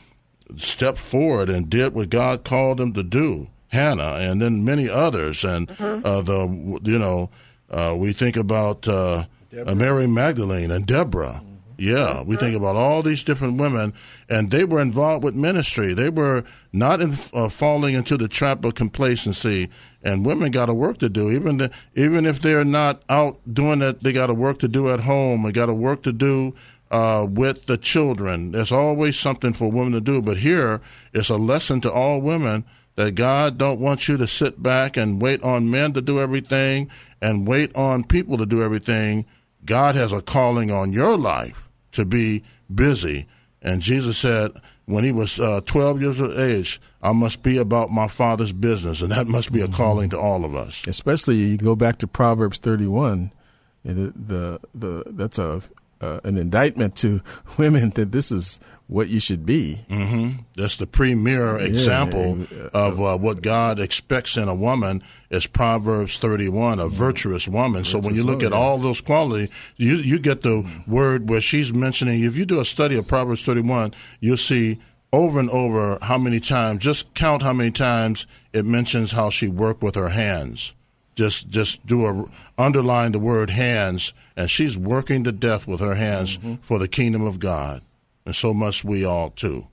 stepped 0.56 0.98
forward 0.98 1.48
and 1.48 1.70
did 1.70 1.94
what 1.94 2.10
God 2.10 2.44
called 2.44 2.78
them 2.78 2.92
to 2.92 3.02
do. 3.02 3.48
Hannah, 3.68 4.16
and 4.20 4.40
then 4.40 4.64
many 4.64 4.88
others, 4.88 5.44
and 5.44 5.68
mm-hmm. 5.68 6.06
uh, 6.06 6.22
the 6.22 6.80
you 6.84 6.98
know 6.98 7.30
uh, 7.70 7.94
we 7.98 8.12
think 8.12 8.36
about 8.36 8.86
uh, 8.86 9.24
Mary 9.52 10.06
Magdalene 10.06 10.70
and 10.70 10.86
Deborah. 10.86 11.42
Yeah, 11.76 12.22
we 12.22 12.36
think 12.36 12.56
about 12.56 12.76
all 12.76 13.02
these 13.02 13.24
different 13.24 13.58
women, 13.58 13.94
and 14.28 14.50
they 14.50 14.64
were 14.64 14.80
involved 14.80 15.24
with 15.24 15.34
ministry. 15.34 15.92
They 15.92 16.08
were 16.08 16.44
not 16.72 17.00
in, 17.00 17.18
uh, 17.32 17.48
falling 17.48 17.94
into 17.94 18.16
the 18.16 18.28
trap 18.28 18.64
of 18.64 18.74
complacency. 18.74 19.70
And 20.02 20.24
women 20.24 20.52
got 20.52 20.68
a 20.68 20.74
work 20.74 20.98
to 20.98 21.08
do, 21.08 21.30
even 21.30 21.56
the, 21.56 21.70
even 21.94 22.26
if 22.26 22.40
they're 22.40 22.64
not 22.64 23.02
out 23.08 23.40
doing 23.52 23.82
it. 23.82 24.02
They 24.02 24.12
got 24.12 24.30
a 24.30 24.34
work 24.34 24.58
to 24.60 24.68
do 24.68 24.90
at 24.90 25.00
home. 25.00 25.42
They 25.42 25.52
got 25.52 25.68
a 25.68 25.74
work 25.74 26.02
to 26.02 26.12
do 26.12 26.54
uh, 26.90 27.26
with 27.28 27.66
the 27.66 27.78
children. 27.78 28.52
There's 28.52 28.72
always 28.72 29.18
something 29.18 29.52
for 29.52 29.70
women 29.70 29.92
to 29.92 30.00
do. 30.00 30.22
But 30.22 30.38
here, 30.38 30.80
it's 31.12 31.30
a 31.30 31.36
lesson 31.36 31.80
to 31.80 31.92
all 31.92 32.20
women 32.20 32.64
that 32.96 33.16
God 33.16 33.58
don't 33.58 33.80
want 33.80 34.06
you 34.06 34.16
to 34.18 34.28
sit 34.28 34.62
back 34.62 34.96
and 34.96 35.20
wait 35.20 35.42
on 35.42 35.70
men 35.70 35.92
to 35.94 36.00
do 36.00 36.20
everything 36.20 36.90
and 37.20 37.48
wait 37.48 37.74
on 37.74 38.04
people 38.04 38.38
to 38.38 38.46
do 38.46 38.62
everything. 38.62 39.26
God 39.64 39.96
has 39.96 40.12
a 40.12 40.20
calling 40.20 40.70
on 40.70 40.92
your 40.92 41.16
life 41.16 41.63
to 41.94 42.04
be 42.04 42.42
busy. 42.72 43.26
And 43.62 43.80
Jesus 43.80 44.18
said, 44.18 44.52
when 44.86 45.04
he 45.04 45.12
was 45.12 45.40
uh, 45.40 45.62
12 45.64 46.02
years 46.02 46.20
of 46.20 46.38
age, 46.38 46.80
I 47.02 47.12
must 47.12 47.42
be 47.42 47.56
about 47.56 47.90
my 47.90 48.08
father's 48.08 48.52
business. 48.52 49.00
And 49.00 49.10
that 49.12 49.26
must 49.26 49.52
be 49.52 49.62
a 49.62 49.68
calling 49.68 50.10
to 50.10 50.18
all 50.18 50.44
of 50.44 50.54
us. 50.54 50.82
Especially 50.86 51.36
you 51.36 51.56
go 51.56 51.74
back 51.74 51.98
to 51.98 52.06
Proverbs 52.06 52.58
31. 52.58 53.32
The, 53.84 54.12
the, 54.14 54.60
the, 54.74 55.04
that's 55.06 55.38
a 55.38 55.62
uh, 56.00 56.20
an 56.24 56.36
indictment 56.36 56.96
to 56.96 57.20
women 57.58 57.90
that 57.90 58.12
this 58.12 58.32
is 58.32 58.60
what 58.86 59.08
you 59.08 59.18
should 59.18 59.46
be. 59.46 59.84
Mm-hmm. 59.88 60.42
That's 60.56 60.76
the 60.76 60.86
premier 60.86 61.56
example 61.58 62.38
yeah, 62.38 62.68
of 62.74 63.00
uh, 63.00 63.16
what 63.16 63.40
God 63.40 63.80
expects 63.80 64.36
in 64.36 64.48
a 64.48 64.54
woman 64.54 65.02
is 65.30 65.46
Proverbs 65.46 66.18
31, 66.18 66.80
a 66.80 66.88
virtuous 66.88 67.48
woman. 67.48 67.82
Virtuous 67.82 67.90
so 67.90 67.98
when 67.98 68.14
you 68.14 68.24
look 68.24 68.42
at 68.42 68.52
all 68.52 68.78
those 68.78 69.00
qualities, 69.00 69.48
you, 69.76 69.96
you 69.96 70.18
get 70.18 70.42
the 70.42 70.68
word 70.86 71.30
where 71.30 71.40
she's 71.40 71.72
mentioning, 71.72 72.22
if 72.22 72.36
you 72.36 72.44
do 72.44 72.60
a 72.60 72.64
study 72.64 72.96
of 72.96 73.06
Proverbs 73.06 73.42
31, 73.44 73.94
you'll 74.20 74.36
see 74.36 74.78
over 75.12 75.40
and 75.40 75.50
over 75.50 75.98
how 76.02 76.18
many 76.18 76.40
times, 76.40 76.82
just 76.82 77.14
count 77.14 77.40
how 77.40 77.52
many 77.52 77.70
times 77.70 78.26
it 78.52 78.66
mentions 78.66 79.12
how 79.12 79.30
she 79.30 79.48
worked 79.48 79.82
with 79.82 79.94
her 79.94 80.10
hands 80.10 80.74
just 81.14 81.48
just 81.48 81.84
do 81.86 82.06
a 82.06 82.24
underline 82.58 83.12
the 83.12 83.18
word 83.18 83.50
hands 83.50 84.12
and 84.36 84.50
she's 84.50 84.76
working 84.76 85.24
to 85.24 85.32
death 85.32 85.66
with 85.66 85.80
her 85.80 85.94
hands 85.94 86.38
mm-hmm. 86.38 86.54
for 86.62 86.78
the 86.78 86.88
kingdom 86.88 87.22
of 87.22 87.38
god 87.38 87.82
and 88.26 88.34
so 88.34 88.52
must 88.52 88.84
we 88.84 89.04
all 89.04 89.30
too 89.30 89.66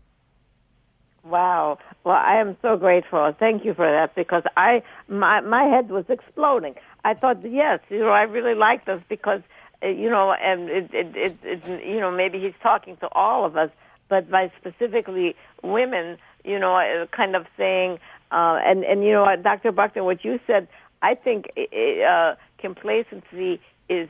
wow 1.23 1.77
well 2.03 2.15
i 2.15 2.35
am 2.35 2.55
so 2.61 2.77
grateful 2.77 3.33
thank 3.39 3.65
you 3.65 3.73
for 3.73 3.89
that 3.89 4.13
because 4.15 4.43
i 4.57 4.81
my 5.07 5.41
my 5.41 5.63
head 5.63 5.89
was 5.89 6.05
exploding 6.09 6.75
i 7.03 7.13
thought 7.13 7.37
yes 7.49 7.79
you 7.89 7.99
know 7.99 8.09
i 8.09 8.23
really 8.23 8.55
like 8.55 8.85
this 8.85 9.01
because 9.09 9.41
uh, 9.83 9.87
you 9.87 10.09
know 10.09 10.33
and 10.33 10.69
it 10.69 10.89
it, 10.93 11.15
it 11.15 11.37
it 11.43 11.85
you 11.85 11.99
know 11.99 12.11
maybe 12.11 12.39
he's 12.39 12.53
talking 12.61 12.97
to 12.97 13.07
all 13.13 13.45
of 13.45 13.57
us 13.57 13.69
but 14.09 14.29
by 14.29 14.51
specifically 14.59 15.35
women 15.63 16.17
you 16.43 16.59
know 16.59 16.75
uh, 16.75 17.05
kind 17.07 17.35
of 17.35 17.45
saying 17.57 17.97
uh, 18.31 18.59
and 18.63 18.83
and 18.85 19.03
you 19.03 19.11
know 19.11 19.35
Dr. 19.35 19.71
Buckner, 19.71 20.03
what 20.03 20.23
you 20.23 20.39
said 20.47 20.67
I 21.01 21.15
think 21.15 21.51
uh, 21.57 22.35
complacency 22.59 23.59
is 23.89 24.09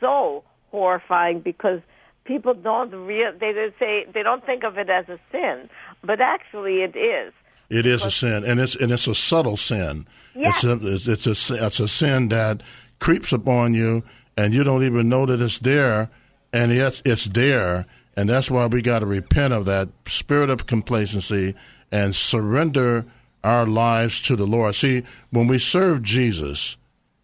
so 0.00 0.44
horrifying 0.70 1.40
because 1.40 1.80
people 2.24 2.54
don't 2.54 2.90
real 2.90 3.32
they 3.38 3.52
say 3.78 4.06
they 4.12 4.22
don't 4.22 4.44
think 4.44 4.64
of 4.64 4.78
it 4.78 4.90
as 4.90 5.08
a 5.08 5.18
sin, 5.30 5.68
but 6.02 6.20
actually 6.20 6.82
it 6.82 6.96
is. 6.96 7.32
It 7.70 7.86
is 7.86 8.04
a 8.04 8.10
sin, 8.10 8.44
and 8.44 8.60
it's 8.60 8.76
and 8.76 8.92
it's 8.92 9.06
a 9.06 9.14
subtle 9.14 9.56
sin. 9.56 10.06
Yes. 10.34 10.62
It's 10.64 11.08
a 11.08 11.12
it's 11.12 11.50
a 11.50 11.66
it's 11.66 11.80
a 11.80 11.88
sin 11.88 12.28
that 12.28 12.62
creeps 12.98 13.32
upon 13.32 13.74
you, 13.74 14.02
and 14.36 14.52
you 14.52 14.64
don't 14.64 14.84
even 14.84 15.08
know 15.08 15.26
that 15.26 15.40
it's 15.40 15.58
there, 15.60 16.10
and 16.52 16.72
yet 16.72 17.00
it's 17.04 17.24
there, 17.26 17.86
and 18.16 18.28
that's 18.28 18.50
why 18.50 18.66
we 18.66 18.82
got 18.82 19.00
to 19.00 19.06
repent 19.06 19.54
of 19.54 19.64
that 19.64 19.88
spirit 20.06 20.50
of 20.50 20.66
complacency 20.66 21.54
and 21.90 22.14
surrender 22.14 23.06
our 23.44 23.66
lives 23.66 24.20
to 24.22 24.34
the 24.34 24.46
Lord. 24.46 24.74
See, 24.74 25.04
when 25.30 25.46
we 25.46 25.58
serve 25.58 26.02
Jesus, 26.02 26.76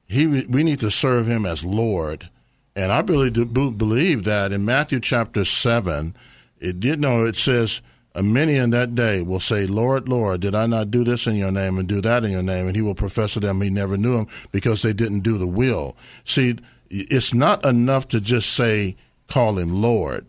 he 0.07 0.27
we 0.27 0.63
need 0.63 0.81
to 0.81 0.91
serve 0.91 1.27
him 1.27 1.45
as 1.47 1.65
Lord. 1.65 2.29
And 2.77 2.93
I 2.93 3.01
really 3.01 3.31
do 3.31 3.45
believe 3.45 4.25
that 4.25 4.53
in 4.53 4.65
Matthew 4.65 5.01
chapter 5.01 5.45
7, 5.45 6.15
it 6.61 6.79
did 6.79 7.01
know 7.01 7.25
it 7.25 7.37
says, 7.37 7.83
Many 8.15 8.57
in 8.57 8.71
that 8.71 8.95
day 8.95 9.23
will 9.23 9.41
say, 9.41 9.67
Lord, 9.67 10.09
Lord, 10.09 10.41
did 10.41 10.55
I 10.55 10.67
not 10.67 10.91
do 10.91 11.05
this 11.05 11.27
in 11.27 11.37
your 11.37 11.53
name 11.53 11.79
and 11.79 11.89
do 11.89 12.01
that 12.01 12.25
in 12.25 12.33
your 12.33 12.43
name? 12.43 12.67
And 12.67 12.75
he 12.75 12.83
will 12.83 12.95
profess 12.95 13.35
to 13.35 13.41
them 13.41 13.61
he 13.61 13.71
never 13.71 13.97
knew 13.97 14.17
him 14.17 14.27
because 14.51 14.83
they 14.83 14.93
didn't 14.93 15.21
do 15.21 15.39
the 15.39 15.47
will. 15.47 15.97
See, 16.25 16.57
it's 16.91 17.33
not 17.33 17.65
enough 17.65 18.09
to 18.09 18.21
just 18.21 18.53
say, 18.53 18.97
call 19.29 19.59
him 19.59 19.81
Lord. 19.81 20.27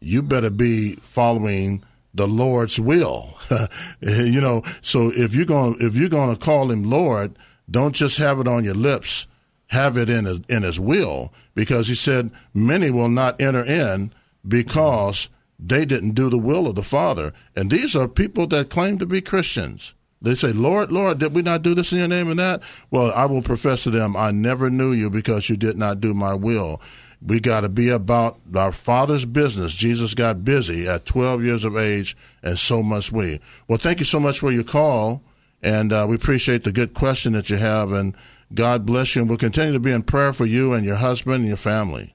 You 0.00 0.22
better 0.22 0.50
be 0.50 0.94
following 0.96 1.82
the 2.18 2.28
Lord's 2.28 2.78
will. 2.78 3.38
you 4.00 4.40
know, 4.40 4.62
so 4.82 5.10
if 5.14 5.34
you're 5.34 5.46
going 5.46 5.76
if 5.80 5.94
you're 5.96 6.10
going 6.10 6.36
to 6.36 6.44
call 6.44 6.70
him 6.70 6.84
Lord, 6.84 7.38
don't 7.70 7.94
just 7.94 8.18
have 8.18 8.38
it 8.40 8.48
on 8.48 8.64
your 8.64 8.74
lips. 8.74 9.26
Have 9.68 9.98
it 9.98 10.08
in 10.08 10.24
his, 10.24 10.40
in 10.48 10.62
his 10.62 10.80
will 10.80 11.32
because 11.54 11.88
he 11.88 11.94
said 11.94 12.30
many 12.54 12.90
will 12.90 13.10
not 13.10 13.38
enter 13.40 13.62
in 13.62 14.12
because 14.46 15.28
they 15.58 15.84
didn't 15.84 16.12
do 16.12 16.30
the 16.30 16.38
will 16.38 16.66
of 16.66 16.74
the 16.74 16.82
Father. 16.82 17.34
And 17.54 17.70
these 17.70 17.94
are 17.94 18.08
people 18.08 18.46
that 18.46 18.70
claim 18.70 18.98
to 18.98 19.06
be 19.06 19.20
Christians. 19.20 19.94
They 20.22 20.34
say, 20.34 20.52
Lord, 20.52 20.90
Lord, 20.90 21.18
did 21.18 21.34
we 21.34 21.42
not 21.42 21.62
do 21.62 21.74
this 21.74 21.92
in 21.92 21.98
your 21.98 22.08
name 22.08 22.30
and 22.30 22.38
that? 22.38 22.62
Well, 22.90 23.12
I 23.12 23.26
will 23.26 23.42
profess 23.42 23.84
to 23.84 23.90
them, 23.90 24.16
I 24.16 24.30
never 24.30 24.70
knew 24.70 24.92
you 24.92 25.10
because 25.10 25.48
you 25.48 25.56
did 25.56 25.76
not 25.76 26.00
do 26.00 26.14
my 26.14 26.34
will. 26.34 26.80
We 27.20 27.40
got 27.40 27.62
to 27.62 27.68
be 27.68 27.88
about 27.88 28.38
our 28.54 28.72
Father's 28.72 29.24
business. 29.24 29.74
Jesus 29.74 30.14
got 30.14 30.44
busy 30.44 30.86
at 30.86 31.04
12 31.04 31.44
years 31.44 31.64
of 31.64 31.76
age, 31.76 32.16
and 32.42 32.58
so 32.58 32.82
must 32.82 33.10
we. 33.10 33.40
Well, 33.66 33.78
thank 33.78 33.98
you 33.98 34.04
so 34.04 34.20
much 34.20 34.38
for 34.38 34.52
your 34.52 34.64
call, 34.64 35.22
and 35.62 35.92
uh, 35.92 36.06
we 36.08 36.14
appreciate 36.14 36.62
the 36.62 36.72
good 36.72 36.94
question 36.94 37.32
that 37.32 37.50
you 37.50 37.56
have, 37.56 37.90
and 37.90 38.14
God 38.54 38.86
bless 38.86 39.16
you, 39.16 39.22
and 39.22 39.28
we'll 39.28 39.38
continue 39.38 39.72
to 39.72 39.80
be 39.80 39.90
in 39.90 40.04
prayer 40.04 40.32
for 40.32 40.46
you 40.46 40.72
and 40.72 40.84
your 40.84 40.96
husband 40.96 41.36
and 41.36 41.48
your 41.48 41.56
family. 41.56 42.14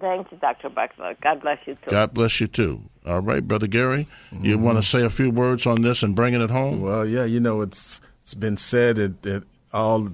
Thank 0.00 0.32
you, 0.32 0.38
Dr. 0.38 0.68
Buckner. 0.68 1.14
God 1.22 1.40
bless 1.40 1.58
you 1.64 1.76
too. 1.76 1.90
God 1.90 2.12
bless 2.12 2.40
you 2.40 2.48
too. 2.48 2.82
All 3.06 3.20
right, 3.20 3.46
Brother 3.46 3.68
Gary, 3.68 4.08
mm-hmm. 4.32 4.44
you 4.44 4.58
want 4.58 4.78
to 4.78 4.82
say 4.82 5.02
a 5.02 5.10
few 5.10 5.30
words 5.30 5.66
on 5.66 5.82
this 5.82 6.02
and 6.02 6.14
bringing 6.14 6.40
it 6.40 6.50
home? 6.50 6.80
Well, 6.80 7.06
yeah, 7.06 7.24
you 7.24 7.40
know, 7.40 7.62
it's 7.62 8.00
it's 8.20 8.34
been 8.34 8.56
said 8.56 8.96
that, 8.96 9.22
that 9.22 9.44
all 9.72 10.08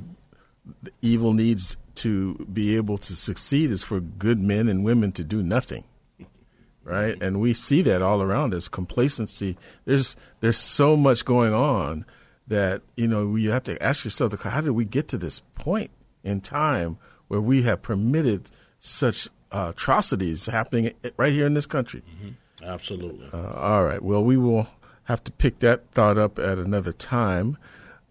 the 0.83 0.93
evil 1.03 1.33
needs 1.33 1.77
to 1.99 2.35
be 2.53 2.77
able 2.77 2.99
to 2.99 3.15
succeed 3.15 3.71
is 3.71 3.83
for 3.85 4.01
good 4.01 4.39
men 4.39 4.69
and 4.69 4.85
women 4.85 5.13
to 5.13 5.25
do 5.25 5.43
nothing 5.43 5.85
right? 6.89 7.21
And 7.23 7.41
we 7.41 7.53
see 7.53 7.83
that 7.83 8.03
all 8.03 8.23
around 8.23 8.55
us 8.55 8.67
complacency. 8.67 9.57
There's 9.85 10.17
there's 10.41 10.57
so 10.57 10.97
much 10.97 11.25
going 11.25 11.53
on 11.53 12.07
that 12.47 12.83
you 12.97 13.07
know 13.07 13.37
you 13.37 13.51
have 13.51 13.65
to 13.65 13.81
ask 13.83 14.05
yourself 14.05 14.41
how 14.43 14.61
did 14.61 14.71
we 14.71 14.85
get 14.85 15.09
to 15.09 15.19
this 15.19 15.41
point 15.55 15.91
in 16.25 16.41
time 16.41 16.99
where 17.29 17.41
we 17.41 17.63
have 17.63 17.83
permitted 17.83 18.51
such 18.81 19.29
uh, 19.53 19.73
atrocities 19.77 20.47
happening 20.47 20.93
right 21.17 21.33
here 21.33 21.47
in 21.47 21.55
this 21.55 21.67
country? 21.67 22.03
Mm-hmm. 22.03 22.65
absolutely. 22.65 23.29
Uh, 23.33 23.53
all 23.53 23.85
right. 23.85 24.03
Well 24.03 24.25
we 24.25 24.37
will 24.37 24.67
have 25.05 25.23
to 25.25 25.33
pick 25.33 25.59
that 25.61 25.91
thought 25.93 26.19
up 26.19 26.39
at 26.39 26.59
another 26.59 26.93
time 26.93 27.59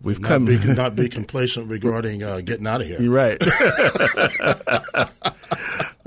We've 0.02 0.20
not 0.20 0.28
come 0.28 0.46
be, 0.46 0.58
not 0.66 0.96
be 0.96 1.10
complacent 1.10 1.70
regarding 1.70 2.24
uh, 2.24 2.42
getting 2.42 2.68
out 2.68 2.82
of 2.82 2.88
here. 2.88 3.02
You're 3.02 3.12
right. 3.12 3.42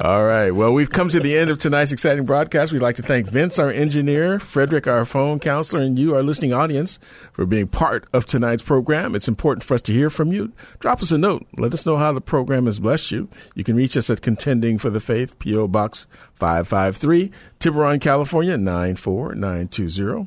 All 0.02 0.24
right. 0.24 0.50
Well, 0.50 0.72
we've 0.72 0.88
come 0.88 1.10
to 1.10 1.20
the 1.20 1.36
end 1.36 1.50
of 1.50 1.58
tonight's 1.58 1.92
exciting 1.92 2.24
broadcast. 2.24 2.72
We'd 2.72 2.80
like 2.80 2.96
to 2.96 3.02
thank 3.02 3.28
Vince, 3.28 3.58
our 3.58 3.68
engineer, 3.68 4.40
Frederick, 4.40 4.86
our 4.86 5.04
phone 5.04 5.38
counselor, 5.40 5.82
and 5.82 5.98
you, 5.98 6.14
our 6.14 6.22
listening 6.22 6.54
audience, 6.54 6.98
for 7.32 7.44
being 7.44 7.66
part 7.66 8.06
of 8.14 8.24
tonight's 8.24 8.62
program. 8.62 9.14
It's 9.14 9.28
important 9.28 9.62
for 9.62 9.74
us 9.74 9.82
to 9.82 9.92
hear 9.92 10.08
from 10.08 10.32
you. 10.32 10.52
Drop 10.78 11.02
us 11.02 11.12
a 11.12 11.18
note. 11.18 11.46
Let 11.58 11.74
us 11.74 11.84
know 11.84 11.98
how 11.98 12.12
the 12.12 12.22
program 12.22 12.64
has 12.64 12.78
blessed 12.78 13.10
you. 13.10 13.28
You 13.54 13.62
can 13.62 13.76
reach 13.76 13.94
us 13.94 14.08
at 14.08 14.22
Contending 14.22 14.78
for 14.78 14.88
the 14.88 15.00
Faith, 15.00 15.38
P.O. 15.38 15.68
Box 15.68 16.06
553, 16.36 17.30
Tiburon, 17.60 18.00
California, 18.00 18.56
94920. 18.56 20.26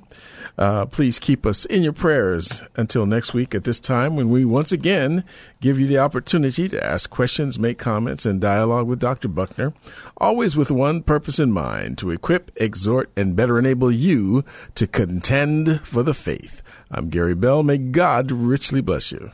Uh, 0.56 0.86
please 0.86 1.18
keep 1.18 1.48
us 1.48 1.66
in 1.66 1.82
your 1.82 1.92
prayers 1.92 2.62
until 2.76 3.08
next 3.08 3.34
week 3.34 3.56
at 3.56 3.64
this 3.64 3.80
time 3.80 4.16
when 4.16 4.30
we 4.30 4.46
once 4.46 4.72
again 4.72 5.24
give 5.60 5.80
you 5.80 5.88
the 5.88 5.98
opportunity 5.98 6.70
to 6.70 6.86
ask 6.86 7.10
questions, 7.10 7.58
make 7.58 7.80
comments, 7.80 8.28
and 8.28 8.40
dialogue 8.40 8.86
with 8.86 9.00
Dr. 9.00 9.28
Buckner, 9.30 9.74
always 10.18 10.56
with 10.56 10.70
one 10.70 11.02
purpose 11.02 11.40
in 11.40 11.52
mind 11.52 11.98
to 11.98 12.12
equip, 12.12 12.52
exhort, 12.56 13.10
and 13.18 13.36
better 13.36 13.58
enable 13.58 13.92
you 13.92 14.46
to 14.76 14.86
contend 14.86 15.82
for 15.82 16.04
the 16.04 16.14
faith. 16.14 16.62
I'm 16.92 17.10
Gary 17.10 17.34
Bell. 17.34 17.64
May 17.64 17.80
God 17.80 18.32
richly 18.32 18.82
bless 18.82 19.12
you. 19.12 19.32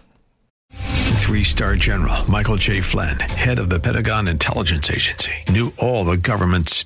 Three 0.72 1.44
star 1.44 1.76
general 1.76 2.30
Michael 2.32 2.56
J. 2.56 2.82
Flynn, 2.82 3.20
head 3.20 3.60
of 3.60 3.70
the 3.70 3.80
Pentagon 3.80 4.28
Intelligence 4.28 4.90
Agency, 4.90 5.34
knew 5.50 5.74
all 5.78 6.06
the 6.06 6.18
government's 6.18 6.86